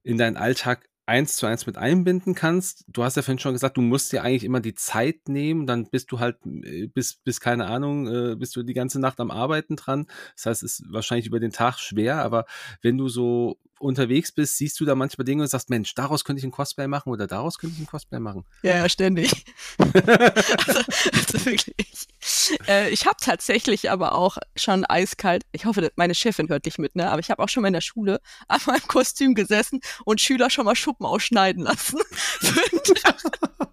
in 0.02 0.18
deinen 0.18 0.36
Alltag 0.36 0.87
eins 1.08 1.36
zu 1.36 1.46
eins 1.46 1.66
mit 1.66 1.78
einbinden 1.78 2.34
kannst. 2.34 2.84
Du 2.86 3.02
hast 3.02 3.16
ja 3.16 3.22
vorhin 3.22 3.38
schon 3.38 3.54
gesagt, 3.54 3.78
du 3.78 3.80
musst 3.80 4.12
dir 4.12 4.22
eigentlich 4.22 4.44
immer 4.44 4.60
die 4.60 4.74
Zeit 4.74 5.28
nehmen, 5.28 5.66
dann 5.66 5.88
bist 5.88 6.12
du 6.12 6.20
halt 6.20 6.36
äh, 6.44 6.86
bis, 6.86 7.16
bis 7.16 7.40
keine 7.40 7.66
Ahnung, 7.66 8.06
äh, 8.06 8.36
bist 8.36 8.54
du 8.54 8.62
die 8.62 8.74
ganze 8.74 9.00
Nacht 9.00 9.18
am 9.18 9.30
Arbeiten 9.30 9.76
dran. 9.76 10.06
Das 10.36 10.46
heißt, 10.46 10.62
es 10.62 10.80
ist 10.80 10.92
wahrscheinlich 10.92 11.26
über 11.26 11.40
den 11.40 11.50
Tag 11.50 11.78
schwer, 11.78 12.22
aber 12.22 12.44
wenn 12.82 12.98
du 12.98 13.08
so 13.08 13.58
unterwegs 13.80 14.32
bist, 14.32 14.58
siehst 14.58 14.78
du 14.80 14.84
da 14.84 14.94
manchmal 14.94 15.24
Dinge 15.24 15.42
und 15.42 15.48
sagst, 15.48 15.70
Mensch, 15.70 15.94
daraus 15.94 16.24
könnte 16.24 16.40
ich 16.40 16.44
ein 16.44 16.50
Cosplay 16.50 16.88
machen 16.88 17.10
oder 17.10 17.26
daraus 17.26 17.58
könnte 17.58 17.76
ich 17.76 17.82
ein 17.82 17.86
Cosplay 17.86 18.20
machen. 18.20 18.44
Ja, 18.62 18.76
ja, 18.76 18.88
ständig. 18.88 19.44
also, 19.78 20.80
also, 21.12 21.46
wirklich. 21.46 22.06
Äh, 22.66 22.90
ich 22.90 23.06
habe 23.06 23.16
tatsächlich 23.20 23.90
aber 23.90 24.14
auch 24.14 24.36
schon 24.56 24.84
eiskalt, 24.84 25.44
ich 25.52 25.64
hoffe, 25.64 25.90
meine 25.96 26.14
Chefin 26.14 26.48
hört 26.48 26.66
dich 26.66 26.78
mit, 26.78 26.96
ne? 26.96 27.10
Aber 27.10 27.20
ich 27.20 27.30
habe 27.30 27.42
auch 27.42 27.48
schon 27.48 27.62
mal 27.62 27.68
in 27.68 27.74
der 27.74 27.80
Schule 27.80 28.20
an 28.48 28.60
meinem 28.66 28.86
Kostüm 28.86 29.34
gesessen 29.34 29.80
und 30.04 30.20
Schüler 30.20 30.50
schon 30.50 30.64
mal 30.64 30.76
Schuppen 30.76 31.06
ausschneiden 31.06 31.64
lassen. 31.64 32.00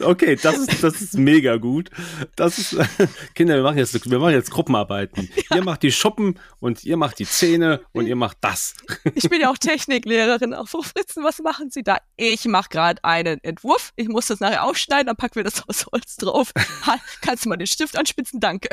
Okay, 0.00 0.36
das 0.36 0.58
ist, 0.58 0.82
das 0.82 1.00
ist 1.00 1.18
mega 1.18 1.56
gut. 1.56 1.90
Das 2.36 2.58
ist, 2.58 2.76
Kinder, 3.34 3.56
wir 3.56 3.62
machen 3.62 3.78
jetzt, 3.78 4.10
wir 4.10 4.18
machen 4.18 4.32
jetzt 4.32 4.50
Gruppenarbeiten. 4.50 5.28
Ja. 5.50 5.56
Ihr 5.56 5.64
macht 5.64 5.82
die 5.82 5.92
Schuppen 5.92 6.38
und 6.60 6.84
ihr 6.84 6.98
macht 6.98 7.18
die 7.18 7.24
Zähne 7.24 7.80
und 7.92 8.06
ihr 8.06 8.16
macht 8.16 8.36
das. 8.42 8.74
Ich 9.14 9.30
bin 9.30 9.40
ja 9.40 9.50
auch 9.50 9.56
Techniklehrerin. 9.56 10.52
Auch 10.52 10.68
Frau 10.68 10.82
Fritzen, 10.82 11.24
was 11.24 11.38
machen 11.38 11.70
Sie 11.70 11.82
da? 11.82 11.98
Ich 12.16 12.44
mache 12.44 12.68
gerade 12.68 13.02
einen 13.02 13.42
Entwurf. 13.42 13.92
Ich 13.96 14.08
muss 14.08 14.26
das 14.26 14.40
nachher 14.40 14.64
aufschneiden, 14.64 15.06
dann 15.06 15.16
packen 15.16 15.36
wir 15.36 15.44
das 15.44 15.66
aus 15.66 15.86
Holz 15.90 16.16
drauf. 16.16 16.52
Kannst 17.22 17.44
du 17.44 17.48
mal 17.48 17.56
den 17.56 17.66
Stift 17.66 17.96
anspitzen? 17.96 18.40
Danke. 18.40 18.68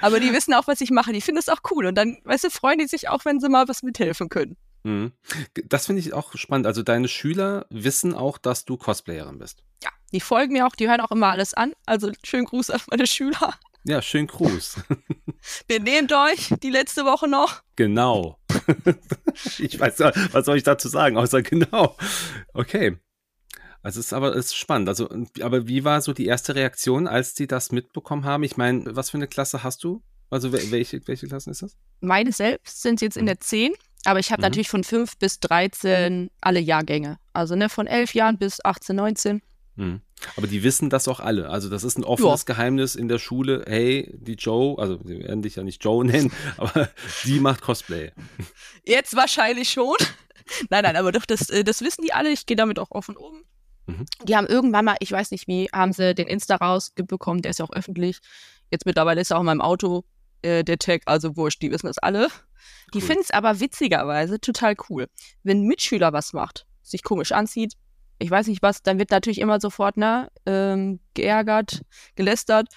Aber 0.00 0.18
die 0.18 0.32
wissen 0.32 0.54
auch, 0.54 0.66
was 0.66 0.80
ich 0.80 0.90
mache. 0.90 1.12
Die 1.12 1.20
finden 1.20 1.38
es 1.38 1.48
auch 1.48 1.60
cool. 1.70 1.86
Und 1.86 1.94
dann, 1.94 2.18
weißt 2.24 2.44
du, 2.44 2.50
freuen 2.50 2.78
die 2.78 2.86
sich 2.86 3.08
auch, 3.08 3.24
wenn 3.24 3.38
sie 3.40 3.48
mal 3.48 3.68
was 3.68 3.82
mithelfen 3.82 4.28
können. 4.28 4.56
Mhm. 4.88 5.12
Das 5.66 5.86
finde 5.86 6.00
ich 6.00 6.14
auch 6.14 6.34
spannend. 6.34 6.66
Also 6.66 6.82
deine 6.82 7.08
Schüler 7.08 7.66
wissen 7.68 8.14
auch, 8.14 8.38
dass 8.38 8.64
du 8.64 8.78
Cosplayerin 8.78 9.38
bist. 9.38 9.62
Ja, 9.84 9.90
die 10.12 10.20
folgen 10.20 10.54
mir 10.54 10.66
auch, 10.66 10.74
die 10.74 10.88
hören 10.88 11.00
auch 11.00 11.10
immer 11.10 11.28
alles 11.28 11.52
an. 11.52 11.74
Also 11.84 12.10
schönen 12.24 12.46
Gruß 12.46 12.70
an 12.70 12.80
meine 12.90 13.06
Schüler. 13.06 13.54
Ja, 13.84 14.00
schönen 14.00 14.26
Gruß. 14.26 14.76
Benehmt 15.68 16.12
euch 16.12 16.54
die 16.62 16.70
letzte 16.70 17.04
Woche 17.04 17.28
noch. 17.28 17.62
Genau. 17.76 18.38
ich 19.58 19.78
weiß, 19.78 20.00
was 20.32 20.46
soll 20.46 20.56
ich 20.56 20.62
dazu 20.62 20.88
sagen, 20.88 21.16
außer 21.16 21.42
genau. 21.42 21.96
Okay. 22.54 22.96
Also 23.82 24.00
es 24.00 24.06
ist 24.06 24.12
aber 24.12 24.34
es 24.34 24.46
ist 24.46 24.56
spannend. 24.56 24.88
Also, 24.88 25.08
aber 25.40 25.68
wie 25.68 25.84
war 25.84 26.00
so 26.00 26.12
die 26.12 26.26
erste 26.26 26.54
Reaktion, 26.54 27.06
als 27.06 27.34
die 27.34 27.46
das 27.46 27.72
mitbekommen 27.72 28.24
haben? 28.24 28.42
Ich 28.42 28.56
meine, 28.56 28.96
was 28.96 29.10
für 29.10 29.18
eine 29.18 29.28
Klasse 29.28 29.62
hast 29.62 29.84
du? 29.84 30.02
Also 30.30 30.52
welche, 30.52 31.06
welche 31.06 31.26
Klassen 31.26 31.50
ist 31.50 31.62
das? 31.62 31.76
Meine 32.00 32.32
selbst 32.32 32.82
sind 32.82 33.00
jetzt 33.00 33.16
in 33.16 33.26
der 33.26 33.40
10 33.40 33.72
aber 34.04 34.20
ich 34.20 34.30
habe 34.30 34.40
mhm. 34.40 34.44
natürlich 34.44 34.68
von 34.68 34.84
5 34.84 35.18
bis 35.18 35.40
13 35.40 36.30
alle 36.40 36.60
Jahrgänge. 36.60 37.18
Also 37.32 37.54
ne, 37.56 37.68
von 37.68 37.86
11 37.86 38.14
Jahren 38.14 38.38
bis 38.38 38.64
18, 38.64 38.96
19. 38.96 39.42
Mhm. 39.76 40.00
Aber 40.36 40.46
die 40.46 40.62
wissen 40.62 40.90
das 40.90 41.06
auch 41.06 41.20
alle. 41.20 41.48
Also 41.48 41.68
das 41.68 41.84
ist 41.84 41.98
ein 41.98 42.04
offenes 42.04 42.44
ja. 42.46 42.54
Geheimnis 42.54 42.96
in 42.96 43.08
der 43.08 43.18
Schule. 43.18 43.64
Hey, 43.66 44.12
die 44.18 44.34
Joe, 44.34 44.78
also 44.78 44.98
wir 45.04 45.20
werden 45.20 45.42
dich 45.42 45.56
ja 45.56 45.62
nicht 45.62 45.82
Joe 45.84 46.04
nennen, 46.06 46.32
aber 46.56 46.88
die 47.24 47.40
macht 47.40 47.60
Cosplay. 47.62 48.12
Jetzt 48.84 49.14
wahrscheinlich 49.14 49.70
schon. 49.70 49.96
nein, 50.70 50.82
nein, 50.82 50.96
aber 50.96 51.12
doch, 51.12 51.24
das, 51.24 51.50
äh, 51.50 51.62
das 51.62 51.82
wissen 51.82 52.02
die 52.02 52.12
alle. 52.12 52.30
Ich 52.30 52.46
gehe 52.46 52.56
damit 52.56 52.78
auch 52.78 52.90
offen 52.90 53.16
um. 53.16 53.44
Mhm. 53.86 54.06
Die 54.24 54.36
haben 54.36 54.46
irgendwann 54.46 54.84
mal, 54.84 54.96
ich 55.00 55.12
weiß 55.12 55.30
nicht 55.30 55.46
wie, 55.46 55.68
haben 55.72 55.92
sie 55.92 56.14
den 56.14 56.26
Insta 56.26 56.56
rausbekommen, 56.56 57.42
der 57.42 57.50
ist 57.50 57.58
ja 57.58 57.64
auch 57.64 57.72
öffentlich. 57.72 58.18
Jetzt 58.70 58.86
mittlerweile 58.86 59.20
ist 59.20 59.30
er 59.30 59.36
auch 59.36 59.40
in 59.42 59.46
meinem 59.46 59.60
Auto 59.60 60.04
äh, 60.42 60.64
der 60.64 60.78
Tag, 60.78 61.02
also 61.06 61.36
wurscht, 61.36 61.62
die 61.62 61.70
wissen 61.70 61.86
das 61.86 61.98
alle. 61.98 62.28
Die 62.94 62.98
cool. 62.98 63.04
finden 63.04 63.22
es 63.22 63.30
aber 63.30 63.60
witzigerweise 63.60 64.40
total 64.40 64.74
cool. 64.88 65.08
Wenn 65.42 65.62
ein 65.62 65.66
Mitschüler 65.66 66.12
was 66.12 66.32
macht, 66.32 66.66
sich 66.82 67.02
komisch 67.02 67.32
anzieht, 67.32 67.74
ich 68.18 68.30
weiß 68.30 68.48
nicht 68.48 68.62
was, 68.62 68.82
dann 68.82 68.98
wird 68.98 69.10
natürlich 69.10 69.40
immer 69.40 69.60
sofort 69.60 69.96
ne, 69.96 70.30
ähm, 70.46 71.00
geärgert, 71.14 71.82
gelästert. 72.16 72.68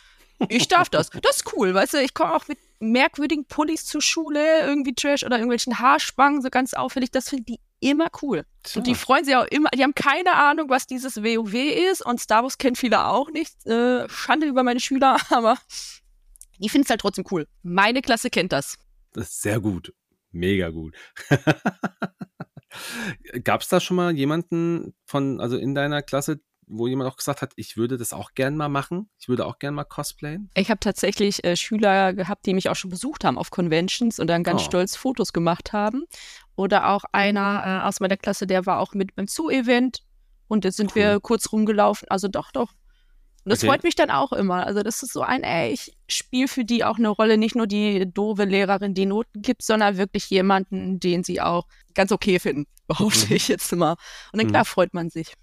Ich 0.50 0.68
darf 0.68 0.90
das. 0.90 1.10
Das 1.22 1.38
ist 1.38 1.54
cool, 1.54 1.74
weißt 1.74 1.96
du, 1.96 1.98
ich 2.02 2.14
komme 2.14 2.36
auch 2.36 2.48
mit 2.48 2.60
merkwürdigen 2.80 3.46
Pullis 3.46 3.86
zur 3.86 4.02
Schule, 4.02 4.62
irgendwie 4.62 4.94
Trash 4.94 5.24
oder 5.24 5.38
irgendwelchen 5.38 5.80
Haarspangen, 5.80 6.42
so 6.42 6.50
ganz 6.50 6.74
auffällig. 6.74 7.12
Das 7.12 7.30
finden 7.30 7.46
die 7.46 7.60
immer 7.80 8.10
cool. 8.22 8.46
Tja. 8.64 8.80
Und 8.80 8.88
die 8.88 8.96
freuen 8.96 9.26
sich 9.26 9.36
auch 9.36 9.46
immer, 9.46 9.70
die 9.70 9.84
haben 9.84 9.96
keine 9.96 10.34
Ahnung, 10.34 10.70
was 10.70 10.88
dieses 10.88 11.18
WoW 11.18 11.54
ist 11.54 12.06
und 12.06 12.20
Star 12.20 12.44
Wars 12.44 12.58
kennt 12.58 12.78
viele 12.78 13.06
auch 13.06 13.30
nicht. 13.32 13.66
Äh, 13.66 14.08
Schande 14.10 14.48
über 14.48 14.64
meine 14.64 14.80
Schüler, 14.80 15.18
aber 15.30 15.58
die 16.62 16.70
finden 16.70 16.86
es 16.86 16.90
halt 16.90 17.02
trotzdem 17.02 17.26
cool. 17.32 17.48
Meine 17.64 18.02
Klasse 18.02 18.30
kennt 18.30 18.52
das. 18.52 18.78
Das 19.14 19.30
ist 19.30 19.42
sehr 19.42 19.60
gut. 19.60 19.94
Mega 20.32 20.70
gut. 20.70 20.96
Gab 23.44 23.62
es 23.62 23.68
da 23.68 23.80
schon 23.80 23.98
mal 23.98 24.16
jemanden 24.16 24.94
von, 25.06 25.42
also 25.42 25.58
in 25.58 25.76
deiner 25.76 26.02
Klasse, 26.02 26.40
wo 26.68 26.88
jemand 26.88 27.12
auch 27.12 27.18
gesagt 27.18 27.42
hat, 27.42 27.52
ich 27.58 27.76
würde 27.76 27.98
das 27.98 28.14
auch 28.14 28.34
gern 28.34 28.56
mal 28.56 28.70
machen? 28.70 29.10
Ich 29.20 29.28
würde 29.28 29.46
auch 29.46 29.60
gern 29.60 29.74
mal 29.74 29.84
cosplayen? 29.84 30.50
Ich 30.56 30.70
habe 30.70 30.80
tatsächlich 30.80 31.44
äh, 31.44 31.58
Schüler 31.58 32.14
gehabt, 32.14 32.46
die 32.46 32.54
mich 32.54 32.70
auch 32.70 32.76
schon 32.76 32.90
besucht 32.90 33.26
haben 33.26 33.38
auf 33.38 33.52
Conventions 33.52 34.20
und 34.20 34.28
dann 34.28 34.44
ganz 34.44 34.62
oh. 34.62 34.66
stolz 34.66 34.96
Fotos 34.96 35.34
gemacht 35.34 35.74
haben. 35.74 36.06
Oder 36.56 36.90
auch 36.90 37.04
einer 37.12 37.64
äh, 37.66 37.88
aus 37.88 38.00
meiner 38.00 38.18
Klasse, 38.18 38.48
der 38.48 38.66
war 38.66 38.80
auch 38.80 38.94
mit 38.94 39.16
beim 39.16 39.28
Zoo-Event 39.28 40.04
und 40.48 40.64
jetzt 40.64 40.78
sind 40.78 40.92
cool. 40.92 40.96
wir 40.96 41.20
kurz 41.20 41.52
rumgelaufen. 41.52 42.08
Also 42.10 42.30
doch, 42.30 42.52
doch, 42.52 42.72
und 43.44 43.50
das 43.50 43.60
okay. 43.60 43.70
freut 43.70 43.84
mich 43.84 43.96
dann 43.96 44.12
auch 44.12 44.32
immer. 44.34 44.68
Also 44.68 44.84
das 44.84 45.02
ist 45.02 45.14
so 45.14 45.22
ein, 45.22 45.42
ey, 45.42 45.72
ich 45.72 45.98
spiele 46.08 46.48
für 46.48 46.64
die 46.64 46.84
auch 46.84 47.00
eine 47.00 47.10
Rolle, 47.10 47.38
nicht 47.38 47.56
nur 47.56 47.66
die 47.66 48.12
doofe 48.12 48.44
Lehrerin, 48.44 48.94
die 48.94 49.08
Noten 49.08 49.42
gibt, 49.42 49.64
sondern 49.64 49.98
wirklich 49.98 50.30
jemanden, 50.30 51.00
den 51.00 51.24
sie 51.24 51.42
auch 51.42 51.66
ganz 51.96 52.12
okay 52.12 52.38
finden, 52.38 52.68
behaupte 52.88 53.28
mhm. 53.28 53.36
ich 53.36 53.48
jetzt 53.48 53.76
mal. 53.76 53.96
Und 54.32 54.42
dann 54.42 54.48
klar 54.48 54.62
mhm. 54.62 54.68
freut 54.68 54.94
man 54.94 55.10
sich. 55.10 55.34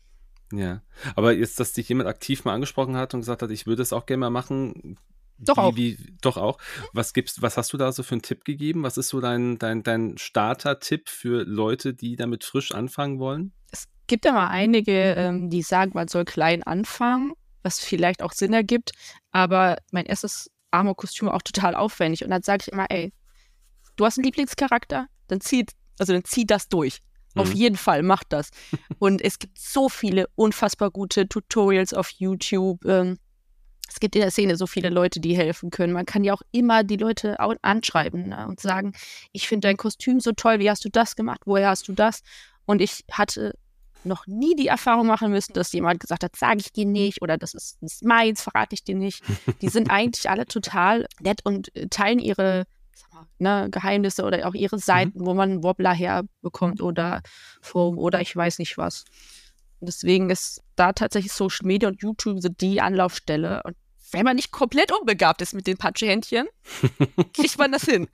Ja, 0.53 0.81
aber 1.17 1.33
jetzt, 1.33 1.59
dass 1.61 1.73
dich 1.73 1.89
jemand 1.89 2.09
aktiv 2.09 2.45
mal 2.45 2.55
angesprochen 2.55 2.97
hat 2.97 3.15
und 3.15 3.21
gesagt 3.21 3.43
hat, 3.43 3.51
ich 3.51 3.67
würde 3.67 3.83
es 3.83 3.93
auch 3.93 4.07
gerne 4.07 4.21
mal 4.21 4.31
machen. 4.31 4.97
Doch 5.39 5.57
wie, 5.57 5.61
auch. 5.61 5.77
Wie, 5.77 6.17
doch 6.21 6.37
auch. 6.37 6.59
Was 6.93 7.13
gibst, 7.13 7.43
was 7.43 7.57
hast 7.57 7.73
du 7.73 7.77
da 7.77 7.91
so 7.91 8.03
für 8.05 8.15
einen 8.15 8.23
Tipp 8.23 8.45
gegeben? 8.45 8.85
Was 8.85 8.97
ist 8.97 9.09
so 9.09 9.21
dein, 9.21 9.59
dein, 9.59 9.83
dein 9.83 10.17
Starter-Tipp 10.19 11.09
für 11.09 11.43
Leute, 11.43 11.95
die 11.95 12.17
damit 12.17 12.45
frisch 12.45 12.73
anfangen 12.73 13.19
wollen? 13.19 13.53
Es 13.71 13.89
gibt 14.07 14.25
ja 14.25 14.33
mal 14.33 14.49
einige, 14.49 15.15
ähm, 15.15 15.51
die 15.51 15.63
sagen, 15.63 15.93
man 15.95 16.09
soll 16.09 16.25
klein 16.25 16.63
anfangen 16.63 17.35
was 17.69 17.81
vielleicht 17.81 18.23
auch 18.23 18.33
Sinn 18.33 18.55
ergibt. 18.55 18.93
Aber 19.31 19.77
mein 19.93 20.07
erstes 20.07 20.51
Armor-Kostüm 20.71 21.29
war 21.29 21.35
auch 21.35 21.43
total 21.43 21.75
aufwendig. 21.75 22.25
Und 22.25 22.31
dann 22.31 22.43
sage 22.43 22.65
ich 22.67 22.73
immer, 22.73 22.87
ey, 22.89 23.13
du 23.97 24.07
hast 24.07 24.19
einen 24.19 24.25
Lieblingscharakter, 24.25 25.07
dann 25.29 25.41
zieh, 25.41 25.67
also 25.99 26.15
dann 26.15 26.25
zieh 26.25 26.47
das 26.47 26.69
durch. 26.69 27.01
Mhm. 27.35 27.41
Auf 27.43 27.53
jeden 27.53 27.77
Fall, 27.77 28.03
mach 28.03 28.25
das. 28.25 28.51
Und 28.99 29.23
es 29.23 29.39
gibt 29.39 29.59
so 29.59 29.89
viele 29.89 30.27
unfassbar 30.35 30.91
gute 30.91 31.29
Tutorials 31.29 31.93
auf 31.93 32.11
YouTube. 32.11 32.85
Ähm, 32.87 33.19
es 33.87 34.01
gibt 34.01 34.15
in 34.17 34.23
der 34.23 34.31
Szene 34.31 34.57
so 34.57 34.67
viele 34.67 34.89
Leute, 34.91 35.21
die 35.21 35.37
helfen 35.37 35.71
können. 35.71 35.93
Man 35.93 36.07
kann 36.07 36.25
ja 36.25 36.35
auch 36.35 36.43
immer 36.53 36.85
die 36.85 36.97
Leute 36.97 37.39
anschreiben 37.63 38.29
ne, 38.29 38.47
und 38.47 38.61
sagen, 38.61 38.93
ich 39.33 39.49
finde 39.49 39.69
dein 39.69 39.77
Kostüm 39.77 40.21
so 40.21 40.33
toll, 40.33 40.59
wie 40.59 40.71
hast 40.71 40.85
du 40.85 40.91
das 40.91 41.17
gemacht, 41.17 41.43
woher 41.47 41.71
hast 41.71 41.89
du 41.89 41.93
das? 41.93 42.21
Und 42.67 42.83
ich 42.83 43.05
hatte 43.11 43.55
noch 44.09 44.27
nie 44.27 44.57
die 44.57 44.67
Erfahrung 44.67 45.07
machen 45.07 45.31
müssen, 45.31 45.53
dass 45.53 45.73
jemand 45.73 46.01
gesagt 46.01 46.25
hat, 46.25 46.35
sage 46.37 46.61
ich 46.61 46.73
dir 46.73 46.87
nicht 46.87 47.23
oder 47.23 47.39
das 47.39 47.55
ist, 47.55 47.79
das 47.81 47.95
ist 47.95 48.05
meins, 48.05 48.43
verrate 48.43 48.75
ich 48.75 48.83
dir 48.83 48.97
nicht. 48.97 49.23
Die 49.61 49.69
sind 49.69 49.91
eigentlich 49.91 50.29
alle 50.29 50.47
total 50.47 51.07
nett 51.21 51.41
und 51.45 51.75
äh, 51.77 51.89
teilen 51.89 52.19
ihre 52.19 52.65
ne, 53.39 53.69
Geheimnisse 53.71 54.25
oder 54.25 54.47
auch 54.49 54.55
ihre 54.55 54.79
Seiten, 54.79 55.21
mhm. 55.21 55.27
wo 55.27 55.35
man 55.35 55.63
Wobbler 55.63 55.93
herbekommt 55.93 56.81
oder 56.81 57.23
Forum 57.61 57.99
oder 57.99 58.21
ich 58.21 58.35
weiß 58.35 58.59
nicht 58.59 58.79
was. 58.79 59.05
deswegen 59.81 60.31
ist 60.31 60.63
da 60.77 60.93
tatsächlich 60.93 61.33
Social 61.33 61.67
Media 61.67 61.89
und 61.89 62.03
YouTube 62.03 62.41
so 62.41 62.49
die 62.49 62.81
Anlaufstelle. 62.81 63.63
Und 63.65 63.77
wenn 64.11 64.25
man 64.25 64.37
nicht 64.37 64.51
komplett 64.51 64.93
unbegabt 64.93 65.43
ist 65.43 65.55
mit 65.55 65.67
den 65.67 65.77
Patschehändchen, 65.77 66.49
kriegt 67.33 67.59
man 67.59 67.73
das 67.73 67.85
hin. 67.85 68.09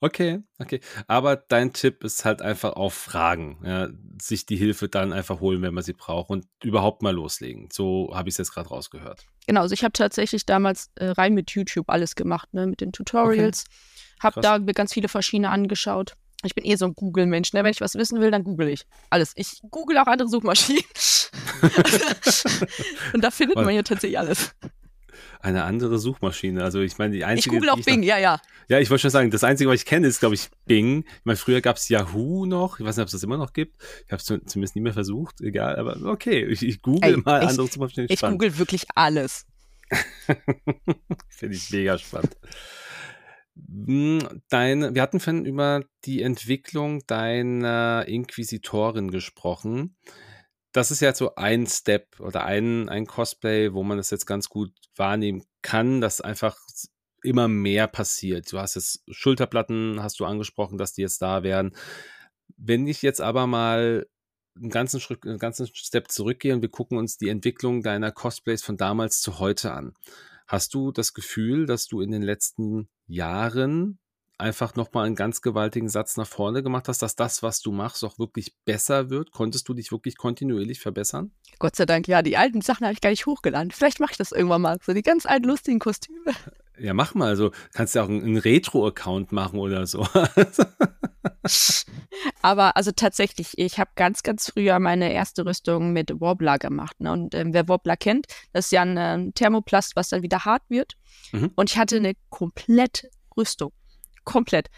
Okay, 0.00 0.40
okay. 0.58 0.80
Aber 1.06 1.36
dein 1.36 1.72
Tipp 1.72 2.04
ist 2.04 2.24
halt 2.24 2.42
einfach 2.42 2.74
auf 2.74 2.94
Fragen. 2.94 3.58
Ja, 3.64 3.88
sich 4.20 4.46
die 4.46 4.56
Hilfe 4.56 4.88
dann 4.88 5.12
einfach 5.12 5.40
holen, 5.40 5.62
wenn 5.62 5.74
man 5.74 5.84
sie 5.84 5.92
braucht 5.92 6.30
und 6.30 6.46
überhaupt 6.62 7.02
mal 7.02 7.14
loslegen. 7.14 7.68
So 7.72 8.10
habe 8.14 8.28
ich 8.28 8.34
es 8.34 8.38
jetzt 8.38 8.52
gerade 8.52 8.68
rausgehört. 8.68 9.26
Genau, 9.46 9.62
also 9.62 9.72
ich 9.72 9.84
habe 9.84 9.92
tatsächlich 9.92 10.46
damals 10.46 10.90
äh, 10.96 11.06
rein 11.06 11.34
mit 11.34 11.50
YouTube 11.50 11.88
alles 11.88 12.14
gemacht, 12.14 12.52
ne, 12.52 12.66
mit 12.66 12.80
den 12.80 12.92
Tutorials. 12.92 13.64
Okay. 13.66 14.24
Habe 14.24 14.40
da 14.40 14.58
mir 14.58 14.74
ganz 14.74 14.92
viele 14.92 15.08
verschiedene 15.08 15.50
angeschaut. 15.50 16.14
Ich 16.44 16.54
bin 16.54 16.64
eh 16.64 16.76
so 16.76 16.84
ein 16.84 16.94
Google-Mensch. 16.94 17.52
Ne? 17.52 17.64
Wenn 17.64 17.70
ich 17.70 17.80
was 17.80 17.94
wissen 17.94 18.20
will, 18.20 18.30
dann 18.30 18.44
google 18.44 18.68
ich. 18.68 18.86
Alles. 19.10 19.32
Ich 19.34 19.60
google 19.70 19.98
auch 19.98 20.06
andere 20.06 20.28
Suchmaschinen. 20.28 20.82
und 23.14 23.24
da 23.24 23.30
findet 23.30 23.56
man 23.56 23.74
ja 23.74 23.82
tatsächlich 23.82 24.18
alles 24.18 24.54
eine 25.44 25.64
andere 25.64 25.98
Suchmaschine. 25.98 26.64
Also 26.64 26.80
ich 26.80 26.96
meine, 26.96 27.14
die 27.14 27.24
einzige. 27.24 27.54
Ich 27.56 27.60
google 27.60 27.70
auch 27.70 27.84
Bing, 27.84 28.00
noch, 28.00 28.06
ja, 28.06 28.18
ja. 28.18 28.40
Ja, 28.68 28.78
ich 28.78 28.88
wollte 28.88 29.02
schon 29.02 29.10
sagen, 29.10 29.30
das 29.30 29.44
Einzige, 29.44 29.68
was 29.68 29.80
ich 29.80 29.84
kenne, 29.84 30.06
ist, 30.06 30.20
glaube 30.20 30.34
ich, 30.34 30.48
Bing. 30.64 31.04
Ich 31.06 31.24
meine, 31.24 31.36
früher 31.36 31.60
gab 31.60 31.76
es 31.76 31.88
Yahoo 31.90 32.46
noch. 32.46 32.80
Ich 32.80 32.86
weiß 32.86 32.96
nicht, 32.96 33.02
ob 33.02 33.08
es 33.08 33.12
das 33.12 33.22
immer 33.22 33.36
noch 33.36 33.52
gibt. 33.52 33.76
Ich 34.06 34.12
habe 34.12 34.22
es 34.22 34.24
zumindest 34.24 34.74
nie 34.74 34.80
mehr 34.80 34.94
versucht. 34.94 35.42
Egal, 35.42 35.76
aber 35.76 36.10
okay, 36.10 36.44
ich, 36.46 36.62
ich 36.62 36.80
google 36.80 37.10
Ey, 37.10 37.16
mal 37.18 37.42
ich, 37.42 37.50
andere 37.50 37.66
Suchmaschinen. 37.68 38.06
Ich 38.10 38.20
spannend. 38.20 38.40
google 38.40 38.58
wirklich 38.58 38.86
alles. 38.94 39.44
Finde 41.28 41.56
ich 41.56 41.70
mega 41.70 41.98
spannend. 41.98 42.36
Hm, 43.54 44.40
dein, 44.48 44.94
wir 44.94 45.02
hatten 45.02 45.20
vorhin 45.20 45.44
über 45.44 45.84
die 46.06 46.22
Entwicklung 46.22 47.06
deiner 47.06 48.06
Inquisitorin 48.08 49.10
gesprochen 49.10 49.94
das 50.74 50.90
ist 50.90 51.00
ja 51.00 51.14
so 51.14 51.36
ein 51.36 51.68
Step 51.68 52.18
oder 52.18 52.44
ein, 52.44 52.88
ein 52.88 53.06
Cosplay, 53.06 53.72
wo 53.72 53.84
man 53.84 53.96
das 53.96 54.10
jetzt 54.10 54.26
ganz 54.26 54.48
gut 54.48 54.72
wahrnehmen 54.96 55.44
kann, 55.62 56.00
dass 56.00 56.20
einfach 56.20 56.58
immer 57.22 57.46
mehr 57.46 57.86
passiert. 57.86 58.52
Du 58.52 58.58
hast 58.58 58.74
jetzt 58.74 59.04
Schulterplatten, 59.08 60.02
hast 60.02 60.18
du 60.18 60.24
angesprochen, 60.24 60.76
dass 60.76 60.92
die 60.92 61.02
jetzt 61.02 61.22
da 61.22 61.44
wären. 61.44 61.76
Wenn 62.56 62.88
ich 62.88 63.02
jetzt 63.02 63.20
aber 63.20 63.46
mal 63.46 64.06
einen 64.56 64.70
ganzen 64.70 64.98
Schritt, 64.98 65.24
einen 65.24 65.38
ganzen 65.38 65.68
Step 65.72 66.10
zurückgehe 66.10 66.52
und 66.52 66.62
wir 66.62 66.70
gucken 66.70 66.98
uns 66.98 67.18
die 67.18 67.28
Entwicklung 67.28 67.82
deiner 67.84 68.10
Cosplays 68.10 68.64
von 68.64 68.76
damals 68.76 69.20
zu 69.20 69.38
heute 69.38 69.72
an. 69.72 69.94
Hast 70.48 70.74
du 70.74 70.90
das 70.90 71.14
Gefühl, 71.14 71.66
dass 71.66 71.86
du 71.86 72.00
in 72.00 72.10
den 72.10 72.22
letzten 72.22 72.88
Jahren 73.06 74.00
einfach 74.38 74.74
nochmal 74.74 75.06
einen 75.06 75.14
ganz 75.14 75.42
gewaltigen 75.42 75.88
Satz 75.88 76.16
nach 76.16 76.26
vorne 76.26 76.62
gemacht 76.62 76.88
hast, 76.88 77.02
dass 77.02 77.16
das, 77.16 77.42
was 77.42 77.60
du 77.60 77.72
machst, 77.72 78.04
auch 78.04 78.18
wirklich 78.18 78.54
besser 78.64 79.10
wird? 79.10 79.30
Konntest 79.30 79.68
du 79.68 79.74
dich 79.74 79.92
wirklich 79.92 80.16
kontinuierlich 80.16 80.80
verbessern? 80.80 81.30
Gott 81.58 81.76
sei 81.76 81.86
Dank, 81.86 82.08
ja. 82.08 82.22
Die 82.22 82.36
alten 82.36 82.60
Sachen 82.60 82.84
habe 82.84 82.94
ich 82.94 83.00
gar 83.00 83.10
nicht 83.10 83.26
hochgeladen. 83.26 83.70
Vielleicht 83.70 84.00
mache 84.00 84.12
ich 84.12 84.18
das 84.18 84.32
irgendwann 84.32 84.62
mal. 84.62 84.78
So 84.82 84.92
die 84.92 85.02
ganz 85.02 85.26
alten 85.26 85.44
lustigen 85.44 85.78
Kostüme. 85.78 86.32
Ja, 86.78 86.92
mach 86.94 87.14
mal. 87.14 87.28
Also 87.28 87.52
kannst 87.72 87.94
ja 87.94 88.02
auch 88.02 88.08
einen 88.08 88.36
Retro-Account 88.36 89.30
machen 89.30 89.60
oder 89.60 89.86
so. 89.86 90.04
Aber 92.42 92.76
also 92.76 92.90
tatsächlich, 92.90 93.56
ich 93.56 93.78
habe 93.78 93.90
ganz, 93.94 94.24
ganz 94.24 94.50
früher 94.50 94.80
meine 94.80 95.12
erste 95.12 95.46
Rüstung 95.46 95.92
mit 95.92 96.20
Wobbler 96.20 96.58
gemacht. 96.58 96.98
Ne? 97.00 97.12
Und 97.12 97.34
ähm, 97.34 97.52
wer 97.54 97.68
Wobbler 97.68 97.96
kennt, 97.96 98.26
das 98.52 98.66
ist 98.66 98.72
ja 98.72 98.82
ein 98.82 98.96
ähm, 98.98 99.34
Thermoplast, 99.34 99.94
was 99.94 100.08
dann 100.08 100.22
wieder 100.22 100.44
hart 100.44 100.62
wird. 100.68 100.94
Mhm. 101.30 101.52
Und 101.54 101.70
ich 101.70 101.78
hatte 101.78 101.96
eine 101.96 102.14
komplette 102.30 103.08
Rüstung 103.36 103.72
komplett. 104.24 104.68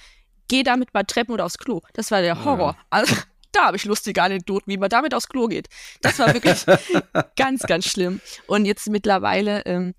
Geh 0.48 0.62
damit 0.62 0.94
mal 0.94 1.04
Treppen 1.04 1.32
oder 1.32 1.44
aufs 1.44 1.58
Klo. 1.58 1.80
Das 1.92 2.10
war 2.10 2.22
der 2.22 2.44
Horror. 2.44 2.72
Ja. 2.72 2.84
Also, 2.90 3.14
da 3.52 3.66
habe 3.66 3.76
ich 3.76 3.84
lustige 3.84 4.22
Anekdoten, 4.22 4.72
wie 4.72 4.76
man 4.76 4.88
damit 4.88 5.14
aufs 5.14 5.28
Klo 5.28 5.48
geht. 5.48 5.68
Das 6.02 6.18
war 6.18 6.32
wirklich 6.32 6.64
ganz, 7.36 7.62
ganz 7.62 7.86
schlimm. 7.86 8.20
Und 8.46 8.64
jetzt 8.64 8.88
mittlerweile 8.88 9.64
ähm, 9.66 9.94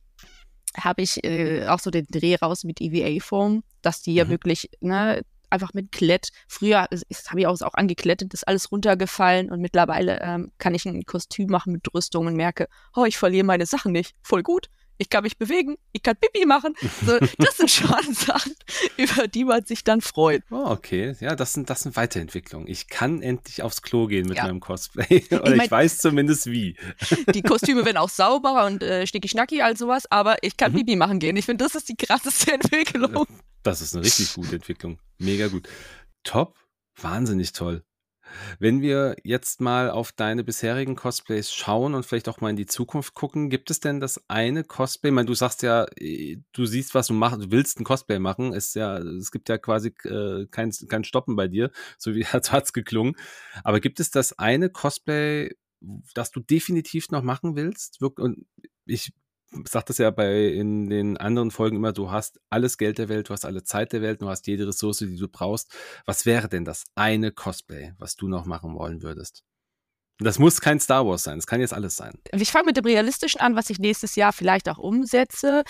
habe 0.78 1.02
ich 1.02 1.24
äh, 1.24 1.68
auch 1.68 1.80
so 1.80 1.90
den 1.90 2.06
Dreh 2.10 2.36
raus 2.36 2.64
mit 2.64 2.80
EVA-Form, 2.82 3.64
dass 3.82 4.02
die 4.02 4.14
ja 4.14 4.26
mhm. 4.26 4.30
wirklich 4.30 4.70
ne, 4.80 5.22
einfach 5.50 5.74
mit 5.74 5.92
Klett, 5.92 6.30
früher 6.48 6.82
habe 6.82 7.40
ich 7.40 7.48
auch, 7.48 7.62
auch 7.62 7.74
angeklettet, 7.74 8.34
ist 8.34 8.48
alles 8.48 8.72
runtergefallen 8.72 9.50
und 9.50 9.62
mittlerweile 9.62 10.20
ähm, 10.22 10.52
kann 10.58 10.76
ich 10.76 10.86
ein 10.86 11.06
Kostüm 11.06 11.50
machen 11.50 11.72
mit 11.74 11.94
Rüstung 11.94 12.28
und 12.28 12.36
merke, 12.36 12.68
oh, 12.96 13.06
ich 13.06 13.18
verliere 13.18 13.46
meine 13.46 13.66
Sachen 13.66 13.92
nicht. 13.92 14.14
Voll 14.22 14.44
gut 14.44 14.70
ich 14.98 15.10
kann 15.10 15.24
mich 15.24 15.38
bewegen, 15.38 15.78
ich 15.92 16.04
kann 16.04 16.16
Pipi 16.16 16.46
machen. 16.46 16.74
So, 17.06 17.18
das 17.38 17.58
sind 17.58 17.70
schon 17.70 17.88
Sachen, 18.14 18.54
über 18.98 19.28
die 19.28 19.46
man 19.46 19.66
sich 19.66 19.84
dann 19.84 20.02
freut. 20.02 20.44
Oh, 20.50 20.66
okay. 20.68 21.16
Ja, 21.20 21.36
das 21.36 21.54
sind, 21.54 21.70
das 21.70 21.82
sind 21.82 21.96
Weiterentwicklungen. 21.96 22.68
Ich 22.68 22.88
kann 22.88 23.22
endlich 23.22 23.62
aufs 23.62 23.82
Klo 23.82 24.08
gehen 24.08 24.28
mit 24.28 24.38
ja. 24.38 24.44
meinem 24.44 24.60
Cosplay. 24.60 25.24
Oder 25.32 25.52
ich, 25.52 25.56
mein, 25.56 25.66
ich, 25.66 25.72
weiß 25.72 25.98
zumindest 26.00 26.48
wie. 26.48 26.76
Die 27.34 27.42
Kostüme 27.42 27.86
werden 27.86 27.98
auch 27.98 28.10
sauberer 28.10 28.66
und 28.66 28.84
äh, 28.84 29.06
schnicki-schnacki, 29.06 29.62
all 29.62 29.78
sowas, 29.78 30.10
aber 30.10 30.38
ich 30.42 30.58
kann 30.58 30.72
mhm. 30.72 30.78
Pipi 30.78 30.96
machen 30.96 31.20
gehen. 31.20 31.38
Ich 31.38 31.46
finde, 31.46 31.64
das 31.64 31.76
ist 31.76 31.90
die 31.90 31.96
krasseste 31.96 32.54
Entwicklung. 32.54 33.28
Das 33.64 33.82
ist 33.82 33.96
eine 33.96 34.06
richtig 34.06 34.34
gute 34.34 34.56
Entwicklung. 34.56 35.00
Mega 35.18 35.48
gut. 35.48 35.68
Top. 36.24 36.56
Wahnsinnig 37.00 37.52
toll. 37.52 37.84
Wenn 38.60 38.82
wir 38.82 39.16
jetzt 39.24 39.62
mal 39.62 39.90
auf 39.90 40.12
deine 40.12 40.44
bisherigen 40.44 40.96
Cosplays 40.96 41.54
schauen 41.54 41.94
und 41.96 42.06
vielleicht 42.06 42.30
auch 42.30 42.42
mal 42.42 42.50
in 42.50 42.56
die 42.56 42.66
Zukunft 42.66 43.14
gucken, 43.14 43.50
gibt 43.50 43.72
es 43.72 43.80
denn 43.80 44.00
das 44.00 44.22
eine 44.28 44.64
Cosplay? 44.64 45.10
Ich 45.10 45.16
meine, 45.16 45.28
du 45.28 45.34
sagst 45.34 45.64
ja, 45.64 45.86
äh, 45.98 46.38
du 46.54 46.66
siehst, 46.66 46.96
was 46.96 47.08
du 47.08 47.14
machst, 47.14 47.42
du 47.42 47.52
willst 47.52 47.80
ein 47.80 47.84
Cosplay 47.84 48.20
machen, 48.20 48.54
ist 48.54 48.76
ja, 48.76 48.98
es 48.98 49.32
gibt 49.32 49.50
ja 49.50 49.58
quasi 49.58 49.94
äh, 50.04 50.48
kein, 50.52 50.72
kein 50.88 51.04
Stoppen 51.04 51.36
bei 51.36 51.48
dir, 51.48 51.72
so 51.98 52.16
wie 52.16 52.26
hat 52.26 52.52
es 52.64 52.74
geklungen. 52.74 53.16
Aber 53.64 53.80
gibt 53.80 54.00
es 54.00 54.12
das 54.12 54.38
eine 54.38 54.70
Cosplay, 54.70 55.56
das 56.14 56.32
du 56.32 56.40
definitiv 56.40 57.10
noch 57.10 57.24
machen 57.24 57.56
willst? 57.56 58.02
Und 58.02 58.46
ich 58.86 59.12
sagt 59.66 59.90
das 59.90 59.98
ja 59.98 60.12
bei 60.12 60.48
in 60.48 60.90
den 60.90 61.18
anderen 61.18 61.52
Folgen 61.52 61.78
immer, 61.78 61.94
du 61.94 62.12
hast 62.12 62.40
alles 62.50 62.78
Geld 62.78 62.98
der 62.98 63.10
Welt, 63.10 63.30
du 63.30 63.34
hast 63.34 63.46
alle 63.46 63.64
Zeit 63.64 63.94
der 63.94 64.02
Welt, 64.02 64.22
du 64.22 64.30
hast 64.30 64.48
jede 64.48 64.68
Ressource, 64.68 65.00
die 65.00 65.18
du 65.18 65.28
brauchst. 65.28 65.74
Was 66.06 66.26
wäre 66.26 66.50
denn 66.50 66.66
das 66.66 66.86
eine 66.96 67.32
Cosplay, 67.32 67.94
was 67.98 68.16
du 68.16 68.28
noch 68.28 68.46
machen 68.46 68.76
wollen 68.76 69.02
würdest? 69.02 69.44
Das 70.20 70.40
muss 70.40 70.62
kein 70.62 70.80
Star 70.80 71.06
Wars 71.06 71.24
sein, 71.24 71.38
es 71.38 71.46
kann 71.46 71.62
jetzt 71.62 71.74
alles 71.74 71.96
sein. 71.96 72.14
Ich 72.34 72.52
fange 72.52 72.66
mit 72.66 72.78
dem 72.78 72.86
Realistischen 72.86 73.40
an, 73.40 73.56
was 73.56 73.70
ich 73.70 73.80
nächstes 73.80 74.16
Jahr 74.16 74.34
vielleicht 74.34 74.68
auch 74.68 74.80
umsetze. 74.80 75.64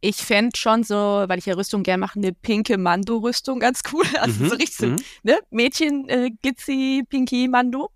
Ich 0.00 0.16
fände 0.16 0.58
schon 0.58 0.82
so, 0.82 0.96
weil 0.96 1.38
ich 1.38 1.46
ja 1.46 1.54
Rüstung 1.54 1.84
gerne 1.84 2.00
mache, 2.00 2.18
eine 2.18 2.32
pinke 2.32 2.76
Mando-Rüstung 2.76 3.60
ganz 3.60 3.82
cool. 3.92 4.04
Also 4.18 4.42
mhm, 4.42 4.48
so 4.48 4.56
richtig 4.56 4.76
so, 4.76 4.86
mhm. 4.86 4.96
ne? 5.22 5.38
Mädchen, 5.50 6.08
äh, 6.08 6.30
Gitzi, 6.42 7.04
Pinky, 7.08 7.46
Mando. 7.46 7.90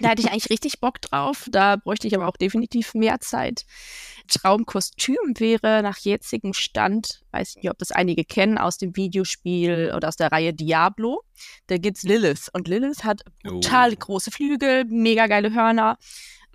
Da 0.00 0.10
hätte 0.10 0.22
ich 0.22 0.30
eigentlich 0.30 0.50
richtig 0.50 0.80
Bock 0.80 1.00
drauf. 1.00 1.46
Da 1.50 1.76
bräuchte 1.76 2.06
ich 2.06 2.14
aber 2.14 2.28
auch 2.28 2.36
definitiv 2.36 2.94
mehr 2.94 3.20
Zeit. 3.20 3.64
Traumkostüm 4.28 5.34
wäre 5.38 5.82
nach 5.82 5.98
jetzigem 5.98 6.52
Stand, 6.54 7.22
weiß 7.32 7.56
nicht, 7.56 7.70
ob 7.70 7.78
das 7.78 7.90
einige 7.90 8.24
kennen, 8.24 8.58
aus 8.58 8.78
dem 8.78 8.96
Videospiel 8.96 9.92
oder 9.94 10.08
aus 10.08 10.16
der 10.16 10.32
Reihe 10.32 10.54
Diablo. 10.54 11.22
Da 11.66 11.78
gibt's 11.78 12.02
Lilith. 12.02 12.48
Und 12.52 12.68
Lilith 12.68 13.04
hat 13.04 13.22
total 13.42 13.92
oh. 13.92 13.96
große 13.98 14.30
Flügel, 14.30 14.84
mega 14.86 15.26
geile 15.26 15.52
Hörner, 15.52 15.98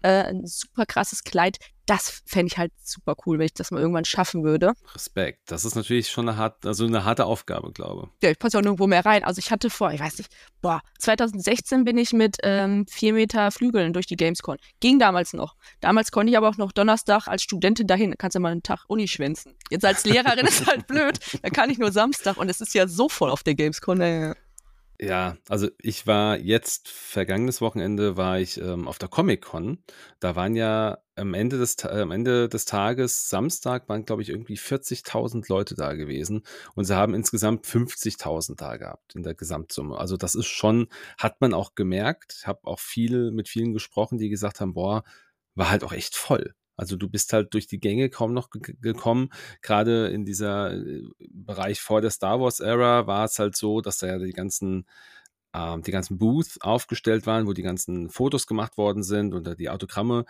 äh, 0.02 0.24
ein 0.24 0.46
super 0.46 0.86
krasses 0.86 1.24
Kleid 1.24 1.58
das 1.90 2.22
fände 2.26 2.52
ich 2.52 2.58
halt 2.58 2.72
super 2.84 3.16
cool, 3.26 3.40
wenn 3.40 3.48
ich 3.48 3.54
das 3.56 3.72
mal 3.72 3.82
irgendwann 3.82 4.06
schaffen 4.06 4.44
würde. 4.44 4.74
Respekt. 4.94 5.52
Das 5.52 5.66
ist 5.66 5.74
natürlich 5.74 6.10
schon 6.10 6.30
eine, 6.30 6.38
hart, 6.38 6.64
also 6.66 6.86
eine 6.86 7.04
harte 7.04 7.26
Aufgabe, 7.26 7.72
glaube 7.72 8.10
ich. 8.14 8.24
Ja, 8.24 8.30
ich 8.30 8.38
passe 8.38 8.60
auch 8.60 8.62
nirgendwo 8.62 8.86
mehr 8.86 9.04
rein. 9.04 9.24
Also 9.24 9.40
ich 9.40 9.50
hatte 9.50 9.72
vor, 9.72 9.92
ich 9.92 10.00
weiß 10.00 10.20
nicht, 10.20 10.32
boah, 10.62 10.82
2016 11.00 11.86
bin 11.86 11.98
ich 11.98 12.14
mit 12.14 12.38
ähm, 12.44 12.86
vier 12.88 13.14
Meter 13.14 13.50
Flügeln 13.50 13.92
durch 13.94 14.06
die 14.06 14.18
Gamescon. 14.18 14.58
Ging 14.80 15.00
damals 15.00 15.34
noch. 15.34 15.56
Damals 15.82 16.12
konnte 16.12 16.30
ich 16.30 16.38
aber 16.38 16.50
auch 16.50 16.58
noch 16.58 16.72
Donnerstag 16.72 17.28
als 17.28 17.42
Studentin 17.42 17.88
dahin. 17.88 18.12
Da 18.12 18.18
kannst 18.18 18.36
du 18.36 18.40
mal 18.40 18.52
einen 18.52 18.62
Tag 18.62 18.86
Uni 18.88 19.08
schwänzen. 19.08 19.56
Jetzt 19.72 19.84
als 19.84 20.06
Lehrerin 20.06 20.46
ist 20.48 20.68
halt 20.68 20.86
blöd. 20.86 21.20
Da 21.42 21.50
kann 21.50 21.72
ich 21.72 21.80
nur 21.80 21.92
Samstag 21.92 22.38
und 22.38 22.50
es 22.50 22.62
ist 22.62 22.76
ja 22.76 22.88
so 22.88 23.10
voll 23.10 23.32
auf 23.32 23.42
der 23.42 23.56
Gamescon. 23.56 24.00
Ey. 24.00 24.34
Ja, 25.02 25.38
also 25.48 25.70
ich 25.82 26.08
war 26.08 26.38
jetzt, 26.38 26.90
vergangenes 26.90 27.62
Wochenende 27.62 28.18
war 28.18 28.38
ich 28.40 28.60
ähm, 28.60 28.86
auf 28.86 28.98
der 29.00 29.08
Comic-Con. 29.08 29.82
Da 30.20 30.36
waren 30.36 30.56
ja 30.58 30.98
am 31.16 31.34
Ende 31.34 31.58
des, 31.58 31.78
am 31.86 32.12
Ende 32.12 32.50
des 32.50 32.66
Tages, 32.66 33.30
Samstag, 33.30 33.88
waren 33.88 34.04
glaube 34.04 34.22
ich 34.24 34.30
irgendwie 34.30 34.58
40.000 34.58 35.48
Leute 35.48 35.76
da 35.76 35.94
gewesen 35.94 36.44
und 36.76 36.84
sie 36.84 36.98
haben 36.98 37.14
insgesamt 37.14 37.66
50.000 37.66 38.60
da 38.60 38.76
gehabt 38.76 39.16
in 39.16 39.24
der 39.24 39.36
Gesamtsumme. 39.36 39.98
Also 39.98 40.18
das 40.18 40.36
ist 40.36 40.48
schon, 40.48 40.90
hat 41.18 41.40
man 41.40 41.54
auch 41.54 41.76
gemerkt. 41.76 42.36
Ich 42.42 42.48
habe 42.48 42.60
auch 42.68 42.80
viel 42.80 43.32
mit 43.32 43.48
vielen 43.48 43.72
gesprochen, 43.74 44.18
die 44.18 44.28
gesagt 44.30 44.60
haben, 44.60 44.74
boah, 44.74 45.04
war 45.56 45.70
halt 45.70 45.84
auch 45.86 45.94
echt 45.94 46.16
voll. 46.18 46.54
Also 46.80 46.96
du 46.96 47.10
bist 47.10 47.34
halt 47.34 47.54
durch 47.54 47.68
die 47.68 47.80
Gänge 47.80 48.10
kaum 48.10 48.34
noch 48.34 48.50
gekommen. 48.50 49.30
Gerade 49.62 50.08
in 50.08 50.24
dieser 50.26 50.74
äh, 50.74 51.04
Bereich 51.30 51.82
vor 51.82 52.00
der 52.02 52.10
Star 52.10 52.40
Wars 52.40 52.62
Era 52.62 53.06
war 53.06 53.26
es 53.26 53.38
halt 53.38 53.56
so, 53.58 53.82
dass 53.82 53.98
da 53.98 54.08
ja 54.08 54.18
die 54.18 54.32
ganzen 54.32 54.86
äh, 55.54 55.78
die 55.82 55.92
ganzen 55.92 56.18
Booths 56.18 56.60
aufgestellt 56.62 57.26
waren, 57.28 57.48
wo 57.48 57.54
die 57.54 57.64
ganzen 57.64 58.10
Fotos 58.10 58.48
gemacht 58.48 58.78
worden 58.78 59.04
sind 59.04 59.34
und 59.34 59.60
die 59.60 59.70
Autogramme. 59.70 60.26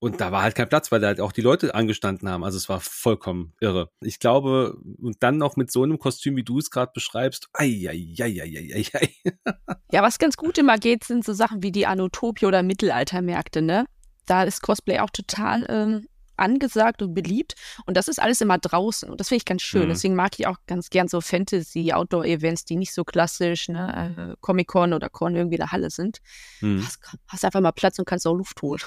und 0.00 0.20
da 0.20 0.30
war 0.30 0.42
halt 0.42 0.54
kein 0.54 0.68
Platz, 0.68 0.92
weil 0.92 1.00
da 1.00 1.08
halt 1.08 1.20
auch 1.20 1.32
die 1.32 1.40
Leute 1.40 1.74
angestanden 1.74 2.28
haben. 2.28 2.44
Also 2.44 2.56
es 2.56 2.68
war 2.68 2.80
vollkommen 2.80 3.54
irre. 3.60 3.90
Ich 4.00 4.20
glaube, 4.20 4.78
und 5.02 5.16
dann 5.24 5.38
noch 5.38 5.56
mit 5.56 5.72
so 5.72 5.82
einem 5.82 5.98
Kostüm, 5.98 6.36
wie 6.36 6.44
du 6.44 6.58
es 6.58 6.70
gerade 6.70 6.92
beschreibst, 6.94 7.48
ei, 7.54 7.88
ei, 7.88 8.14
ei, 8.20 8.40
ei, 8.42 8.74
ei, 8.74 8.86
ei. 8.94 9.14
Ja, 9.92 10.02
was 10.02 10.18
ganz 10.18 10.36
gut 10.36 10.58
immer 10.58 10.76
geht, 10.78 11.04
sind 11.04 11.24
so 11.24 11.32
Sachen 11.32 11.62
wie 11.62 11.72
die 11.72 11.86
Anotopie 11.86 12.46
oder 12.46 12.62
Mittelaltermärkte, 12.62 13.62
ne? 13.62 13.86
Da 14.28 14.44
ist 14.44 14.62
Cosplay 14.62 15.00
auch 15.00 15.10
total 15.10 15.66
ähm, 15.68 16.06
angesagt 16.38 17.02
und 17.02 17.14
beliebt. 17.14 17.54
Und 17.86 17.96
das 17.96 18.08
ist 18.08 18.20
alles 18.20 18.40
immer 18.40 18.58
draußen. 18.58 19.10
Und 19.10 19.20
das 19.20 19.28
finde 19.28 19.38
ich 19.38 19.44
ganz 19.44 19.62
schön. 19.62 19.84
Mhm. 19.84 19.88
Deswegen 19.88 20.14
mag 20.14 20.38
ich 20.38 20.46
auch 20.46 20.56
ganz 20.66 20.90
gern 20.90 21.08
so 21.08 21.20
Fantasy-Outdoor-Events, 21.20 22.64
die 22.64 22.76
nicht 22.76 22.94
so 22.94 23.04
klassisch, 23.04 23.68
ne, 23.68 24.14
äh, 24.16 24.36
Comic-Con 24.40 24.92
oder 24.92 25.08
Con 25.08 25.34
irgendwie 25.34 25.56
in 25.56 25.60
der 25.60 25.72
Halle 25.72 25.90
sind. 25.90 26.18
Mhm. 26.60 26.84
Hast, 26.84 27.00
hast 27.26 27.44
einfach 27.44 27.60
mal 27.60 27.72
Platz 27.72 27.98
und 27.98 28.04
kannst 28.04 28.26
auch 28.26 28.34
Luft 28.34 28.62
holen. 28.62 28.80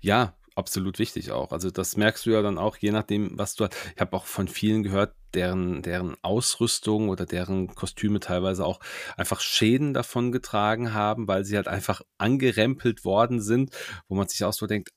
Ja, 0.00 0.34
absolut 0.56 0.98
wichtig 0.98 1.30
auch. 1.30 1.52
Also 1.52 1.70
das 1.70 1.96
merkst 1.96 2.26
du 2.26 2.30
ja 2.30 2.42
dann 2.42 2.58
auch, 2.58 2.76
je 2.78 2.90
nachdem, 2.90 3.38
was 3.38 3.54
du 3.54 3.64
hast. 3.64 3.76
Ich 3.94 4.00
habe 4.00 4.16
auch 4.16 4.26
von 4.26 4.48
vielen 4.48 4.82
gehört, 4.82 5.14
deren, 5.34 5.82
deren 5.82 6.16
Ausrüstung 6.22 7.10
oder 7.10 7.26
deren 7.26 7.74
Kostüme 7.74 8.20
teilweise 8.20 8.64
auch 8.64 8.80
einfach 9.16 9.40
Schäden 9.40 9.92
davon 9.92 10.32
getragen 10.32 10.94
haben, 10.94 11.28
weil 11.28 11.44
sie 11.44 11.56
halt 11.56 11.68
einfach 11.68 12.00
angerempelt 12.18 13.04
worden 13.04 13.40
sind, 13.40 13.76
wo 14.08 14.14
man 14.14 14.28
sich 14.28 14.44
auch 14.44 14.54
so 14.54 14.66
denkt, 14.66 14.90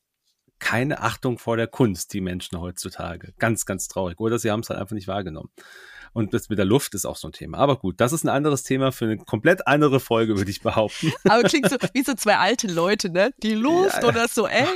keine 0.60 1.02
Achtung 1.02 1.38
vor 1.38 1.58
der 1.58 1.68
Kunst, 1.68 2.14
die 2.14 2.22
Menschen 2.22 2.60
heutzutage. 2.60 3.34
Ganz, 3.40 3.66
ganz 3.66 3.88
traurig. 3.88 4.20
Oder 4.20 4.40
sie 4.40 4.52
haben 4.52 4.60
es 4.60 4.70
halt 4.70 4.80
einfach 4.80 4.94
nicht 4.94 5.08
wahrgenommen. 5.08 5.50
Und 6.14 6.34
das 6.34 6.50
mit 6.50 6.58
der 6.58 6.66
Luft 6.66 6.94
ist 6.96 7.06
auch 7.06 7.16
so 7.16 7.28
ein 7.28 7.32
Thema. 7.32 7.58
Aber 7.58 7.78
gut, 7.78 8.00
das 8.00 8.14
ist 8.14 8.24
ein 8.24 8.30
anderes 8.30 8.64
Thema 8.64 8.92
für 8.92 9.06
eine 9.06 9.18
komplett 9.18 9.68
andere 9.68 10.00
Folge, 10.00 10.38
würde 10.38 10.52
ich 10.52 10.62
behaupten. 10.62 11.14
Aber 11.30 11.44
klingt 11.44 11.70
so 11.70 11.78
wie 11.94 12.04
so 12.04 12.14
zwei 12.14 12.38
alte 12.38 12.68
Leute, 12.68 13.10
ne? 13.10 13.34
Die 13.44 13.54
Luft 13.54 14.02
ja, 14.02 14.08
oder 14.08 14.28
so 14.28 14.46
eng. 14.46 14.68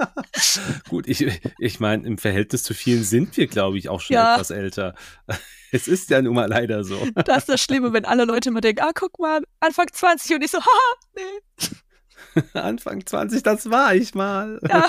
gut, 0.88 1.06
ich, 1.08 1.40
ich 1.58 1.80
meine, 1.80 2.06
im 2.06 2.18
Verhältnis 2.18 2.62
zu 2.62 2.74
vielen 2.74 3.04
sind 3.04 3.36
wir, 3.36 3.46
glaube 3.46 3.78
ich, 3.78 3.88
auch 3.88 4.00
schon 4.00 4.14
ja. 4.14 4.34
etwas 4.34 4.50
älter. 4.50 4.94
Es 5.72 5.88
ist 5.88 6.08
ja 6.10 6.22
nun 6.22 6.36
mal 6.36 6.48
leider 6.48 6.84
so. 6.84 7.04
Das 7.24 7.38
ist 7.38 7.48
das 7.48 7.60
Schlimme, 7.60 7.92
wenn 7.92 8.04
alle 8.04 8.26
Leute 8.26 8.50
immer 8.50 8.60
denken, 8.60 8.80
ah, 8.84 8.92
guck 8.94 9.18
mal, 9.18 9.42
Anfang 9.58 9.88
20 9.92 10.36
und 10.36 10.44
ich 10.44 10.52
so, 10.52 10.60
haha, 10.60 10.94
nee. 11.16 12.52
Anfang 12.52 13.04
20, 13.04 13.42
das 13.42 13.68
war 13.70 13.92
ich 13.92 14.14
mal. 14.14 14.60
Ja. 14.68 14.88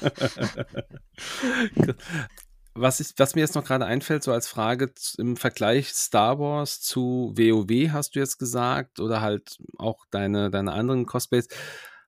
Was, 2.75 2.99
ich, 2.99 3.13
was 3.17 3.35
mir 3.35 3.41
jetzt 3.41 3.55
noch 3.55 3.63
gerade 3.63 3.85
einfällt, 3.85 4.23
so 4.23 4.31
als 4.31 4.47
Frage 4.47 4.91
im 5.17 5.37
Vergleich 5.37 5.89
Star 5.89 6.39
Wars 6.39 6.81
zu 6.81 7.33
WoW, 7.35 7.91
hast 7.91 8.15
du 8.15 8.19
jetzt 8.19 8.37
gesagt, 8.37 8.99
oder 8.99 9.21
halt 9.21 9.57
auch 9.77 10.05
deine, 10.11 10.51
deine 10.51 10.73
anderen 10.73 11.05
Cosplays. 11.05 11.47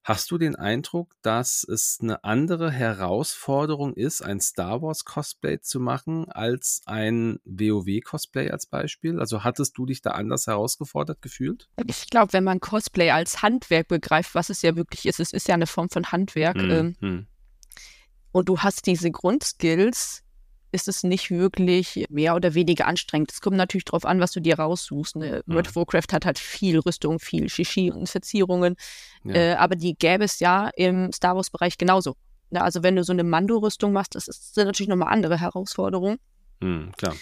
Hast 0.03 0.31
du 0.31 0.37
den 0.37 0.55
Eindruck, 0.55 1.13
dass 1.21 1.65
es 1.65 1.99
eine 2.01 2.23
andere 2.23 2.71
Herausforderung 2.71 3.93
ist, 3.93 4.21
ein 4.21 4.39
Star 4.39 4.81
Wars 4.81 5.03
Cosplay 5.03 5.59
zu 5.59 5.81
machen, 5.81 6.29
als 6.29 6.81
ein 6.85 7.39
WoW 7.43 7.99
Cosplay 8.01 8.49
als 8.49 8.67
Beispiel? 8.67 9.19
Also 9.19 9.43
hattest 9.43 9.77
du 9.77 9.85
dich 9.85 10.01
da 10.01 10.11
anders 10.11 10.47
herausgefordert 10.47 11.21
gefühlt? 11.21 11.67
Ich 11.85 12.09
glaube, 12.09 12.31
wenn 12.31 12.45
man 12.45 12.61
Cosplay 12.61 13.11
als 13.11 13.41
Handwerk 13.41 13.89
begreift, 13.89 14.33
was 14.33 14.49
es 14.49 14.61
ja 14.61 14.77
wirklich 14.77 15.05
ist, 15.05 15.19
es 15.19 15.33
ist 15.33 15.49
ja 15.49 15.55
eine 15.55 15.67
Form 15.67 15.89
von 15.89 16.09
Handwerk. 16.09 16.57
Hm, 16.57 16.71
ähm, 16.71 16.95
hm. 17.01 17.27
Und 18.31 18.47
du 18.47 18.59
hast 18.59 18.85
diese 18.85 19.11
Grundskills, 19.11 20.23
ist 20.77 20.87
es 20.87 21.03
nicht 21.03 21.31
wirklich 21.31 22.05
mehr 22.09 22.35
oder 22.35 22.53
weniger 22.53 22.85
anstrengend. 22.85 23.31
Es 23.31 23.41
kommt 23.41 23.57
natürlich 23.57 23.85
darauf 23.85 24.05
an, 24.05 24.19
was 24.19 24.31
du 24.31 24.39
dir 24.39 24.59
raussuchst. 24.59 25.15
Ne? 25.15 25.41
Mhm. 25.45 25.53
World 25.55 25.69
of 25.69 25.75
Warcraft 25.75 26.13
hat 26.13 26.25
halt 26.25 26.37
viel 26.37 26.77
Rüstung, 26.77 27.19
viel 27.19 27.49
Shishi 27.49 27.91
und 27.91 28.07
Verzierungen. 28.07 28.75
Ja. 29.23 29.33
Äh, 29.33 29.53
aber 29.55 29.75
die 29.75 29.95
gäbe 29.95 30.23
es 30.23 30.39
ja 30.39 30.69
im 30.75 31.11
Star 31.11 31.35
Wars-Bereich 31.35 31.79
genauso. 31.79 32.15
Ne? 32.51 32.61
Also 32.61 32.83
wenn 32.83 32.95
du 32.95 33.03
so 33.03 33.11
eine 33.11 33.23
Mando-Rüstung 33.23 33.91
machst, 33.91 34.13
das 34.13 34.27
ist, 34.27 34.53
sind 34.53 34.67
natürlich 34.67 34.89
nochmal 34.89 35.11
andere 35.11 35.39
Herausforderungen. 35.39 36.19
Mhm, 36.59 36.91
klar. 36.95 37.15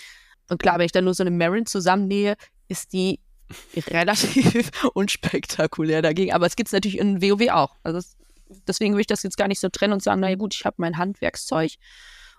Und 0.49 0.61
klar, 0.61 0.77
wenn 0.77 0.85
ich 0.85 0.91
dann 0.91 1.05
nur 1.05 1.13
so 1.13 1.23
eine 1.23 1.31
Marin 1.31 1.65
zusammennähe, 1.65 2.35
ist 2.67 2.91
die 2.91 3.21
relativ 3.87 4.69
unspektakulär 4.93 6.01
dagegen. 6.01 6.33
Aber 6.33 6.45
es 6.45 6.57
gibt 6.57 6.67
es 6.67 6.73
natürlich 6.73 6.99
in 6.99 7.21
WoW 7.21 7.49
auch. 7.51 7.75
Also 7.83 7.99
das, 7.99 8.17
deswegen 8.67 8.93
würde 8.93 9.01
ich 9.01 9.07
das 9.07 9.23
jetzt 9.23 9.37
gar 9.37 9.47
nicht 9.47 9.61
so 9.61 9.69
trennen 9.69 9.93
und 9.93 10.03
sagen, 10.03 10.19
naja 10.19 10.35
gut, 10.35 10.53
ich 10.53 10.65
habe 10.65 10.75
mein 10.79 10.97
Handwerkszeug 10.97 11.71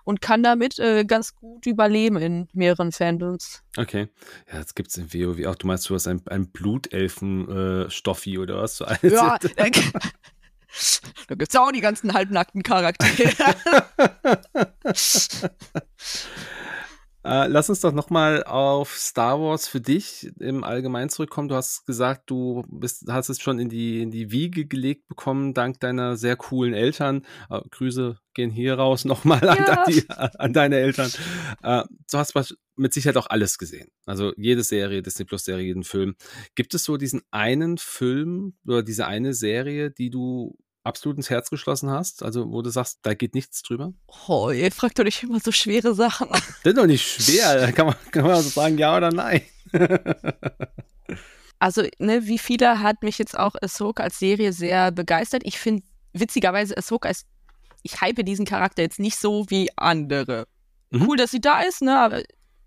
und 0.07 0.21
kann 0.21 0.41
damit 0.41 0.79
äh, 0.79 1.03
ganz 1.03 1.35
gut 1.35 1.65
überleben 1.65 2.15
in 2.15 2.47
mehreren 2.53 2.93
Fandoms. 2.93 3.61
Okay. 3.75 4.07
Ja, 4.49 4.59
jetzt 4.59 4.73
gibt 4.73 4.89
es 4.89 4.95
in 4.95 5.13
WoW 5.13 5.45
auch, 5.47 5.55
du 5.55 5.67
meinst, 5.67 5.89
du 5.89 5.95
hast 5.95 6.07
ein, 6.07 6.21
ein 6.27 6.49
Blutelfen-Stoffi 6.49 8.35
äh, 8.35 8.37
oder 8.37 8.61
was? 8.61 8.77
So 8.77 8.85
ja, 8.85 9.37
da, 9.41 9.49
da 11.27 11.35
gibt 11.35 11.49
es 11.49 11.55
auch 11.57 11.73
die 11.73 11.81
ganzen 11.81 12.13
halbnackten 12.13 12.63
Charaktere. 12.63 13.33
Äh, 17.27 17.47
lass 17.47 17.69
uns 17.69 17.81
doch 17.81 17.91
nochmal 17.91 18.43
auf 18.45 18.95
Star 18.95 19.41
Wars 19.41 19.67
für 19.67 19.81
dich 19.81 20.31
im 20.39 20.63
Allgemeinen 20.63 21.09
zurückkommen. 21.09 21.49
Du 21.49 21.55
hast 21.55 21.85
gesagt, 21.85 22.29
du 22.29 22.63
bist, 22.69 23.03
hast 23.09 23.27
es 23.27 23.41
schon 23.41 23.59
in 23.59 23.67
die, 23.67 24.01
in 24.01 24.11
die 24.11 24.31
Wiege 24.31 24.65
gelegt 24.65 25.09
bekommen, 25.09 25.53
dank 25.53 25.81
deiner 25.81 26.15
sehr 26.15 26.37
coolen 26.37 26.73
Eltern. 26.73 27.25
Äh, 27.49 27.59
Grüße 27.69 28.17
gehen 28.33 28.49
hier 28.49 28.75
raus 28.75 29.03
nochmal 29.05 29.41
ja. 29.43 29.83
an, 30.15 30.29
an, 30.37 30.53
deine 30.53 30.77
Eltern. 30.77 31.11
Äh, 31.63 31.83
du 32.09 32.17
hast 32.17 32.33
mit 32.77 32.93
Sicherheit 32.93 33.17
auch 33.17 33.27
alles 33.27 33.57
gesehen. 33.57 33.89
Also 34.05 34.31
jede 34.37 34.63
Serie, 34.63 35.01
Disney 35.01 35.25
Plus 35.25 35.43
Serie, 35.43 35.65
jeden 35.65 35.83
Film. 35.83 36.15
Gibt 36.55 36.75
es 36.75 36.85
so 36.85 36.95
diesen 36.95 37.23
einen 37.31 37.77
Film 37.77 38.53
oder 38.65 38.83
diese 38.83 39.05
eine 39.05 39.33
Serie, 39.33 39.91
die 39.91 40.11
du 40.11 40.57
absolut 40.87 41.17
ins 41.17 41.29
Herz 41.29 41.49
geschlossen 41.49 41.91
hast? 41.91 42.23
Also, 42.23 42.51
wo 42.51 42.61
du 42.61 42.69
sagst, 42.69 42.99
da 43.03 43.13
geht 43.13 43.35
nichts 43.35 43.61
drüber? 43.61 43.93
Oh, 44.27 44.49
ihr 44.49 44.71
fragt 44.71 44.97
doch 44.97 45.03
nicht 45.03 45.21
immer 45.21 45.39
so 45.39 45.51
schwere 45.51 45.93
Sachen. 45.93 46.29
Das 46.63 46.73
ist 46.73 46.77
doch 46.77 46.85
nicht 46.85 47.05
schwer. 47.05 47.59
Da 47.59 47.71
kann 47.71 47.87
man, 47.87 47.95
kann 48.11 48.23
man 48.23 48.31
also 48.31 48.49
sagen, 48.49 48.77
ja 48.77 48.95
oder 48.97 49.11
nein. 49.11 49.41
also, 51.59 51.83
ne, 51.99 52.25
wie 52.25 52.39
viele 52.39 52.79
hat 52.79 53.03
mich 53.03 53.17
jetzt 53.17 53.37
auch 53.37 53.55
Ahsoka 53.61 54.03
als 54.03 54.19
Serie 54.19 54.53
sehr 54.53 54.91
begeistert. 54.91 55.43
Ich 55.45 55.59
finde 55.59 55.83
witzigerweise 56.13 56.77
Ahsoka 56.77 57.09
ist, 57.09 57.25
ich 57.83 58.01
hype 58.01 58.25
diesen 58.25 58.45
Charakter 58.45 58.81
jetzt 58.81 58.99
nicht 58.99 59.17
so 59.17 59.45
wie 59.49 59.69
andere. 59.75 60.47
Mhm. 60.89 61.07
Cool, 61.07 61.17
dass 61.17 61.31
sie 61.31 61.41
da 61.41 61.61
ist, 61.61 61.81
ne, 61.81 61.99
aber 61.99 62.23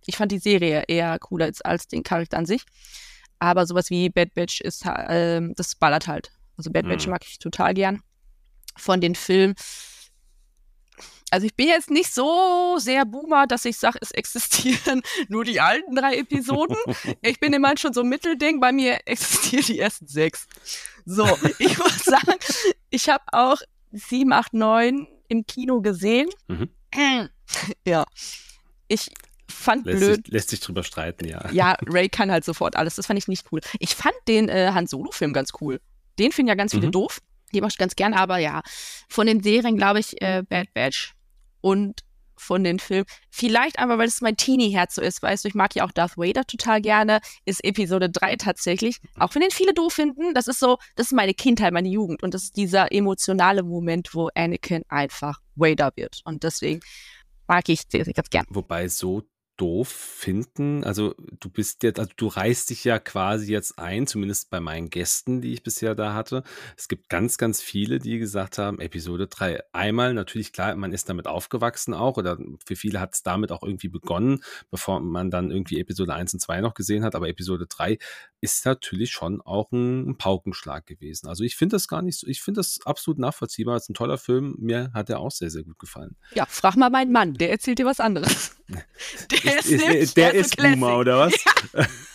ich 0.07 0.17
fand 0.17 0.33
die 0.33 0.39
Serie 0.39 0.85
eher 0.89 1.19
cooler 1.19 1.47
als, 1.47 1.61
als 1.63 1.89
den 1.89 2.03
Charakter 2.03 2.39
an 2.39 2.47
sich. 2.47 2.63
Aber 3.39 3.67
sowas 3.67 3.91
wie 3.91 4.11
Bad 4.11 4.35
Batch 4.35 4.61
ist, 4.61 4.85
äh, 4.87 5.41
das 5.57 5.75
ballert 5.75 6.07
halt. 6.07 6.31
Also 6.57 6.71
Bad 6.71 6.87
Batch 6.87 7.07
mhm. 7.07 7.13
mag 7.13 7.25
ich 7.27 7.39
total 7.39 7.75
gern 7.75 8.03
von 8.77 9.01
den 9.01 9.15
Filmen. 9.15 9.55
Also 11.31 11.47
ich 11.47 11.55
bin 11.55 11.69
jetzt 11.69 11.91
nicht 11.91 12.13
so 12.13 12.77
sehr 12.79 13.05
Boomer, 13.05 13.47
dass 13.47 13.65
ich 13.65 13.77
sage, 13.77 13.99
es 14.01 14.11
existieren 14.13 15.03
nur 15.29 15.45
die 15.45 15.61
alten 15.61 15.95
drei 15.95 16.17
Episoden. 16.17 16.77
Ich 17.23 17.39
bin 17.39 17.53
immer 17.53 17.77
schon 17.79 17.93
so 17.93 18.01
ein 18.01 18.09
Mittelding. 18.09 18.61
Bei 18.61 18.73
mir 18.73 18.99
existieren 19.07 19.65
die 19.67 19.79
ersten 19.79 20.09
sechs. 20.09 20.47
So, 21.05 21.27
ich 21.59 21.79
muss 21.79 21.99
sagen, 22.05 22.39
ich 22.91 23.09
habe 23.09 23.25
auch 23.33 23.59
7, 23.93 24.33
8, 24.33 24.55
9 24.55 25.07
im 25.29 25.47
Kino 25.47 25.81
gesehen. 25.81 26.29
Mhm. 26.49 26.69
Ja. 27.85 28.05
Ich 28.87 29.11
fand 29.49 29.85
lässt 29.87 29.99
blöd. 29.99 30.17
Sich, 30.25 30.33
lässt 30.33 30.51
sich 30.51 30.61
drüber 30.61 30.85
streiten, 30.85 31.27
ja. 31.27 31.51
Ja, 31.51 31.77
Ray 31.87 32.09
kann 32.09 32.31
halt 32.31 32.45
sofort 32.45 32.77
alles. 32.77 32.95
Das 32.95 33.07
fand 33.07 33.19
ich 33.19 33.27
nicht 33.27 33.47
cool. 33.51 33.61
Ich 33.81 33.97
fand 33.97 34.15
den 34.29 34.49
äh, 34.49 34.71
Han 34.73 34.87
Solo-Film 34.87 35.33
ganz 35.33 35.51
cool. 35.61 35.81
Den 36.21 36.31
finden 36.31 36.49
ja 36.49 36.55
ganz 36.55 36.73
viele 36.73 36.87
mhm. 36.87 36.93
doof. 36.93 37.21
Die 37.53 37.61
mache 37.61 37.71
ich 37.71 37.79
ganz 37.79 37.97
gern, 37.97 38.15
aber 38.15 38.39
ja, 38.39 38.63
von 39.09 39.27
den 39.27 39.43
Serien 39.43 39.77
glaube 39.77 40.01
ich 40.01 40.21
äh, 40.23 40.43
Bad 40.49 40.73
Batch 40.75 41.15
und 41.61 42.03
von 42.41 42.65
den 42.65 42.79
Filmen. 42.79 43.05
Vielleicht 43.31 43.79
einfach, 43.79 43.99
weil 43.99 44.09
es 44.09 44.21
mein 44.23 44.37
Teenie-Herz 44.37 44.95
so 44.95 45.03
ist, 45.03 45.23
weißt 45.23 45.45
du, 45.45 45.49
ich 45.49 45.55
mag 45.55 45.75
ja 45.75 45.85
auch 45.85 45.93
Darth 45.93 46.17
Vader 46.17 46.45
total 46.45 46.81
gerne, 46.81 47.21
ist 47.45 47.63
Episode 47.63 48.09
3 48.09 48.37
tatsächlich. 48.37 48.97
Auch 49.19 49.35
wenn 49.35 49.43
den 49.43 49.51
viele 49.51 49.75
doof 49.75 49.93
finden, 49.93 50.33
das 50.35 50.49
ist 50.49 50.59
so, 50.59 50.79
das 50.97 51.09
ist 51.09 51.13
meine 51.13 51.35
Kindheit, 51.35 51.73
meine 51.73 51.89
Jugend 51.89 52.23
und 52.23 52.33
das 52.33 52.45
ist 52.45 52.57
dieser 52.57 52.93
emotionale 52.93 53.63
Moment, 53.63 54.15
wo 54.15 54.31
Anakin 54.35 54.83
einfach 54.89 55.41
Vader 55.55 55.93
wird. 55.97 56.23
Und 56.25 56.43
deswegen 56.43 56.81
mag 57.47 57.69
ich 57.69 57.83
sehr, 57.89 58.05
sehr 58.05 58.15
ganz 58.15 58.31
gern. 58.31 58.47
Wobei 58.49 58.89
so 58.89 59.23
doof 59.61 59.89
finden. 59.89 60.85
Also 60.85 61.15
du 61.39 61.51
bist 61.51 61.83
jetzt, 61.83 61.99
also 61.99 62.11
du 62.17 62.29
reißt 62.29 62.71
dich 62.71 62.83
ja 62.85 62.99
quasi 62.99 63.53
jetzt 63.53 63.79
ein, 63.79 64.07
zumindest 64.07 64.49
bei 64.49 64.59
meinen 64.59 64.89
Gästen, 64.89 65.43
die 65.43 65.53
ich 65.53 65.63
bisher 65.63 65.95
da 65.95 66.15
hatte. 66.15 66.45
Es 66.79 66.89
gibt 66.89 67.11
ganz, 67.11 67.37
ganz 67.37 67.61
viele, 67.61 67.99
die 67.99 68.19
gesagt 68.19 68.57
haben, 68.57 68.81
Episode 68.81 69.27
3. 69.27 69.61
Einmal 69.73 70.15
natürlich 70.15 70.55
klar, 70.55 70.75
man 70.77 70.93
ist 70.93 71.11
damit 71.11 71.27
aufgewachsen 71.27 71.93
auch 71.93 72.17
oder 72.17 72.39
für 72.65 72.75
viele 72.75 73.01
hat 73.01 73.13
es 73.13 73.23
damit 73.23 73.53
auch 73.53 73.63
irgendwie 73.63 73.89
begonnen, 73.89 74.43
bevor 74.71 75.01
man 75.01 75.31
dann 75.31 75.51
irgendwie 75.51 75.79
Episode 75.79 76.15
1 76.15 76.33
und 76.33 76.41
2 76.41 76.63
noch 76.63 76.73
gesehen 76.73 77.05
hat. 77.05 77.15
Aber 77.15 77.29
Episode 77.29 77.67
3 77.67 77.99
ist 78.41 78.65
natürlich 78.65 79.11
schon 79.11 79.43
auch 79.43 79.71
ein, 79.73 80.17
Paukenschlag 80.17 80.87
gewesen. 80.87 81.29
Also 81.29 81.45
ich 81.45 81.57
finde 81.57 81.77
das 81.77 81.87
gar 81.87 82.03
nicht 82.03 82.19
so, 82.19 82.27
ich 82.27 82.41
finde 82.41 82.61
das 82.61 82.81
absolut 82.85 83.19
nachvollziehbar. 83.19 83.77
Es 83.77 83.85
ist 83.85 83.91
ein 83.91 83.95
toller 83.95 84.19
Film. 84.19 84.55
Mir 84.59 84.91
hat 84.95 85.11
er 85.11 85.21
auch 85.21 85.31
sehr, 85.31 85.51
sehr 85.51 85.63
gut 85.63 85.79
gefallen. 85.79 86.17
Ja, 86.35 86.47
frag 86.47 86.77
mal 86.77 86.91
meinen 86.91 87.13
Mann, 87.13 87.35
der 87.35 87.51
erzählt 87.51 87.79
dir 87.79 87.87
was 87.87 88.01
anderes. 88.01 88.57
Der 89.31 89.50
ist, 89.59 89.71
ist, 89.71 90.17
der, 90.17 90.33
der 90.33 90.41
ist 90.41 90.57
Boomer, 90.57 90.99
oder 90.99 91.19
was? 91.19 91.35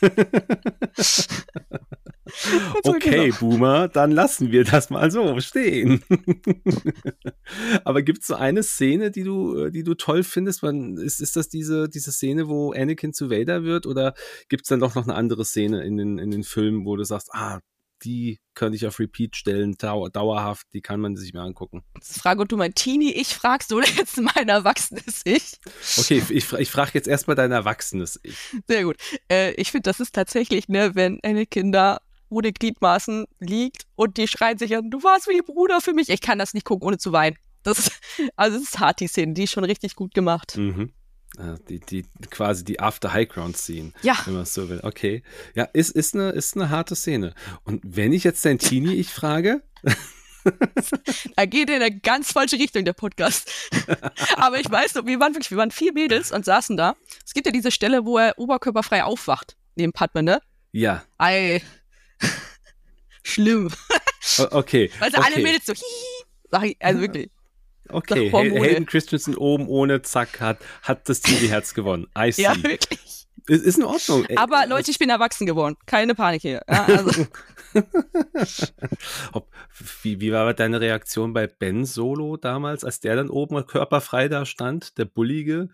Okay, 2.84 3.32
Boomer, 3.40 3.88
dann 3.88 4.12
lassen 4.12 4.52
wir 4.52 4.64
das 4.64 4.90
mal 4.90 5.12
so 5.12 5.40
stehen. 5.40 6.02
Aber 7.84 8.02
gibt 8.02 8.22
es 8.22 8.28
so 8.28 8.36
eine 8.36 8.64
Szene, 8.64 9.12
die 9.12 9.24
du, 9.24 9.70
die 9.70 9.84
du 9.84 9.94
toll 9.94 10.24
findest? 10.24 10.64
Man, 10.64 10.98
ist, 10.98 11.22
ist 11.22 11.36
das 11.36 11.50
diese, 11.50 11.88
diese 11.88 12.12
Szene, 12.12 12.48
wo 12.48 12.72
Anakin 12.72 13.14
zu 13.14 13.30
Vader 13.30 13.64
wird? 13.64 13.86
Oder 13.86 14.16
gibt 14.50 14.64
es 14.64 14.70
dann 14.70 14.80
doch 14.80 14.96
noch 14.96 15.04
eine 15.04 15.16
andere 15.16 15.46
Szene 15.46 15.84
in 15.84 15.98
den, 15.98 16.18
in 16.18 16.32
den 16.32 16.44
Filmen, 16.44 16.86
wo 16.86 16.96
du 16.96 17.04
sagst, 17.04 17.30
ah, 17.34 17.60
die 18.04 18.40
könnte 18.54 18.76
ich 18.76 18.86
auf 18.86 19.00
Repeat 19.00 19.36
stellen, 19.36 19.76
dau 19.78 20.10
dauerhaft, 20.10 20.68
die 20.74 20.82
kann 20.82 21.00
man 21.00 21.16
sich 21.16 21.34
mal 21.34 21.44
angucken. 21.44 21.84
Das 21.96 22.20
frage, 22.20 22.42
ob 22.42 22.50
du 22.50 22.58
mein 22.58 22.74
Teenie-Ich 22.74 23.36
fragst 23.36 23.74
oder 23.74 23.88
jetzt 23.98 24.20
mein 24.20 24.50
erwachsenes 24.50 25.22
Ich. 25.26 25.60
Okay, 25.98 26.24
ich, 26.30 26.52
ich 26.54 26.70
frage 26.70 26.92
jetzt 26.94 27.08
erstmal 27.08 27.36
dein 27.36 27.52
erwachsenes 27.52 28.20
Ich. 28.24 28.38
Sehr 28.68 28.84
gut. 28.84 28.98
Äh, 29.30 29.54
ich 29.54 29.72
finde, 29.72 29.90
das 29.90 30.00
ist 30.00 30.14
tatsächlich, 30.14 30.68
ne, 30.68 30.96
wenn 30.96 31.20
eine 31.24 31.46
Kinder 31.46 32.02
ohne 32.30 32.52
Gliedmaßen 32.52 33.26
liegt 33.40 33.86
und 33.96 34.18
die 34.18 34.28
schreien 34.28 34.58
sich 34.58 34.76
an, 34.76 34.90
du 34.90 35.04
warst 35.04 35.28
wie 35.28 35.42
Bruder 35.42 35.82
für 35.82 35.94
mich. 35.94 36.10
Ich 36.10 36.22
kann 36.22 36.40
das 36.40 36.54
nicht 36.54 36.66
gucken, 36.66 36.88
ohne 36.88 36.98
zu 36.98 37.12
weinen. 37.12 37.38
Das, 37.64 37.92
also, 38.36 38.58
das 38.58 38.68
ist 38.68 38.80
hart, 38.80 39.00
die 39.00 39.08
Szene, 39.08 39.34
die 39.34 39.44
ist 39.44 39.52
schon 39.52 39.64
richtig 39.64 39.96
gut 39.96 40.14
gemacht. 40.14 40.56
Mhm. 40.58 40.92
Die, 41.70 41.80
die, 41.80 42.06
quasi 42.30 42.64
die 42.64 42.80
After 42.80 43.14
High 43.14 43.28
Ground 43.28 43.58
Scene. 43.58 43.92
Ja. 44.02 44.18
Wenn 44.26 44.34
man 44.36 44.44
es 44.44 44.54
so 44.54 44.70
will. 44.70 44.80
Okay. 44.84 45.24
Ja, 45.54 45.66
ist, 45.74 45.92
ist, 45.92 46.16
eine, 46.16 46.30
ist 46.30 46.56
eine 46.56 46.70
harte 46.70 46.96
Szene. 46.96 47.34
Und 47.64 47.82
wenn 47.84 48.14
ich 48.14 48.24
jetzt 48.24 48.46
dein 48.46 48.60
Teenie 48.60 48.96
ich 48.96 49.10
frage. 49.10 49.64
da 51.36 51.46
geht 51.46 51.70
in 51.70 51.82
eine 51.82 52.00
ganz 52.00 52.32
falsche 52.32 52.58
Richtung, 52.58 52.86
der 52.86 52.94
Podcast. 52.94 53.52
Aber 54.38 54.60
ich 54.60 54.70
weiß 54.70 54.96
wir 54.96 55.20
waren 55.20 55.34
wirklich, 55.34 55.52
wir 55.52 55.58
waren 55.58 55.72
vier 55.72 55.94
Mädels 55.94 56.32
und 56.32 56.46
saßen 56.46 56.78
da. 56.78 56.96
Es 57.26 57.34
gibt 57.34 57.48
ja 57.48 57.52
diese 57.52 57.72
Stelle, 57.72 58.06
wo 58.06 58.18
er 58.18 58.38
oberkörperfrei 58.38 59.04
aufwacht, 59.04 59.58
neben 59.76 59.92
Padman, 59.92 60.26
ne? 60.26 60.42
Ja. 60.72 61.04
Ei. 61.18 61.64
Schlimm. 63.24 63.72
okay. 64.52 64.92
Also 65.00 65.18
okay. 65.18 65.28
alle 65.34 65.44
Mädels 65.44 65.66
so, 65.66 65.74
hihi. 65.74 66.78
Also 66.80 67.02
wirklich. 67.02 67.30
Okay, 67.90 68.32
Hayden 68.32 68.86
Christensen 68.86 69.36
oben 69.36 69.68
ohne 69.68 70.02
Zack 70.02 70.42
hat, 70.42 70.58
hat 70.82 71.08
das 71.08 71.22
TV-Herz 71.22 71.74
gewonnen. 71.74 72.08
I 72.18 72.32
see. 72.32 72.44
Ja, 72.44 72.56
wirklich. 72.62 73.28
Ist, 73.48 73.64
ist 73.64 73.78
in 73.78 73.84
Ordnung. 73.84 74.26
Aber 74.36 74.66
Leute, 74.66 74.90
ich 74.90 74.98
bin 74.98 75.10
erwachsen 75.10 75.46
geworden. 75.46 75.78
Keine 75.86 76.16
Panik 76.16 76.42
hier. 76.42 76.62
Ja, 76.68 76.86
also. 76.86 77.28
Wie, 80.02 80.22
wie 80.22 80.32
war 80.32 80.54
deine 80.54 80.82
Reaktion 80.82 81.34
bei 81.34 81.46
Ben 81.46 81.86
Solo 81.86 82.38
damals, 82.38 82.84
als 82.84 83.02
der 83.02 83.16
dann 83.16 83.30
oben 83.30 83.68
körperfrei 83.68 84.30
da 84.30 84.46
stand, 84.46 84.98
der 84.98 85.06
Bullige? 85.06 85.70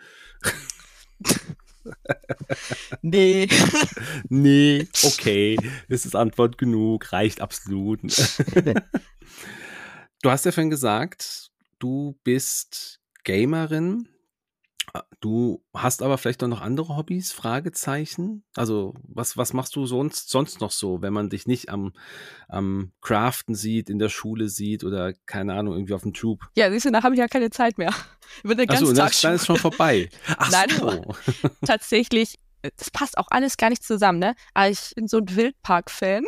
nee. 3.02 3.48
nee, 4.30 4.88
okay. 5.04 5.58
Das 5.90 6.06
ist 6.06 6.16
Antwort 6.16 6.58
genug, 6.58 7.12
reicht 7.12 7.42
absolut. 7.42 8.00
du 10.22 10.30
hast 10.30 10.46
ja 10.46 10.52
vorhin 10.52 10.70
gesagt, 10.70 11.51
du 11.82 12.18
bist 12.24 13.00
Gamerin. 13.24 14.08
Du 15.22 15.64
hast 15.74 16.02
aber 16.02 16.18
vielleicht 16.18 16.44
auch 16.44 16.48
noch 16.48 16.62
andere 16.62 16.98
Hobbys? 16.98 17.32
Fragezeichen. 17.32 18.44
Also, 18.56 18.94
was, 19.04 19.38
was 19.38 19.54
machst 19.54 19.76
du 19.76 19.86
sonst, 19.86 20.30
sonst 20.30 20.60
noch 20.60 20.72
so, 20.72 21.02
wenn 21.02 21.14
man 21.14 21.30
dich 21.30 21.46
nicht 21.46 21.70
am, 21.70 21.94
am 22.50 22.92
Craften 23.00 23.56
sieht, 23.56 23.90
in 23.90 24.00
der 24.00 24.10
Schule 24.10 24.50
sieht 24.50 24.84
oder 24.84 25.14
keine 25.28 25.54
Ahnung, 25.54 25.76
irgendwie 25.76 25.94
auf 25.94 26.02
dem 26.02 26.14
Tube? 26.14 26.42
Ja, 26.56 26.70
siehst 26.72 26.86
du, 26.86 26.92
da 26.92 27.04
habe 27.04 27.14
ich 27.14 27.20
ja 27.20 27.28
keine 27.28 27.52
Zeit 27.52 27.78
mehr. 27.78 27.94
Über 28.44 28.56
den 28.56 28.68
ganzen 28.68 28.86
Achso, 28.86 28.96
Tag 28.96 29.12
das, 29.12 29.22
dann 29.22 29.36
ist 29.36 29.46
schon 29.46 29.58
vorbei. 29.58 30.10
Ach 30.38 30.52
Nein, 30.52 30.70
so. 30.72 31.16
tatsächlich, 31.66 32.36
das 32.76 32.90
passt 32.92 33.18
auch 33.18 33.28
alles 33.30 33.58
gar 33.58 33.70
nicht 33.70 33.84
zusammen, 33.84 34.20
ne? 34.20 34.36
Aber 34.54 34.70
ich 34.70 34.94
bin 34.96 35.08
so 35.08 35.20
ein 35.20 35.36
Wildpark-Fan. 35.36 36.26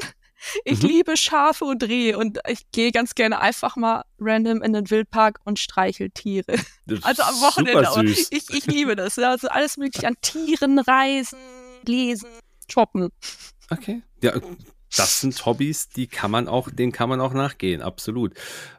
Ich 0.66 0.82
mhm. 0.82 0.90
liebe 0.90 1.18
Schafe 1.18 1.66
und 1.66 1.84
Rehe 1.84 2.18
und 2.18 2.40
ich 2.48 2.70
gehe 2.72 2.92
ganz 2.92 3.16
gerne 3.16 3.40
einfach 3.40 3.76
mal 3.76 4.04
random 4.20 4.62
in 4.62 4.74
den 4.74 4.90
Wildpark 4.90 5.40
und 5.44 5.60
streichel 5.60 6.10
Tiere. 6.10 6.56
Also 7.02 7.24
am 7.24 7.36
Wochenende. 7.36 8.12
Ich, 8.30 8.50
ich 8.50 8.66
liebe 8.66 8.96
das. 8.96 9.18
Also 9.18 9.48
alles 9.48 9.78
mögliche 9.78 10.08
an 10.08 10.16
Tieren, 10.22 10.80
Reisen, 10.80 11.40
Lesen, 11.86 12.28
Shoppen. 12.70 13.10
Okay. 13.70 14.02
Ja, 14.22 14.34
das 14.96 15.22
sind 15.22 15.46
Hobbys, 15.46 15.90
die 15.90 16.08
kann 16.08 16.32
man 16.32 16.48
auch, 16.48 16.70
denen 16.70 16.92
kann 16.92 17.10
man 17.10 17.22
auch 17.22 17.34
nachgehen, 17.34 17.82
absolut. 17.82 18.34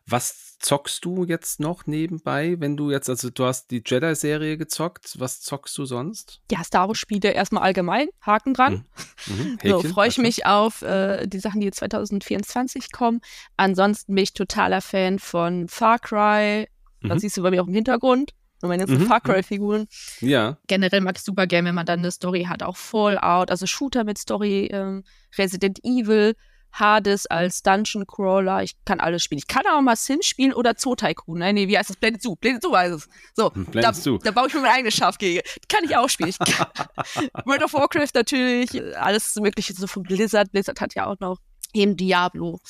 Was 0.06 0.53
zockst 0.64 1.04
du 1.04 1.24
jetzt 1.24 1.60
noch 1.60 1.86
nebenbei, 1.86 2.56
wenn 2.58 2.76
du 2.76 2.90
jetzt, 2.90 3.10
also 3.10 3.30
du 3.30 3.44
hast 3.44 3.70
die 3.70 3.82
Jedi-Serie 3.84 4.56
gezockt, 4.56 5.20
was 5.20 5.42
zockst 5.42 5.76
du 5.76 5.84
sonst? 5.84 6.40
Ja, 6.50 6.64
Star 6.64 6.88
Wars-Spiele 6.88 7.32
erstmal 7.32 7.62
allgemein, 7.62 8.08
Haken 8.22 8.54
dran. 8.54 8.86
Mhm. 9.26 9.34
Mhm. 9.36 9.58
So, 9.64 9.82
freue 9.82 10.08
ich 10.08 10.18
mich 10.18 10.46
auf 10.46 10.82
äh, 10.82 11.26
die 11.26 11.38
Sachen, 11.38 11.60
die 11.60 11.70
2024 11.70 12.92
kommen. 12.92 13.20
Ansonsten 13.56 14.14
bin 14.14 14.24
ich 14.24 14.34
totaler 14.34 14.80
Fan 14.80 15.18
von 15.18 15.68
Far 15.68 15.98
Cry. 15.98 16.68
Mhm. 17.00 17.08
Das 17.08 17.20
siehst 17.20 17.36
du 17.36 17.42
bei 17.42 17.50
mir 17.50 17.62
auch 17.62 17.66
im 17.66 17.74
Hintergrund 17.74 18.32
und 18.62 18.68
meine 18.68 18.84
ganzen 18.84 19.02
mhm. 19.02 19.06
Far 19.06 19.20
Cry-Figuren. 19.20 19.86
Ja. 20.20 20.58
Generell 20.66 21.00
mag 21.00 21.16
ich 21.16 21.22
super 21.22 21.46
gerne, 21.46 21.68
wenn 21.68 21.74
man 21.74 21.86
dann 21.86 22.00
eine 22.00 22.10
Story 22.10 22.44
hat, 22.44 22.62
auch 22.62 22.76
Fallout, 22.76 23.50
also 23.50 23.66
Shooter 23.66 24.04
mit 24.04 24.18
Story, 24.18 24.68
ähm, 24.72 25.04
Resident 25.36 25.80
Evil, 25.84 26.34
Hades 26.74 27.26
als 27.26 27.62
Dungeon 27.62 28.06
Crawler. 28.06 28.62
Ich 28.62 28.74
kann 28.84 29.00
alles 29.00 29.22
spielen. 29.22 29.38
Ich 29.38 29.46
kann 29.46 29.62
auch 29.66 29.80
mal 29.80 29.96
Sims 29.96 30.26
spielen 30.26 30.52
oder 30.52 30.74
Zoo 30.76 30.96
Tycoon. 30.96 31.38
Nein, 31.38 31.54
nee, 31.54 31.68
wie 31.68 31.78
heißt 31.78 31.90
das? 31.90 31.96
Blended 31.96 32.22
Zoo. 32.22 32.34
Blended 32.36 32.62
Zoo 32.62 32.76
heißt 32.76 32.94
es. 32.94 33.08
So, 33.34 33.50
da, 33.72 33.92
da, 33.92 34.30
baue 34.32 34.48
ich 34.48 34.54
mir 34.54 34.60
mein 34.60 34.72
eigenes 34.72 34.94
Schafgehege. 34.94 35.42
Kann 35.68 35.84
ich 35.84 35.96
auch 35.96 36.08
spielen. 36.08 36.30
Ich 36.30 36.38
kann, 36.38 36.66
World 37.44 37.62
of 37.62 37.72
Warcraft 37.74 38.10
natürlich, 38.14 38.70
alles 38.96 39.36
Mögliche 39.36 39.72
so 39.72 39.86
von 39.86 40.02
Blizzard. 40.02 40.50
Blizzard 40.50 40.80
hat 40.80 40.94
ja 40.94 41.06
auch 41.06 41.18
noch 41.20 41.38
eben 41.72 41.96
Diablo. 41.96 42.60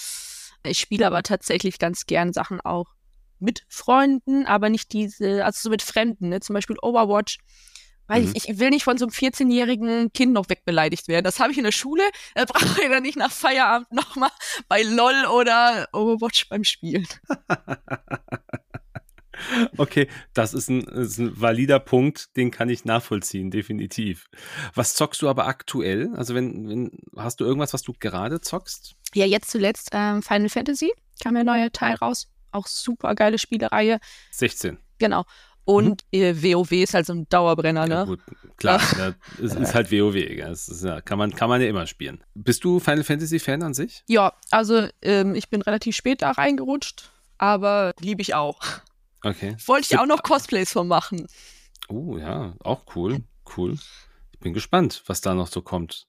Ich 0.67 0.79
spiele 0.79 1.07
aber 1.07 1.23
tatsächlich 1.23 1.79
ganz 1.79 2.07
gern 2.07 2.33
Sachen 2.33 2.61
auch 2.61 2.87
mit 3.39 3.65
Freunden, 3.69 4.47
aber 4.47 4.69
nicht 4.69 4.93
diese, 4.93 5.45
also 5.45 5.61
so 5.63 5.71
mit 5.71 5.83
Fremden, 5.83 6.29
ne? 6.29 6.41
zum 6.41 6.55
Beispiel 6.55 6.77
Overwatch. 6.81 7.39
Weil 8.07 8.23
mhm. 8.23 8.33
ich, 8.35 8.49
ich 8.49 8.59
will 8.59 8.71
nicht 8.71 8.85
von 8.85 8.99
so 8.99 9.07
einem 9.07 9.13
14-jährigen 9.13 10.13
Kind 10.13 10.33
noch 10.33 10.49
wegbeleidigt 10.49 11.09
werden. 11.09 11.25
Das 11.25 11.41
habe 11.41 11.53
ich 11.53 11.59
in 11.59 11.65
der 11.65 11.73
Schule. 11.73 12.03
Da 12.35 12.45
brauche 12.45 12.83
ich 12.83 12.89
dann 12.89 13.03
nicht 13.03 13.17
nach 13.17 13.31
Feierabend 13.31 13.93
nochmal 13.93 14.31
bei 14.69 14.83
LOL 14.83 15.27
oder 15.27 15.89
Overwatch 15.93 16.49
beim 16.49 16.65
Spielen. 16.65 17.07
Okay, 19.77 20.09
das 20.33 20.55
ist 20.55 20.71
ein, 20.71 20.83
ist 20.83 21.19
ein, 21.19 21.39
valider 21.39 21.81
Punkt, 21.81 22.37
den 22.37 22.53
kann 22.53 22.69
ich 22.69 22.85
nachvollziehen, 22.85 23.51
definitiv. 23.51 24.31
Was 24.75 24.95
zockst 24.95 25.21
du 25.21 25.29
aber 25.29 25.49
aktuell? 25.49 26.11
Also 26.15 26.37
wenn, 26.37 26.69
wenn 26.69 26.91
hast 27.17 27.41
du 27.41 27.45
irgendwas, 27.45 27.75
was 27.75 27.83
du 27.83 27.93
gerade 27.99 28.41
zockst? 28.41 28.95
Ja, 29.13 29.27
jetzt 29.27 29.51
zuletzt 29.51 29.91
ähm, 29.93 30.23
Final 30.23 30.49
Fantasy 30.49 30.93
kam 31.21 31.35
der 31.35 31.43
neue 31.43 31.73
Teil 31.73 31.97
raus 31.97 32.29
auch 32.55 32.67
super 32.67 33.15
geile 33.15 33.39
Spielereihe. 33.39 33.99
16. 34.31 34.79
Genau. 34.99 35.25
Und 35.65 36.03
mhm. 36.13 36.43
WoW 36.43 36.73
ist 36.73 36.95
halt 36.95 37.07
so 37.07 37.15
ein 37.15 37.27
Dauerbrenner, 37.29 37.87
ne? 37.87 37.95
Ja, 37.95 38.05
gut, 38.05 38.21
klar, 38.57 38.81
ja, 38.99 39.15
es 39.43 39.55
ist 39.55 39.75
halt 39.75 39.91
WoW, 39.91 40.15
ist, 40.15 40.85
ja, 40.85 41.01
kann, 41.01 41.19
man, 41.19 41.35
kann 41.35 41.49
man 41.49 41.61
ja 41.61 41.69
immer 41.69 41.87
spielen. 41.87 42.23
Bist 42.35 42.65
du 42.65 42.81
Final 42.81 43.05
Fantasy 43.05 43.39
Fan 43.39 43.63
an 43.63 43.73
sich? 43.73 44.05
Ja, 44.07 44.35
also 44.51 44.89
ähm, 45.01 45.35
ich 45.35 45.49
bin 45.49 45.63
relativ 45.63 45.97
spät 45.97 46.21
da 46.21 46.33
reingerutscht, 46.33 47.11
aber 47.39 47.95
liebe 48.01 48.21
ich 48.21 48.35
auch. 48.35 48.61
Okay. 49.23 49.57
Wollte 49.65 49.89
ich 49.91 49.99
auch 49.99 50.07
noch 50.07 50.23
Cosplays 50.23 50.73
von 50.73 50.87
machen. 50.87 51.27
Oh 51.89 52.19
ja, 52.19 52.55
auch 52.61 52.83
cool, 52.95 53.23
cool. 53.57 53.77
Ich 54.33 54.39
bin 54.41 54.53
gespannt, 54.53 55.03
was 55.07 55.23
da 55.23 55.35
noch 55.35 55.47
so 55.47 55.63
kommt. 55.63 56.07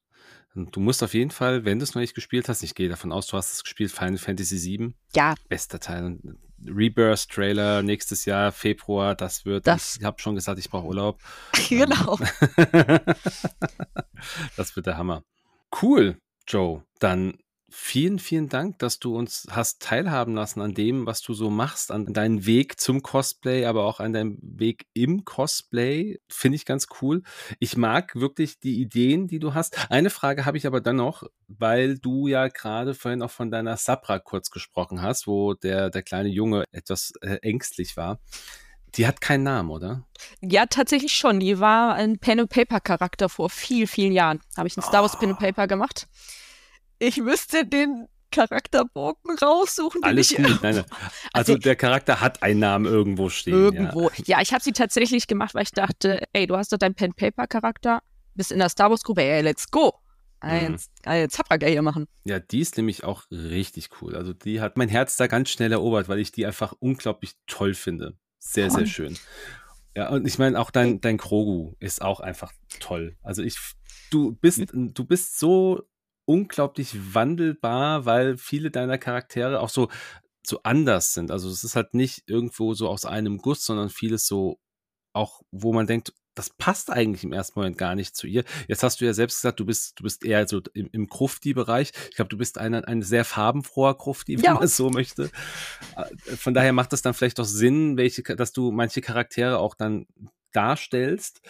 Du 0.56 0.80
musst 0.80 1.04
auf 1.04 1.14
jeden 1.14 1.32
Fall, 1.32 1.66
wenn 1.66 1.80
du 1.80 1.84
es 1.84 1.96
noch 1.96 2.02
nicht 2.02 2.16
gespielt 2.16 2.48
hast, 2.48 2.64
ich 2.64 2.76
gehe 2.76 2.88
davon 2.88 3.12
aus, 3.12 3.28
du 3.28 3.36
hast 3.36 3.52
es 3.52 3.64
gespielt, 3.64 3.92
Final 3.92 4.18
Fantasy 4.18 4.64
VII. 4.64 4.94
Ja. 5.14 5.36
Bester 5.50 5.82
Teil. 5.82 6.18
Rebirth-Trailer 6.66 7.84
nächstes 7.84 8.24
Jahr, 8.24 8.54
Februar, 8.54 9.16
das 9.16 9.44
wird. 9.44 9.68
Das. 9.68 9.98
Ich 9.98 10.06
habe 10.06 10.22
schon 10.22 10.36
gesagt, 10.36 10.58
ich 10.58 10.70
brauche 10.70 10.88
Urlaub. 10.88 11.22
genau. 11.70 12.18
das 14.56 14.76
wird 14.78 14.86
der 14.86 14.98
Hammer. 14.98 15.24
Cool, 15.82 16.18
Joe. 16.48 16.84
Dann 17.00 17.38
vielen, 17.70 18.20
vielen 18.20 18.50
Dank, 18.50 18.80
dass 18.80 19.00
du 19.00 19.18
uns 19.18 19.48
hast 19.50 19.82
teilhaben 19.82 20.36
lassen 20.36 20.62
an 20.62 20.74
dem, 20.74 21.06
was 21.06 21.22
du 21.22 21.34
so 21.34 21.50
machst, 21.50 21.92
an 21.92 22.14
deinen 22.14 22.46
Weg 22.46 22.80
zum 22.80 23.02
Cosplay, 23.02 23.66
aber 23.66 23.86
auch 23.86 24.00
an 24.00 24.14
deinem 24.14 24.38
Weg 24.42 24.86
im 24.94 25.26
Cosplay. 25.26 26.20
Finde 26.30 26.56
ich 26.56 26.66
ganz 26.66 26.88
cool. 27.02 27.24
Ich 27.60 27.76
mag 27.76 28.16
wirklich 28.16 28.60
die 28.60 28.80
Ideen, 28.80 29.28
die 29.28 29.40
du 29.40 29.54
hast. 29.54 29.92
Eine 29.92 30.10
Frage 30.10 30.46
habe 30.46 30.58
ich 30.58 30.68
aber 30.68 30.82
dann 30.82 30.98
noch, 30.98 31.24
weil 31.48 31.98
du 31.98 32.28
ja 32.28 32.48
gerade 32.48 32.94
vorhin 32.94 33.22
auch 33.22 33.32
von 33.32 33.52
deiner 33.52 33.78
Sabra 33.78 34.20
kurz 34.20 34.52
gesprochen 34.52 35.02
hast, 35.02 35.28
wo 35.28 35.54
der, 35.54 35.90
der 35.90 36.04
kleine 36.04 36.30
Junge 36.30 36.66
etwas 36.72 37.14
äh, 37.22 37.38
ängstlich 37.42 37.98
war. 37.98 38.20
Die 38.96 39.08
hat 39.08 39.20
keinen 39.20 39.44
Namen, 39.44 39.72
oder? 39.72 40.06
Ja, 40.42 40.68
tatsächlich 40.68 41.14
schon. 41.14 41.42
Die 41.42 41.60
war 41.60 41.96
ein 41.96 42.18
Pen-and-Paper-Charakter 42.18 43.28
vor 43.28 43.50
viel, 43.50 43.88
vielen 43.88 44.14
Jahren. 44.14 44.40
Habe 44.56 44.70
ich 44.70 44.78
ein 44.78 44.84
Star 44.84 45.02
Wars 45.02 45.16
oh. 45.16 45.20
Pen-and-Paper 45.20 45.68
gemacht 45.68 46.08
ich 47.06 47.18
müsste 47.18 47.66
den 47.66 48.08
Charakterbogen 48.32 49.38
raussuchen. 49.42 50.04
Alles 50.04 50.32
ich, 50.32 50.38
gut, 50.38 50.46
nein, 50.64 50.76
nein. 50.76 50.86
Also, 51.34 51.54
also, 51.54 51.58
der 51.58 51.76
Charakter 51.76 52.22
hat 52.22 52.44
einen 52.44 52.60
Namen 52.60 52.86
irgendwo 52.86 53.30
stehen. 53.30 53.54
Irgendwo. 53.54 54.10
Ja, 54.10 54.24
ja 54.26 54.42
ich 54.42 54.54
habe 54.54 54.64
sie 54.64 54.74
tatsächlich 54.74 55.28
gemacht, 55.28 55.56
weil 55.56 55.64
ich 55.64 55.72
dachte, 55.72 56.24
ey, 56.34 56.48
du 56.48 56.58
hast 56.58 56.72
doch 56.72 56.78
deinen 56.78 56.96
Pen-Paper-Charakter, 56.96 58.02
bist 58.34 58.52
in 58.52 58.60
der 58.60 58.70
Star 58.70 58.90
Wars-Gruppe, 58.90 59.22
ey, 59.22 59.42
let's 59.42 59.70
go. 59.72 59.94
ein, 60.42 60.78
ein 61.06 61.30
Zaprager 61.30 61.68
hier 61.68 61.82
machen. 61.82 62.08
Ja, 62.26 62.40
die 62.40 62.60
ist 62.60 62.78
nämlich 62.78 63.04
auch 63.04 63.24
richtig 63.32 63.90
cool. 64.02 64.16
Also 64.16 64.34
die 64.34 64.62
hat 64.62 64.78
mein 64.78 64.90
Herz 64.90 65.18
da 65.18 65.28
ganz 65.28 65.50
schnell 65.50 65.72
erobert, 65.72 66.10
weil 66.10 66.20
ich 66.20 66.32
die 66.32 66.46
einfach 66.46 66.74
unglaublich 66.80 67.36
toll 67.48 67.74
finde. 67.74 68.18
Sehr, 68.38 68.70
sehr 68.70 68.86
schön. 68.86 69.18
Ja, 69.96 70.10
und 70.10 70.28
ich 70.28 70.38
meine, 70.38 70.60
auch 70.60 70.72
dein, 70.72 71.00
dein 71.00 71.18
Krogu 71.18 71.74
ist 71.80 72.02
auch 72.02 72.20
einfach 72.20 72.52
toll. 72.80 73.16
Also 73.24 73.42
ich, 73.42 73.58
du 74.12 74.34
bist, 74.34 74.66
du 74.74 75.06
bist 75.06 75.40
so 75.40 75.82
unglaublich 76.26 77.14
wandelbar, 77.14 78.06
weil 78.06 78.38
viele 78.38 78.72
deiner 78.72 78.98
Charaktere 78.98 79.60
auch 79.60 79.70
so, 79.70 79.90
so 80.46 80.60
anders 80.64 81.14
sind. 81.14 81.32
Also 81.32 81.50
es 81.50 81.64
ist 81.64 81.76
halt 81.76 81.94
nicht 81.94 82.24
irgendwo 82.28 82.74
so 82.74 82.90
aus 82.90 83.06
einem 83.06 83.38
Guss, 83.38 83.66
sondern 83.66 83.90
vieles 83.90 84.28
so 84.28 84.60
auch, 85.14 85.42
wo 85.52 85.72
man 85.74 85.88
denkt, 85.88 86.14
das 86.36 86.50
passt 86.50 86.92
eigentlich 86.92 87.24
im 87.24 87.32
ersten 87.32 87.58
Moment 87.58 87.78
gar 87.78 87.96
nicht 87.96 88.16
zu 88.16 88.28
ihr. 88.28 88.44
Jetzt 88.68 88.84
hast 88.84 89.00
du 89.00 89.06
ja 89.06 89.14
selbst 89.14 89.38
gesagt, 89.38 89.60
du 89.60 89.66
bist, 89.66 89.98
du 89.98 90.04
bist 90.04 90.26
eher 90.26 90.46
so 90.48 90.62
im, 90.74 90.90
im 90.92 91.08
Krufti-Bereich. 91.08 91.94
Ich 92.10 92.18
glaube, 92.18 92.30
du 92.30 92.38
bist 92.38 92.58
ein, 92.58 92.76
ein 92.76 93.02
sehr 93.02 93.24
farbenfroher 93.24 93.98
Krufti, 93.98 94.38
wenn 94.38 94.44
ja. 94.44 94.54
man 94.56 94.64
es 94.64 94.76
so 94.76 94.90
möchte. 94.90 95.32
Äh, 95.96 96.36
von 96.36 96.54
daher 96.54 96.74
macht 96.74 96.92
es 96.92 97.02
dann 97.02 97.14
vielleicht 97.14 97.40
auch 97.40 97.46
Sinn, 97.46 97.96
welche, 97.96 98.22
dass 98.24 98.52
du 98.52 98.72
manche 98.72 99.00
Charaktere 99.00 99.60
auch 99.60 99.76
dann 99.76 100.08
darstellst. 100.52 101.42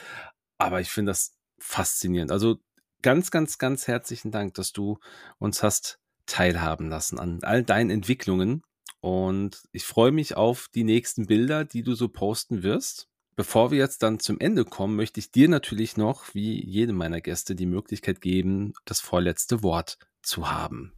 Aber 0.60 0.82
ich 0.82 0.92
finde 0.92 1.10
das 1.10 1.34
faszinierend. 1.58 2.32
Also 2.32 2.60
ganz, 3.06 3.30
ganz, 3.30 3.60
ganz 3.60 3.88
herzlichen 3.88 4.32
Dank, 4.32 4.56
dass 4.56 4.72
du 4.72 4.98
uns 5.38 5.62
hast 5.62 6.00
teilhaben 6.26 6.90
lassen 6.90 7.20
an 7.20 7.38
all 7.44 7.62
deinen 7.62 7.92
Entwicklungen. 7.92 8.64
Und 9.00 9.62
ich 9.72 9.86
freue 9.86 10.12
mich 10.12 10.36
auf 10.36 10.70
die 10.74 10.84
nächsten 10.84 11.28
Bilder, 11.28 11.66
die 11.66 11.84
du 11.84 11.94
so 11.94 12.08
posten 12.10 12.64
wirst. 12.64 13.08
Bevor 13.36 13.70
wir 13.70 13.78
jetzt 13.78 14.02
dann 14.02 14.20
zum 14.20 14.40
Ende 14.40 14.66
kommen, 14.66 14.96
möchte 14.96 15.20
ich 15.20 15.30
dir 15.30 15.48
natürlich 15.48 15.98
noch, 15.98 16.34
wie 16.34 16.66
jedem 16.66 16.96
meiner 16.96 17.22
Gäste, 17.22 17.54
die 17.54 17.68
Möglichkeit 17.68 18.22
geben, 18.22 18.74
das 18.86 19.02
vorletzte 19.02 19.62
Wort 19.62 20.00
zu 20.24 20.50
haben. 20.50 20.92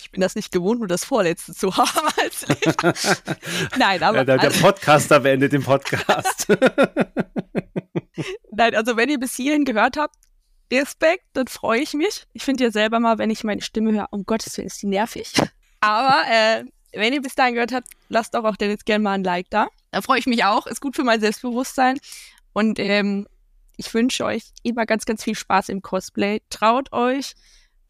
Ich 0.00 0.12
bin 0.12 0.20
das 0.20 0.36
nicht 0.36 0.52
gewohnt, 0.52 0.78
nur 0.78 0.88
das 0.88 1.04
Vorletzte 1.04 1.52
zu 1.52 1.76
haben 1.76 2.08
als 2.22 2.46
Lehrer. 2.46 2.94
Nein, 3.76 4.04
aber. 4.04 4.24
Der, 4.24 4.38
der 4.38 4.50
Podcaster 4.50 5.18
beendet 5.18 5.52
den 5.52 5.62
Podcast. 5.64 6.46
Nein, 8.52 8.76
also 8.76 8.96
wenn 8.96 9.08
ihr 9.08 9.18
bis 9.18 9.34
hierhin 9.34 9.64
gehört 9.64 9.96
habt, 9.96 10.29
Respekt, 10.72 11.24
dann 11.32 11.48
freue 11.48 11.80
ich 11.80 11.94
mich. 11.94 12.26
Ich 12.32 12.44
finde 12.44 12.64
ja 12.64 12.70
selber 12.70 13.00
mal, 13.00 13.18
wenn 13.18 13.30
ich 13.30 13.44
meine 13.44 13.62
Stimme 13.62 13.92
höre, 13.92 14.08
um 14.10 14.24
Gottes 14.24 14.56
Willen 14.56 14.68
ist 14.68 14.82
die 14.82 14.86
nervig. 14.86 15.32
Aber 15.80 16.22
äh, 16.30 16.64
wenn 16.92 17.12
ihr 17.12 17.22
bis 17.22 17.34
dahin 17.34 17.54
gehört 17.54 17.72
habt, 17.72 17.88
lasst 18.08 18.34
doch 18.34 18.44
auch 18.44 18.56
jetzt 18.60 18.86
gerne 18.86 19.02
mal 19.02 19.14
ein 19.14 19.24
Like 19.24 19.48
da. 19.50 19.68
Da 19.90 20.02
freue 20.02 20.18
ich 20.18 20.26
mich 20.26 20.44
auch. 20.44 20.66
Ist 20.66 20.80
gut 20.80 20.96
für 20.96 21.04
mein 21.04 21.20
Selbstbewusstsein. 21.20 21.98
Und 22.52 22.78
ähm, 22.78 23.26
ich 23.76 23.92
wünsche 23.94 24.24
euch 24.24 24.44
immer 24.62 24.86
ganz, 24.86 25.04
ganz 25.04 25.24
viel 25.24 25.34
Spaß 25.34 25.68
im 25.70 25.82
Cosplay. 25.82 26.42
Traut 26.50 26.92
euch. 26.92 27.34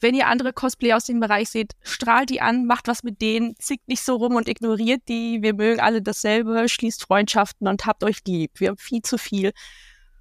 Wenn 0.01 0.15
ihr 0.15 0.29
andere 0.29 0.53
Cosplay 0.53 0.95
aus 0.95 1.05
dem 1.05 1.21
Bereich 1.21 1.51
seht, 1.51 1.73
strahlt 1.83 2.31
die 2.31 2.41
an, 2.41 2.65
macht 2.65 2.89
was 2.89 3.03
mit 3.03 3.21
denen, 3.21 3.55
zickt 3.59 3.87
nicht 3.87 4.03
so 4.03 4.17
rum 4.17 4.35
und 4.35 4.49
ignoriert 4.49 5.03
die. 5.09 5.43
Wir 5.43 5.53
mögen 5.53 5.81
alle 5.81 6.01
dasselbe, 6.01 6.69
schließt 6.69 7.03
Freundschaften 7.03 7.69
und 7.69 7.85
habt 7.85 8.03
euch 8.03 8.21
lieb. 8.27 8.53
Wir 8.55 8.69
haben 8.69 8.79
viel 8.79 9.03
zu 9.03 9.19
viel 9.19 9.53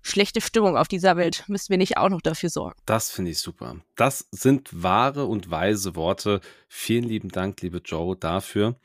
schlechte 0.01 0.41
Stimmung 0.41 0.77
auf 0.77 0.87
dieser 0.87 1.17
Welt. 1.17 1.43
Müssen 1.47 1.69
wir 1.69 1.77
nicht 1.77 1.97
auch 1.97 2.09
noch 2.09 2.21
dafür 2.21 2.49
sorgen. 2.49 2.79
Das 2.85 3.09
finde 3.09 3.31
ich 3.31 3.39
super. 3.39 3.77
Das 3.95 4.27
sind 4.31 4.69
wahre 4.71 5.25
und 5.25 5.51
weise 5.51 5.95
Worte. 5.95 6.41
Vielen 6.67 7.03
lieben 7.03 7.29
Dank, 7.29 7.61
liebe 7.61 7.81
Joe, 7.83 8.15
dafür. 8.15 8.75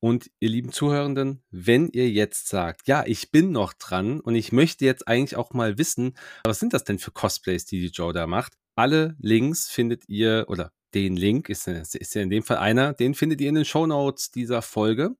Und 0.00 0.30
ihr 0.40 0.48
lieben 0.48 0.72
Zuhörenden, 0.72 1.44
wenn 1.52 1.88
ihr 1.88 2.10
jetzt 2.10 2.48
sagt, 2.48 2.88
ja, 2.88 3.04
ich 3.06 3.30
bin 3.30 3.52
noch 3.52 3.72
dran 3.72 4.20
und 4.20 4.34
ich 4.34 4.50
möchte 4.50 4.84
jetzt 4.84 5.06
eigentlich 5.06 5.36
auch 5.36 5.52
mal 5.52 5.78
wissen, 5.78 6.16
was 6.44 6.58
sind 6.58 6.72
das 6.72 6.82
denn 6.82 6.98
für 6.98 7.12
Cosplays, 7.12 7.66
die 7.66 7.80
die 7.80 7.92
Joe 7.94 8.12
da 8.12 8.26
macht? 8.26 8.54
Alle 8.74 9.14
Links 9.20 9.68
findet 9.68 10.08
ihr, 10.08 10.46
oder 10.48 10.72
den 10.92 11.16
Link, 11.16 11.48
ist, 11.48 11.68
ist 11.68 12.14
ja 12.14 12.22
in 12.22 12.30
dem 12.30 12.42
Fall 12.42 12.56
einer, 12.58 12.94
den 12.94 13.14
findet 13.14 13.40
ihr 13.40 13.48
in 13.48 13.54
den 13.54 13.64
Show 13.64 13.86
Notes 13.86 14.32
dieser 14.32 14.60
Folge. 14.60 15.14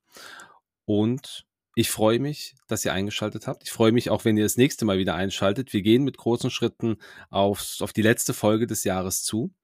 Und 0.85 1.47
ich 1.75 1.91
freue 1.91 2.19
mich, 2.19 2.55
dass 2.69 2.85
ihr 2.85 2.93
eingeschaltet 2.93 3.47
habt. 3.47 3.63
Ich 3.65 3.71
freue 3.71 3.93
mich 3.93 4.11
auch, 4.11 4.25
wenn 4.25 4.37
ihr 4.37 4.45
das 4.45 4.57
nächste 4.57 4.85
Mal 4.85 4.99
wieder 4.99 5.15
einschaltet. 5.15 5.73
Wir 5.73 5.83
gehen 5.83 6.05
mit 6.05 6.19
großen 6.19 6.51
Schritten 6.51 6.97
auf, 7.31 7.77
auf 7.81 7.93
die 7.93 8.03
letzte 8.03 8.35
Folge 8.35 8.67
des 8.67 8.85
Jahres 8.85 9.23
zu. 9.23 9.55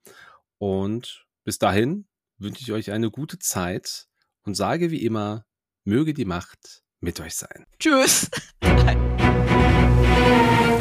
Und 0.59 1.27
bis 1.45 1.59
dahin 1.59 2.07
wünsche 2.39 2.63
ich 2.63 2.73
euch 2.73 2.93
eine 2.93 3.11
gute 3.11 3.39
Zeit 3.39 4.07
und 4.43 4.55
sage 4.55 4.91
wie 4.91 5.05
immer, 5.05 5.45
möge 5.85 6.15
die 6.15 6.25
Macht 6.25 6.83
mit 7.01 7.21
euch 7.21 7.35
sein. 7.35 7.65
Tschüss. 7.79 8.31